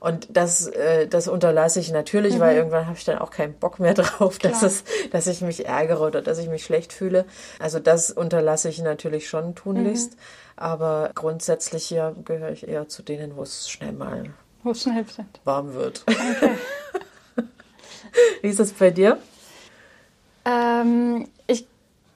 und 0.00 0.28
das, 0.30 0.66
äh, 0.68 1.08
das 1.08 1.28
unterlasse 1.28 1.80
ich 1.80 1.90
natürlich, 1.90 2.36
mhm. 2.36 2.40
weil 2.40 2.56
irgendwann 2.56 2.86
habe 2.86 2.96
ich 2.96 3.04
dann 3.04 3.18
auch 3.18 3.30
keinen 3.30 3.54
Bock 3.54 3.78
mehr 3.78 3.94
drauf, 3.94 4.38
dass, 4.38 4.62
es, 4.62 4.84
dass 5.10 5.26
ich 5.26 5.40
mich 5.40 5.66
ärgere 5.66 6.06
oder 6.06 6.22
dass 6.22 6.38
ich 6.38 6.48
mich 6.48 6.64
schlecht 6.64 6.92
fühle. 6.92 7.24
Also 7.58 7.78
das 7.78 8.10
unterlasse 8.10 8.68
ich 8.68 8.80
natürlich 8.80 9.28
schon 9.28 9.54
tunlichst. 9.54 10.12
Mhm. 10.12 10.18
Aber 10.56 11.10
grundsätzlich 11.14 11.84
hier 11.84 12.16
gehöre 12.24 12.50
ich 12.50 12.66
eher 12.66 12.88
zu 12.88 13.02
denen, 13.02 13.36
wo 13.36 13.42
es 13.42 13.70
schnell 13.70 13.92
mal 13.92 14.24
wo 14.62 14.70
es 14.70 14.82
schnell 14.82 15.04
warm 15.44 15.74
wird. 15.74 16.04
Okay. 16.06 16.56
Wie 18.42 18.48
ist 18.48 18.60
es 18.60 18.72
bei 18.72 18.90
dir? 18.90 19.18
Ähm, 20.44 21.28
ich 21.46 21.66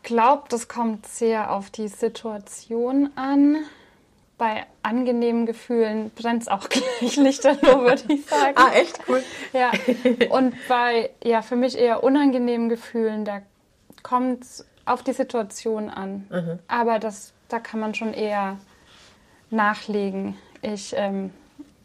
glaube, 0.03 0.45
das 0.49 0.69
kommt 0.69 1.07
sehr 1.07 1.53
auf 1.53 1.71
die 1.71 1.89
Situation 1.89 3.11
an. 3.17 3.59
Bei 4.39 4.67
angenehmen 4.83 5.47
Gefühlen 5.47 6.11
brennt 6.11 6.43
es 6.43 6.49
auch 6.49 6.69
gleich 7.01 7.17
lichterloh, 7.17 7.83
würde 7.83 8.03
ich 8.09 8.27
sagen. 8.27 8.55
ah, 8.57 8.73
echt 8.73 9.01
cool. 9.09 9.23
Ja. 9.53 9.71
Und 10.31 10.55
bei 10.69 11.11
ja 11.23 11.43
für 11.43 11.57
mich 11.57 11.79
eher 11.79 12.03
unangenehmen 12.03 12.69
Gefühlen, 12.69 13.25
da 13.25 13.43
kommt 14.03 14.43
es 14.43 14.67
auf 14.85 15.03
die 15.03 15.13
Situation 15.13 15.89
an. 15.91 16.27
Mhm. 16.31 16.59
Aber 16.67 16.99
das 16.99 17.33
da 17.53 17.59
kann 17.59 17.81
man 17.81 17.95
schon 17.95 18.15
eher 18.15 18.59
nachlegen. 19.51 20.37
Ich 20.63 20.95
ähm, 20.97 21.31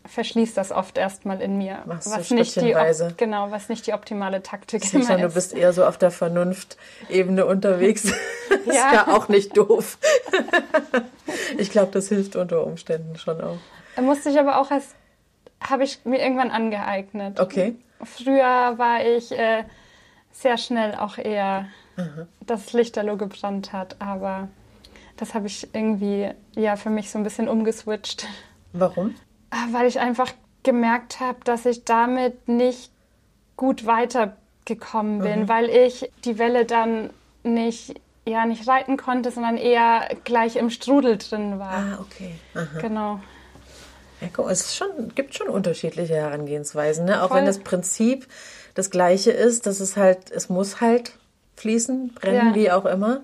verschließe 0.07 0.55
das 0.55 0.71
oft 0.71 0.97
erstmal 0.97 1.41
in 1.41 1.57
mir. 1.57 1.79
Machst 1.85 2.09
was 2.11 2.31
nicht 2.31 2.55
die 2.55 2.75
genau, 3.17 3.51
was 3.51 3.69
nicht 3.69 3.87
die 3.87 3.93
optimale 3.93 4.41
Taktik 4.41 4.83
ist. 4.83 4.91
Schon, 4.91 5.21
du 5.21 5.29
bist 5.29 5.53
eher 5.53 5.73
so 5.73 5.85
auf 5.85 5.97
der 5.97 6.11
Vernunftebene 6.11 7.45
unterwegs. 7.45 8.03
ja. 8.65 8.71
ist 8.71 8.93
ja 8.93 9.07
auch 9.15 9.29
nicht 9.29 9.55
doof. 9.57 9.97
ich 11.57 11.69
glaube, 11.71 11.91
das 11.91 12.09
hilft 12.09 12.35
unter 12.35 12.65
Umständen 12.65 13.17
schon 13.17 13.41
auch. 13.41 13.57
Da 13.95 14.01
musste 14.01 14.29
ich 14.29 14.39
aber 14.39 14.59
auch 14.59 14.71
erst, 14.71 14.95
habe 15.61 15.83
ich 15.83 16.03
mir 16.05 16.19
irgendwann 16.19 16.51
angeeignet. 16.51 17.39
Okay. 17.39 17.75
Früher 18.03 18.77
war 18.77 19.03
ich 19.03 19.31
äh, 19.31 19.63
sehr 20.31 20.57
schnell 20.57 20.95
auch 20.95 21.17
eher, 21.17 21.67
mhm. 21.95 22.27
dass 22.45 22.73
Lichterloh 22.73 23.17
gebrannt 23.17 23.73
hat, 23.73 23.95
aber 23.99 24.49
das 25.17 25.33
habe 25.33 25.47
ich 25.47 25.73
irgendwie 25.73 26.29
ja 26.55 26.75
für 26.75 26.91
mich 26.91 27.09
so 27.09 27.17
ein 27.17 27.23
bisschen 27.23 27.49
umgeswitcht. 27.49 28.27
Warum? 28.73 29.15
Ah, 29.49 29.67
weil 29.71 29.87
ich 29.87 29.99
einfach 29.99 30.31
gemerkt 30.63 31.19
habe, 31.19 31.39
dass 31.43 31.65
ich 31.65 31.85
damit 31.85 32.47
nicht 32.47 32.91
gut 33.55 33.85
weitergekommen 33.85 35.19
bin, 35.19 35.41
mhm. 35.41 35.49
weil 35.49 35.69
ich 35.69 36.11
die 36.25 36.37
Welle 36.37 36.65
dann 36.65 37.09
nicht 37.43 37.99
ja 38.27 38.45
nicht 38.45 38.67
reiten 38.67 38.97
konnte, 38.97 39.31
sondern 39.31 39.57
eher 39.57 40.09
gleich 40.23 40.57
im 40.57 40.69
Strudel 40.69 41.17
drin 41.17 41.59
war. 41.59 41.71
Ah, 41.71 41.99
okay. 42.01 42.35
Aha. 42.53 42.79
Genau. 42.81 43.19
Ja, 44.21 44.27
guck, 44.33 44.49
es 44.49 44.75
schon, 44.75 45.13
gibt 45.15 45.35
schon 45.35 45.47
unterschiedliche 45.47 46.15
Herangehensweisen, 46.15 47.05
ne? 47.05 47.23
auch 47.23 47.29
Voll. 47.29 47.37
wenn 47.37 47.45
das 47.45 47.59
Prinzip 47.59 48.27
das 48.73 48.89
gleiche 48.89 49.31
ist, 49.31 49.65
dass 49.65 49.79
es 49.79 49.95
halt, 49.95 50.31
es 50.31 50.49
muss 50.49 50.81
halt 50.81 51.13
fließen, 51.55 52.13
brennen, 52.13 52.49
ja. 52.49 52.55
wie 52.55 52.71
auch 52.71 52.85
immer. 52.85 53.21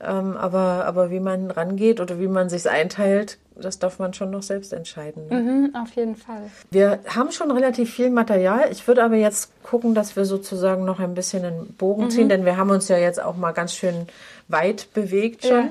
Ähm, 0.00 0.36
aber, 0.36 0.84
aber 0.84 1.10
wie 1.10 1.20
man 1.20 1.50
rangeht 1.50 2.00
oder 2.00 2.18
wie 2.18 2.28
man 2.28 2.48
sich 2.48 2.68
einteilt, 2.68 3.38
das 3.56 3.78
darf 3.78 3.98
man 3.98 4.14
schon 4.14 4.30
noch 4.30 4.42
selbst 4.42 4.72
entscheiden. 4.72 5.28
Ne? 5.28 5.40
Mhm, 5.40 5.74
auf 5.74 5.90
jeden 5.94 6.16
Fall. 6.16 6.50
Wir 6.70 7.00
haben 7.06 7.30
schon 7.30 7.50
relativ 7.50 7.92
viel 7.94 8.10
Material. 8.10 8.68
Ich 8.70 8.86
würde 8.88 9.04
aber 9.04 9.16
jetzt 9.16 9.50
gucken, 9.62 9.94
dass 9.94 10.16
wir 10.16 10.24
sozusagen 10.24 10.84
noch 10.84 10.98
ein 11.00 11.14
bisschen 11.14 11.44
einen 11.44 11.74
Bogen 11.74 12.10
ziehen, 12.10 12.28
denn 12.28 12.44
wir 12.44 12.56
haben 12.56 12.70
uns 12.70 12.88
ja 12.88 12.98
jetzt 12.98 13.22
auch 13.22 13.36
mal 13.36 13.52
ganz 13.52 13.74
schön 13.74 14.06
weit 14.48 14.88
bewegt 14.94 15.46
schon. 15.46 15.70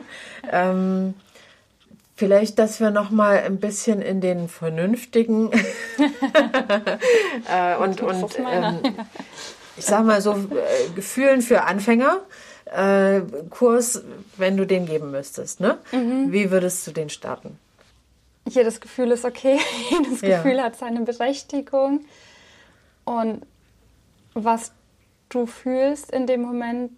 Ja. 0.51 0.71
Ähm, 0.71 1.13
Vielleicht, 2.15 2.59
dass 2.59 2.79
wir 2.79 2.91
noch 2.91 3.09
mal 3.09 3.39
ein 3.39 3.57
bisschen 3.57 3.99
in 3.99 4.21
den 4.21 4.47
vernünftigen 4.47 5.49
äh, 7.51 7.75
und, 7.77 8.01
und 8.01 8.37
ähm, 8.37 8.79
ich 9.75 9.85
sag 9.85 10.05
mal 10.05 10.21
so 10.21 10.33
äh, 10.33 10.89
Gefühlen 10.95 11.41
für 11.41 11.63
Anfänger 11.63 12.19
äh, 12.65 13.21
Kurs, 13.49 14.03
wenn 14.37 14.57
du 14.57 14.65
den 14.65 14.85
geben 14.85 15.11
müsstest, 15.11 15.59
ne? 15.59 15.77
Mhm. 15.91 16.31
Wie 16.31 16.51
würdest 16.51 16.85
du 16.87 16.91
den 16.91 17.09
starten? 17.09 17.57
Jedes 18.47 18.81
Gefühl 18.81 19.11
ist 19.11 19.25
okay, 19.25 19.59
jedes 19.89 20.21
Ja. 20.21 20.37
Gefühl 20.41 20.61
hat 20.61 20.75
seine 20.75 21.01
Berechtigung. 21.01 22.05
Und 23.05 23.45
was 24.33 24.71
du 25.29 25.45
fühlst 25.45 26.11
in 26.11 26.27
dem 26.27 26.41
Moment 26.41 26.91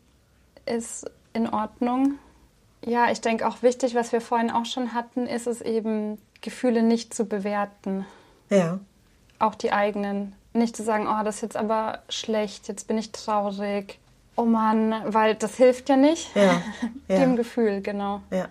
ist 0.65 1.09
in 1.33 1.47
Ordnung. 1.47 2.17
Ja, 2.85 3.11
ich 3.11 3.21
denke 3.21 3.47
auch 3.47 3.61
wichtig, 3.61 3.95
was 3.95 4.11
wir 4.11 4.21
vorhin 4.21 4.51
auch 4.51 4.65
schon 4.65 4.93
hatten, 4.93 5.27
ist 5.27 5.47
es 5.47 5.61
eben, 5.61 6.17
Gefühle 6.41 6.83
nicht 6.83 7.13
zu 7.13 7.25
bewerten. 7.25 8.05
Ja, 8.49 8.79
Auch 9.39 9.55
die 9.55 9.71
eigenen. 9.71 10.35
Nicht 10.53 10.75
zu 10.77 10.83
sagen, 10.83 11.07
oh, 11.07 11.23
das 11.23 11.37
ist 11.37 11.41
jetzt 11.41 11.57
aber 11.57 12.03
schlecht, 12.07 12.67
jetzt 12.67 12.87
bin 12.87 12.97
ich 12.97 13.11
traurig. 13.11 13.99
Oh 14.35 14.45
Mann, 14.45 14.93
weil 15.07 15.35
das 15.35 15.55
hilft 15.55 15.89
ja 15.89 15.97
nicht. 15.97 16.33
ja, 16.35 16.61
Dem 17.09 17.31
ja, 17.31 17.35
Gefühl, 17.35 17.81
genau. 17.81 18.21
ja. 18.31 18.47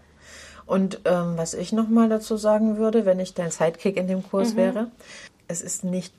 Und 0.66 1.00
ähm, 1.04 1.36
was 1.36 1.54
ich 1.54 1.72
noch 1.72 1.88
mal 1.88 2.08
dazu 2.08 2.36
sagen 2.36 2.76
würde, 2.78 3.04
wenn 3.04 3.20
ich 3.20 3.34
dein 3.34 3.50
Sidekick 3.50 3.96
in 3.96 4.06
dem 4.06 4.22
Kurs 4.22 4.56
wäre, 4.56 4.90
es 5.46 5.60
ist 5.60 5.84
nicht 5.84 6.14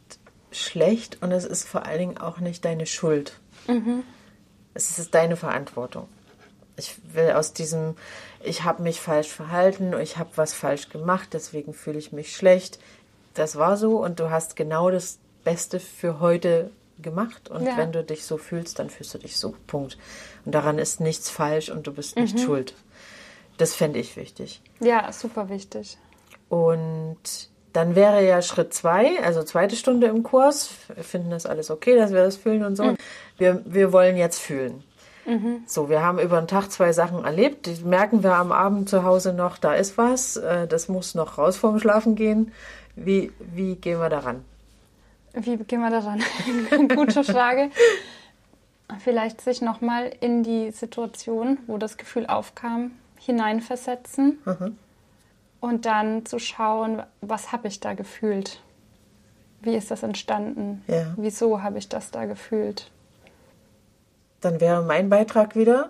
schlecht 0.51 1.21
und 1.21 1.31
es 1.31 1.45
ist 1.45 1.67
vor 1.67 1.85
allen 1.85 1.99
Dingen 1.99 2.17
auch 2.19 2.39
nicht 2.39 2.63
deine 2.63 2.85
Schuld. 2.85 3.39
Es 4.73 4.99
ist 4.99 5.13
deine 5.15 5.35
Verantwortung. 5.35 6.07
Ich 6.77 6.97
will 7.13 7.31
aus 7.31 7.53
diesem, 7.53 7.95
ich 8.43 8.63
habe 8.63 8.83
mich 8.83 8.99
falsch 9.01 9.29
verhalten, 9.29 9.93
ich 9.99 10.17
habe 10.17 10.29
was 10.35 10.53
falsch 10.53 10.89
gemacht, 10.89 11.29
deswegen 11.33 11.73
fühle 11.73 11.97
ich 11.97 12.11
mich 12.11 12.35
schlecht. 12.35 12.79
Das 13.33 13.55
war 13.55 13.77
so 13.77 14.03
und 14.03 14.19
du 14.19 14.29
hast 14.29 14.55
genau 14.55 14.91
das 14.91 15.17
Beste 15.43 15.79
für 15.79 16.19
heute 16.19 16.69
gemacht. 17.01 17.49
Und 17.49 17.65
Ja. 17.65 17.77
wenn 17.77 17.91
du 17.91 18.03
dich 18.03 18.25
so 18.25 18.37
fühlst, 18.37 18.79
dann 18.79 18.89
fühlst 18.89 19.13
du 19.13 19.17
dich 19.17 19.37
so. 19.37 19.55
Punkt. 19.67 19.97
Und 20.45 20.53
daran 20.53 20.77
ist 20.77 20.99
nichts 20.99 21.29
falsch 21.29 21.69
und 21.69 21.87
du 21.87 21.93
bist 21.93 22.15
nicht 22.17 22.39
schuld. 22.39 22.73
Das 23.57 23.75
fände 23.75 23.99
ich 23.99 24.17
wichtig. 24.17 24.61
Ja, 24.79 25.11
super 25.11 25.49
wichtig. 25.49 25.97
Und 26.49 27.17
dann 27.73 27.95
wäre 27.95 28.25
ja 28.25 28.41
Schritt 28.41 28.73
zwei, 28.73 29.21
also 29.23 29.43
zweite 29.43 29.75
Stunde 29.75 30.07
im 30.07 30.23
Kurs. 30.23 30.69
Wir 30.93 31.03
finden 31.03 31.29
das 31.29 31.45
alles 31.45 31.71
okay, 31.71 31.95
dass 31.95 32.11
wir 32.13 32.23
das 32.23 32.37
fühlen 32.37 32.63
und 32.63 32.75
so. 32.75 32.95
Wir, 33.37 33.61
wir 33.65 33.91
wollen 33.91 34.17
jetzt 34.17 34.39
fühlen. 34.39 34.83
So, 35.65 35.89
wir 35.89 36.03
haben 36.03 36.19
über 36.19 36.39
den 36.39 36.47
Tag 36.47 36.71
zwei 36.71 36.93
Sachen 36.93 37.25
erlebt. 37.25 37.65
Die 37.65 37.83
merken 37.83 38.21
wir 38.23 38.35
am 38.35 38.51
Abend 38.51 38.87
zu 38.89 39.03
Hause 39.03 39.33
noch, 39.33 39.57
da 39.57 39.73
ist 39.73 39.97
was. 39.97 40.37
äh, 40.37 40.67
Das 40.67 40.87
muss 40.87 41.15
noch 41.15 41.39
raus 41.39 41.57
vorm 41.57 41.79
Schlafen 41.79 42.13
gehen. 42.15 42.51
Wie, 42.95 43.31
wie 43.39 43.75
gehen 43.75 43.99
wir 43.99 44.09
daran? 44.09 44.45
Wie 45.33 45.57
gehen 45.57 45.81
wir 45.81 45.89
daran? 45.89 46.21
Gute 46.95 47.23
Frage. 47.23 47.71
Vielleicht 48.99 49.41
sich 49.41 49.61
nochmal 49.63 50.11
in 50.19 50.43
die 50.43 50.69
Situation, 50.69 51.57
wo 51.65 51.79
das 51.79 51.97
Gefühl 51.97 52.27
aufkam, 52.27 52.91
hineinversetzen 53.25 54.39
und 55.59 55.85
dann 55.85 56.25
zu 56.25 56.39
schauen, 56.39 57.03
was 57.21 57.51
habe 57.51 57.67
ich 57.67 57.79
da 57.79 57.93
gefühlt? 57.93 58.61
Wie 59.61 59.75
ist 59.75 59.89
das 59.89 60.03
entstanden? 60.03 60.83
Ja. 60.87 61.13
Wieso 61.17 61.63
habe 61.63 61.79
ich 61.79 61.89
das 61.89 62.11
da 62.11 62.25
gefühlt? 62.25 62.91
Dann 64.41 64.61
wäre 64.61 64.83
mein 64.83 65.09
Beitrag 65.09 65.55
wieder, 65.55 65.89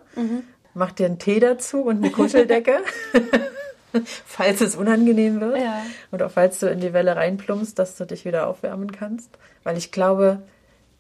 mach 0.74 0.94
dir 0.94 1.08
einen 1.08 1.20
Tee 1.20 1.42
dazu 1.42 1.82
und 1.82 1.98
eine 1.98 2.10
Kuscheldecke, 2.10 2.78
falls 4.26 4.62
es 4.62 4.78
unangenehm 4.78 5.42
wird. 5.42 5.58
Ja. 5.58 5.84
Oder 6.14 6.30
falls 6.30 6.60
du 6.60 6.68
in 6.68 6.80
die 6.80 6.94
Welle 6.94 7.18
reinplumpst, 7.18 7.78
dass 7.78 7.98
du 7.98 8.06
dich 8.06 8.24
wieder 8.24 8.48
aufwärmen 8.48 8.94
kannst. 8.94 9.30
Weil 9.64 9.78
ich 9.78 9.92
glaube, 9.92 10.42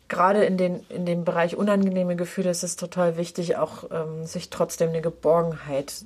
gerade 0.09 0.43
in, 0.43 0.57
den, 0.57 0.81
in 0.89 1.05
dem 1.05 1.23
Bereich 1.23 1.55
unangenehme 1.55 2.17
Gefühle 2.17 2.49
ist 2.49 2.63
es 2.63 2.75
total 2.75 3.15
wichtig, 3.15 3.55
auch 3.55 3.85
ähm, 3.91 4.25
sich 4.25 4.49
trotzdem 4.49 4.89
eine 4.89 5.01
Geborgenheit 5.01 6.03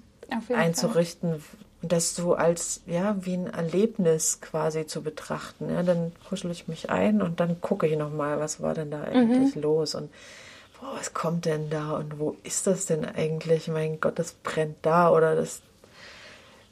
Einzurichten. 0.54 1.44
Und 1.82 1.92
das 1.92 2.16
so 2.16 2.34
als, 2.34 2.82
ja, 2.88 3.16
wie 3.22 3.36
ein 3.36 3.48
Erlebnis 3.48 4.42
quasi 4.42 4.86
zu 4.86 5.02
betrachten. 5.02 5.70
Ja, 5.70 5.84
dann 5.84 6.12
kuschel 6.28 6.52
ich 6.52 6.68
mich 6.68 6.90
ein 6.90 7.22
und 7.22 7.40
dann 7.40 7.62
gucke 7.62 7.88
ich 7.88 7.98
nochmal, 7.98 8.40
was 8.40 8.62
war 8.62 8.74
denn 8.74 8.92
da 8.92 9.04
eigentlich 9.04 9.56
los 9.56 9.96
und 9.96 10.10
boah, 10.80 10.94
was 10.98 11.14
kommt 11.14 11.46
denn 11.46 11.70
da 11.70 11.92
und 11.92 12.20
wo 12.20 12.36
ist 12.44 12.68
das 12.68 12.86
denn 12.86 13.06
eigentlich? 13.06 13.70
Mein 13.70 14.02
Gott, 14.02 14.20
das 14.20 14.34
brennt 14.34 14.78
da 14.82 15.10
oder 15.10 15.36
das 15.36 15.62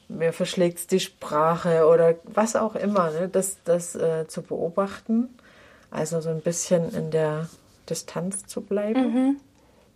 mir 0.10 0.32
verschlägt 0.34 0.92
die 0.92 1.00
Sprache 1.00 1.86
oder 1.86 2.16
was 2.24 2.56
auch 2.56 2.76
immer, 2.76 3.12
ne? 3.12 3.30
das, 3.30 3.58
das 3.66 3.96
äh, 3.96 4.28
zu 4.28 4.42
beobachten. 4.42 5.30
Also 5.92 6.22
so 6.22 6.30
ein 6.30 6.42
bisschen 6.42 6.94
in 6.94 7.12
der 7.12 7.50
Distanz 7.90 8.46
zu 8.46 8.62
bleiben. 8.62 9.40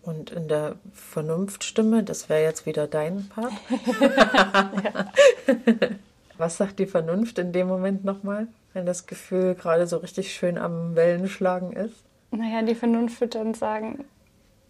Und 0.03 0.31
in 0.31 0.47
der 0.47 0.75
Vernunftstimme, 0.93 2.03
das 2.03 2.27
wäre 2.27 2.41
jetzt 2.41 2.65
wieder 2.65 2.87
dein 2.87 3.29
Part. 3.29 3.53
Was 6.37 6.57
sagt 6.57 6.79
die 6.79 6.87
Vernunft 6.87 7.37
in 7.37 7.51
dem 7.51 7.67
Moment 7.67 8.03
nochmal, 8.03 8.47
wenn 8.73 8.87
das 8.87 9.05
Gefühl 9.05 9.53
gerade 9.53 9.85
so 9.85 9.97
richtig 9.97 10.33
schön 10.33 10.57
am 10.57 10.95
Wellenschlagen 10.95 11.73
ist? 11.73 11.93
Naja, 12.31 12.63
die 12.63 12.73
Vernunft 12.73 13.21
wird 13.21 13.35
dann 13.35 13.53
sagen, 13.53 14.05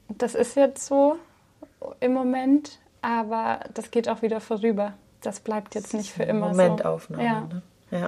das 0.10 0.36
ist 0.36 0.58
jetzt 0.58 0.86
so 0.86 1.18
im 2.02 2.14
Moment, 2.14 2.80
aber 3.02 3.62
das 3.74 3.92
geht 3.92 4.10
auch 4.10 4.22
wieder 4.22 4.42
vorüber. 4.42 4.96
Das 5.22 5.40
bleibt 5.40 5.76
jetzt 5.76 5.94
nicht 5.94 6.12
für 6.12 6.24
immer 6.24 6.50
Momentaufnahme. 6.50 7.24
so. 7.24 7.26
Ja. 7.26 7.42
Ne? 7.42 7.62
ja. 7.92 8.06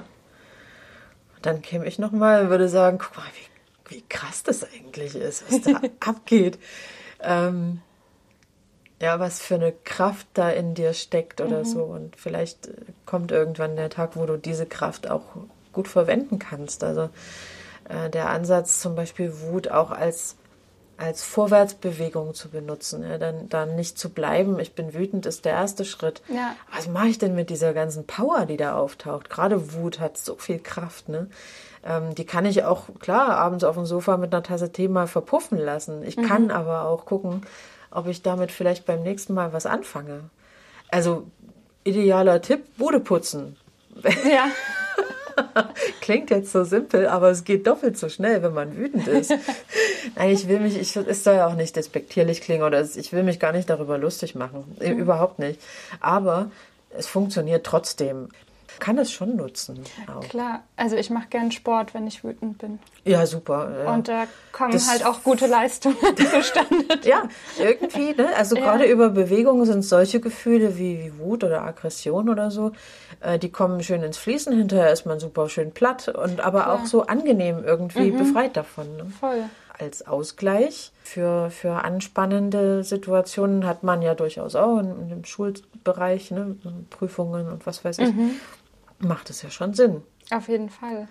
Und 1.36 1.46
dann 1.46 1.62
käme 1.62 1.86
ich 1.86 1.98
nochmal 1.98 2.42
und 2.42 2.50
würde 2.50 2.68
sagen, 2.68 2.98
guck 2.98 3.16
mal, 3.16 3.24
wie, 3.88 3.96
wie 3.96 4.04
krass 4.08 4.42
das 4.42 4.64
eigentlich 4.64 5.14
ist, 5.14 5.50
was 5.50 5.62
da 5.62 5.80
abgeht. 6.06 6.58
Ähm, 7.24 7.80
ja, 9.00 9.18
was 9.20 9.40
für 9.40 9.56
eine 9.56 9.72
Kraft 9.72 10.26
da 10.34 10.50
in 10.50 10.74
dir 10.74 10.92
steckt 10.94 11.40
oder 11.40 11.60
Mhm. 11.60 11.64
so. 11.64 11.82
Und 11.84 12.16
vielleicht 12.16 12.68
äh, 12.68 12.72
kommt 13.06 13.32
irgendwann 13.32 13.76
der 13.76 13.90
Tag, 13.90 14.16
wo 14.16 14.26
du 14.26 14.36
diese 14.36 14.66
Kraft 14.66 15.10
auch 15.10 15.22
gut 15.72 15.88
verwenden 15.88 16.38
kannst. 16.38 16.84
Also 16.84 17.10
äh, 17.88 18.08
der 18.10 18.30
Ansatz 18.30 18.80
zum 18.80 18.94
Beispiel 18.94 19.32
Wut 19.40 19.68
auch 19.68 19.90
als 19.90 20.36
als 20.96 21.22
Vorwärtsbewegung 21.22 22.34
zu 22.34 22.48
benutzen, 22.48 23.02
ja, 23.02 23.18
dann, 23.18 23.48
dann 23.48 23.74
nicht 23.76 23.98
zu 23.98 24.10
bleiben, 24.10 24.58
ich 24.58 24.74
bin 24.74 24.94
wütend, 24.94 25.26
ist 25.26 25.44
der 25.44 25.52
erste 25.52 25.84
Schritt. 25.84 26.22
Ja. 26.28 26.54
Was 26.74 26.88
mache 26.88 27.08
ich 27.08 27.18
denn 27.18 27.34
mit 27.34 27.50
dieser 27.50 27.72
ganzen 27.72 28.06
Power, 28.06 28.46
die 28.46 28.56
da 28.56 28.76
auftaucht? 28.76 29.30
Gerade 29.30 29.74
Wut 29.74 30.00
hat 30.00 30.16
so 30.16 30.36
viel 30.36 30.58
Kraft, 30.58 31.08
ne? 31.08 31.28
Ähm, 31.84 32.14
die 32.14 32.24
kann 32.24 32.46
ich 32.46 32.64
auch, 32.64 32.86
klar, 33.00 33.36
abends 33.36 33.64
auf 33.64 33.74
dem 33.74 33.86
Sofa 33.86 34.16
mit 34.16 34.32
einer 34.32 34.42
Tasse 34.42 34.72
Tee 34.72 34.88
mal 34.88 35.06
verpuffen 35.06 35.58
lassen. 35.58 36.02
Ich 36.04 36.16
kann 36.16 36.50
aber 36.50 36.84
auch 36.84 37.04
gucken, 37.04 37.42
ob 37.90 38.06
ich 38.06 38.22
damit 38.22 38.50
vielleicht 38.50 38.86
beim 38.86 39.02
nächsten 39.02 39.34
Mal 39.34 39.52
was 39.52 39.66
anfange. 39.66 40.30
Also, 40.90 41.26
idealer 41.84 42.40
Tipp, 42.40 42.64
Bude 42.76 43.00
putzen. 43.00 43.56
Ja, 44.02 44.48
Klingt 46.00 46.30
jetzt 46.30 46.52
so 46.52 46.64
simpel, 46.64 47.06
aber 47.06 47.30
es 47.30 47.44
geht 47.44 47.66
doppelt 47.66 47.98
so 47.98 48.08
schnell, 48.08 48.42
wenn 48.42 48.54
man 48.54 48.76
wütend 48.76 49.06
ist. 49.08 49.30
Nein, 50.16 50.30
ich 50.30 50.48
will 50.48 50.60
mich, 50.60 50.78
ich, 50.78 50.96
es 50.96 51.24
soll 51.24 51.34
ja 51.34 51.46
auch 51.46 51.54
nicht 51.54 51.76
despektierlich 51.76 52.40
klingen 52.40 52.62
oder 52.62 52.80
ich 52.82 53.12
will 53.12 53.22
mich 53.22 53.40
gar 53.40 53.52
nicht 53.52 53.70
darüber 53.70 53.98
lustig 53.98 54.34
machen. 54.34 54.76
Äh, 54.80 54.92
Überhaupt 54.92 55.38
nicht. 55.38 55.60
Aber 56.00 56.50
es 56.90 57.06
funktioniert 57.06 57.64
trotzdem. 57.64 58.28
Kann 58.80 58.98
es 58.98 59.12
schon 59.12 59.36
nutzen. 59.36 59.80
Auch. 60.06 60.20
klar. 60.28 60.62
Also 60.76 60.96
ich 60.96 61.10
mache 61.10 61.28
gern 61.30 61.52
Sport, 61.52 61.94
wenn 61.94 62.06
ich 62.06 62.24
wütend 62.24 62.58
bin. 62.58 62.78
Ja, 63.04 63.24
super. 63.26 63.70
ja. 63.84 63.92
Und 63.94 64.08
da 64.08 64.24
kommen 64.52 64.72
Das- 64.72 64.90
halt 64.90 65.04
auch 65.06 65.22
gute 65.22 65.46
Leistungen 65.46 65.96
zustande. 66.16 66.98
Ja, 67.04 67.22
irgendwie, 67.58 68.12
ne? 68.14 68.28
Also 68.36 68.56
Ja. 68.56 68.62
gerade 68.62 68.84
über 68.86 69.10
Bewegung 69.10 69.64
sind 69.64 69.82
solche 69.84 70.20
Gefühle 70.20 70.76
wie, 70.78 71.04
wie 71.04 71.18
Wut 71.18 71.44
oder 71.44 71.62
Aggression 71.62 72.28
oder 72.28 72.50
so, 72.50 72.72
äh, 73.20 73.38
die 73.38 73.50
kommen 73.50 73.82
schön 73.82 74.02
ins 74.02 74.18
Fließen, 74.18 74.56
hinterher 74.56 74.92
ist 74.92 75.06
man 75.06 75.20
super 75.20 75.48
schön 75.48 75.72
platt 75.72 76.08
und 76.08 76.40
aber 76.40 76.72
auch 76.72 76.86
so 76.86 77.06
angenehm 77.06 77.62
irgendwie 77.64 78.10
befreit 78.10 78.56
davon. 78.56 78.96
Ne? 78.96 79.06
Voll. 79.20 79.44
Als 79.76 80.06
Ausgleich 80.06 80.92
für, 81.02 81.50
für 81.50 81.82
anspannende 81.84 82.84
Situationen 82.84 83.66
hat 83.66 83.82
man 83.82 84.02
ja 84.02 84.14
durchaus 84.14 84.54
auch 84.54 84.78
in, 84.78 84.86
in 85.00 85.08
dem 85.08 85.24
Schulbereich, 85.24 86.30
ne? 86.30 86.54
Prüfungen 86.90 87.48
und 87.48 87.66
was 87.66 87.84
weiß 87.84 87.98
ich, 87.98 88.08
macht 88.98 89.30
es 89.30 89.42
ja 89.42 89.50
schon 89.50 89.74
Sinn. 89.74 90.02
Auf 90.30 90.48
jeden 90.48 90.70
Fall. 90.70 91.08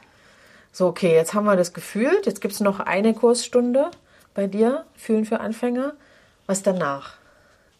So, 0.72 0.88
okay, 0.88 1.14
jetzt 1.14 1.34
haben 1.34 1.46
wir 1.46 1.56
das 1.56 1.74
gefühlt. 1.74 2.26
Jetzt 2.26 2.42
gibt 2.42 2.54
es 2.54 2.60
noch 2.60 2.80
eine 2.80 3.14
Kursstunde 3.14 3.92
bei 4.34 4.48
dir, 4.48 4.86
Fühlen 4.96 5.26
für 5.26 5.40
Anfänger. 5.40 5.94
Was 6.48 6.64
danach? 6.64 7.14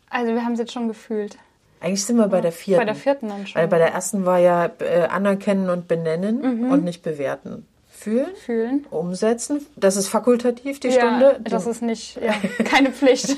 Also 0.10 0.34
wir 0.34 0.46
haben 0.46 0.54
es 0.54 0.60
jetzt 0.60 0.72
schon 0.74 0.88
gefühlt. 0.88 1.38
Eigentlich 1.82 2.06
sind 2.06 2.18
wir 2.18 2.28
bei 2.28 2.40
der 2.40 2.52
vierten. 2.52 2.80
Bei 2.82 2.86
der 2.86 2.96
vierten 2.96 3.28
dann 3.30 3.48
schon. 3.48 3.60
Weil 3.60 3.68
bei 3.68 3.78
der 3.80 3.92
ersten 3.92 4.26
war 4.26 4.38
ja 4.38 4.70
äh, 4.80 5.02
anerkennen 5.10 5.70
und 5.70 5.88
benennen 5.88 6.72
und 6.72 6.84
nicht 6.84 7.02
bewerten. 7.04 7.66
Fühlen, 7.90 8.36
Fühlen. 8.36 8.86
umsetzen. 8.90 9.66
Das 9.76 9.98
ist 9.98 10.08
fakultativ, 10.08 10.80
die 10.80 10.90
Ja, 10.90 10.94
Stunde. 10.94 11.40
Das 11.44 11.66
ist 11.68 11.82
nicht, 11.82 12.18
ja, 12.22 12.34
keine 12.66 12.92
Pflicht. 12.92 13.36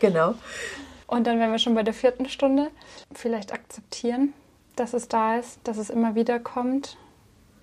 genau. 0.00 0.34
Und 1.06 1.26
dann 1.26 1.38
wären 1.40 1.50
wir 1.50 1.58
schon 1.58 1.74
bei 1.74 1.82
der 1.82 1.94
vierten 1.94 2.28
Stunde. 2.28 2.68
Vielleicht 3.14 3.52
akzeptieren, 3.52 4.32
dass 4.80 4.94
es 4.94 5.08
da 5.08 5.36
ist, 5.36 5.60
dass 5.64 5.76
es 5.76 5.90
immer 5.90 6.14
wieder 6.14 6.40
kommt, 6.40 6.96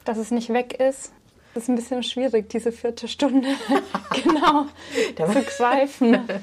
dass 0.05 0.17
es 0.17 0.29
nicht 0.31 0.49
weg 0.53 0.79
ist. 0.79 1.11
Das 1.53 1.63
ist 1.63 1.69
ein 1.69 1.75
bisschen 1.75 2.03
schwierig, 2.03 2.49
diese 2.49 2.71
vierte 2.71 3.07
Stunde 3.07 3.49
genau 4.23 4.65
zu 5.15 5.43
greifen. 5.57 6.19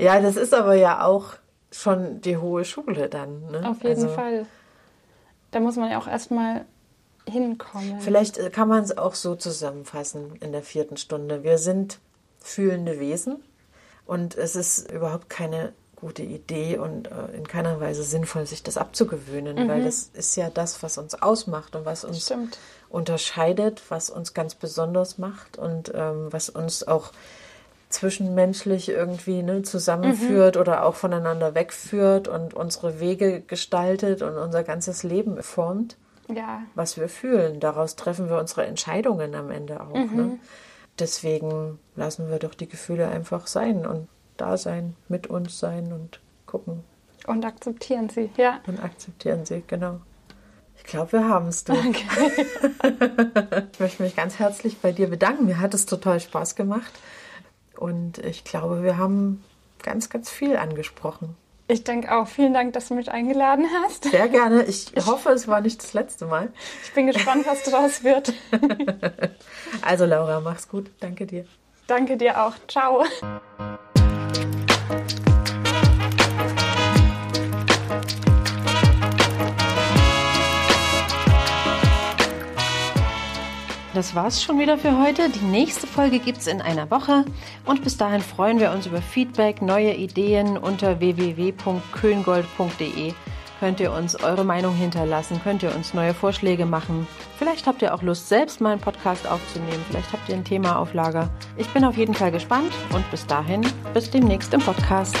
Ja, 0.00 0.20
das 0.20 0.36
ist 0.36 0.54
aber 0.54 0.74
ja 0.74 1.04
auch 1.04 1.34
schon 1.72 2.20
die 2.20 2.36
hohe 2.36 2.64
Schule 2.64 3.08
dann. 3.08 3.50
Ne? 3.50 3.68
Auf 3.68 3.82
jeden 3.82 4.00
Also, 4.00 4.08
Fall. 4.14 4.46
Da 5.50 5.58
muss 5.58 5.74
man 5.74 5.90
ja 5.90 5.98
auch 5.98 6.06
erstmal 6.06 6.66
hinkommen. 7.28 7.98
Vielleicht 7.98 8.38
äh, 8.38 8.50
kann 8.50 8.68
man 8.68 8.84
es 8.84 8.96
auch 8.96 9.16
so 9.16 9.34
zusammenfassen 9.34 10.36
in 10.40 10.52
der 10.52 10.62
vierten 10.62 10.98
Stunde. 10.98 11.42
Wir 11.42 11.58
sind 11.58 11.98
fühlende 12.38 13.00
Wesen 13.00 13.42
und 14.06 14.36
es 14.36 14.54
ist 14.54 14.88
überhaupt 14.92 15.28
keine 15.28 15.72
gute 16.00 16.22
Idee 16.22 16.78
und 16.78 17.10
äh, 17.10 17.36
in 17.36 17.46
keiner 17.46 17.80
Weise 17.80 18.02
sinnvoll, 18.02 18.46
sich 18.46 18.62
das 18.62 18.76
abzugewöhnen, 18.76 19.68
weil 19.68 19.84
das 19.84 20.10
ist 20.12 20.36
ja 20.36 20.48
das, 20.50 20.82
was 20.82 20.96
uns 20.98 21.20
ausmacht 21.20 21.74
und 21.74 21.84
was 21.84 22.04
uns 22.04 22.26
Stimmt. 22.26 22.58
unterscheidet, 22.88 23.82
was 23.88 24.08
uns 24.08 24.32
ganz 24.34 24.54
besonders 24.54 25.18
macht 25.18 25.58
und 25.58 25.92
ähm, 25.94 26.28
was 26.30 26.50
uns 26.50 26.86
auch 26.86 27.12
zwischenmenschlich 27.88 28.90
irgendwie 28.90 29.42
ne, 29.42 29.62
zusammenführt 29.62 30.56
oder 30.56 30.84
auch 30.84 30.94
voneinander 30.94 31.54
wegführt 31.54 32.28
und 32.28 32.54
unsere 32.54 33.00
Wege 33.00 33.40
gestaltet 33.40 34.22
und 34.22 34.36
unser 34.36 34.62
ganzes 34.62 35.02
Leben 35.02 35.42
formt 35.42 35.96
Ja, 36.28 36.62
was 36.74 36.98
wir 36.98 37.08
fühlen. 37.08 37.60
Daraus 37.60 37.96
treffen 37.96 38.28
wir 38.28 38.38
unsere 38.38 38.66
Entscheidungen 38.66 39.34
am 39.34 39.50
Ende 39.50 39.80
auch. 39.80 39.94
Ne? 39.94 40.38
Deswegen 40.98 41.78
lassen 41.96 42.30
wir 42.30 42.38
doch 42.38 42.54
die 42.54 42.68
Gefühle 42.68 43.08
einfach 43.08 43.46
sein 43.46 43.86
und 43.86 44.08
da 44.40 44.56
sein, 44.56 44.96
mit 45.08 45.26
uns 45.26 45.58
sein 45.58 45.92
und 45.92 46.20
gucken 46.46 46.82
und 47.28 47.44
akzeptieren 47.44 48.08
sie. 48.08 48.30
Ja. 48.36 48.60
und 48.66 48.82
akzeptieren 48.82 49.44
sie, 49.44 49.62
genau. 49.66 50.00
Ich 50.76 50.84
glaube, 50.84 51.12
wir 51.12 51.28
haben 51.28 51.48
es. 51.48 51.64
Du. 51.64 51.74
ich 53.72 53.80
möchte 53.80 54.02
mich 54.02 54.16
ganz 54.16 54.38
herzlich 54.38 54.78
bei 54.78 54.92
dir 54.92 55.08
bedanken. 55.08 55.46
Mir 55.46 55.58
hat 55.58 55.74
es 55.74 55.86
total 55.86 56.20
Spaß 56.20 56.54
gemacht. 56.54 56.92
Und 57.76 58.18
ich 58.18 58.44
glaube, 58.44 58.82
wir 58.82 58.96
haben 58.96 59.44
ganz, 59.82 60.08
ganz 60.08 60.30
viel 60.30 60.56
angesprochen. 60.56 61.36
Ich 61.66 61.84
denke 61.84 62.16
auch. 62.16 62.28
Vielen 62.28 62.54
Dank, 62.54 62.72
dass 62.72 62.88
du 62.88 62.94
mich 62.94 63.10
eingeladen 63.10 63.66
hast. 63.82 64.04
Sehr 64.04 64.28
gerne. 64.28 64.64
Ich 64.64 64.92
hoffe, 65.04 65.30
es 65.30 65.48
war 65.48 65.60
nicht 65.60 65.82
das 65.82 65.92
letzte 65.94 66.26
Mal. 66.26 66.52
Ich 66.84 66.94
bin 66.94 67.08
gespannt, 67.08 67.44
was 67.46 67.64
daraus 67.64 68.02
wird. 68.04 68.32
Also, 69.82 70.06
Laura, 70.06 70.40
mach's 70.40 70.66
gut. 70.66 70.90
Danke 71.00 71.26
dir. 71.26 71.44
Danke 71.86 72.16
dir 72.16 72.42
auch. 72.42 72.54
Ciao. 72.68 73.04
Das 83.98 84.14
war's 84.14 84.40
schon 84.40 84.60
wieder 84.60 84.78
für 84.78 84.96
heute. 84.96 85.28
Die 85.28 85.44
nächste 85.44 85.88
Folge 85.88 86.20
gibt's 86.20 86.46
in 86.46 86.62
einer 86.62 86.88
Woche. 86.88 87.24
Und 87.64 87.82
bis 87.82 87.96
dahin 87.96 88.20
freuen 88.20 88.60
wir 88.60 88.70
uns 88.70 88.86
über 88.86 89.02
Feedback, 89.02 89.60
neue 89.60 89.92
Ideen 89.92 90.56
unter 90.56 91.00
www.köngold.de. 91.00 93.12
Könnt 93.58 93.80
ihr 93.80 93.92
uns 93.92 94.14
eure 94.22 94.44
Meinung 94.44 94.76
hinterlassen, 94.76 95.40
könnt 95.42 95.64
ihr 95.64 95.74
uns 95.74 95.94
neue 95.94 96.14
Vorschläge 96.14 96.64
machen. 96.64 97.08
Vielleicht 97.38 97.66
habt 97.66 97.82
ihr 97.82 97.92
auch 97.92 98.02
Lust, 98.02 98.28
selbst 98.28 98.60
mal 98.60 98.70
einen 98.70 98.80
Podcast 98.80 99.26
aufzunehmen. 99.26 99.84
Vielleicht 99.88 100.12
habt 100.12 100.28
ihr 100.28 100.36
ein 100.36 100.44
Thema 100.44 100.78
auf 100.78 100.94
Lager. 100.94 101.28
Ich 101.56 101.66
bin 101.70 101.84
auf 101.84 101.96
jeden 101.96 102.14
Fall 102.14 102.30
gespannt 102.30 102.72
und 102.94 103.10
bis 103.10 103.26
dahin, 103.26 103.66
bis 103.94 104.12
demnächst 104.12 104.54
im 104.54 104.60
Podcast. 104.60 105.16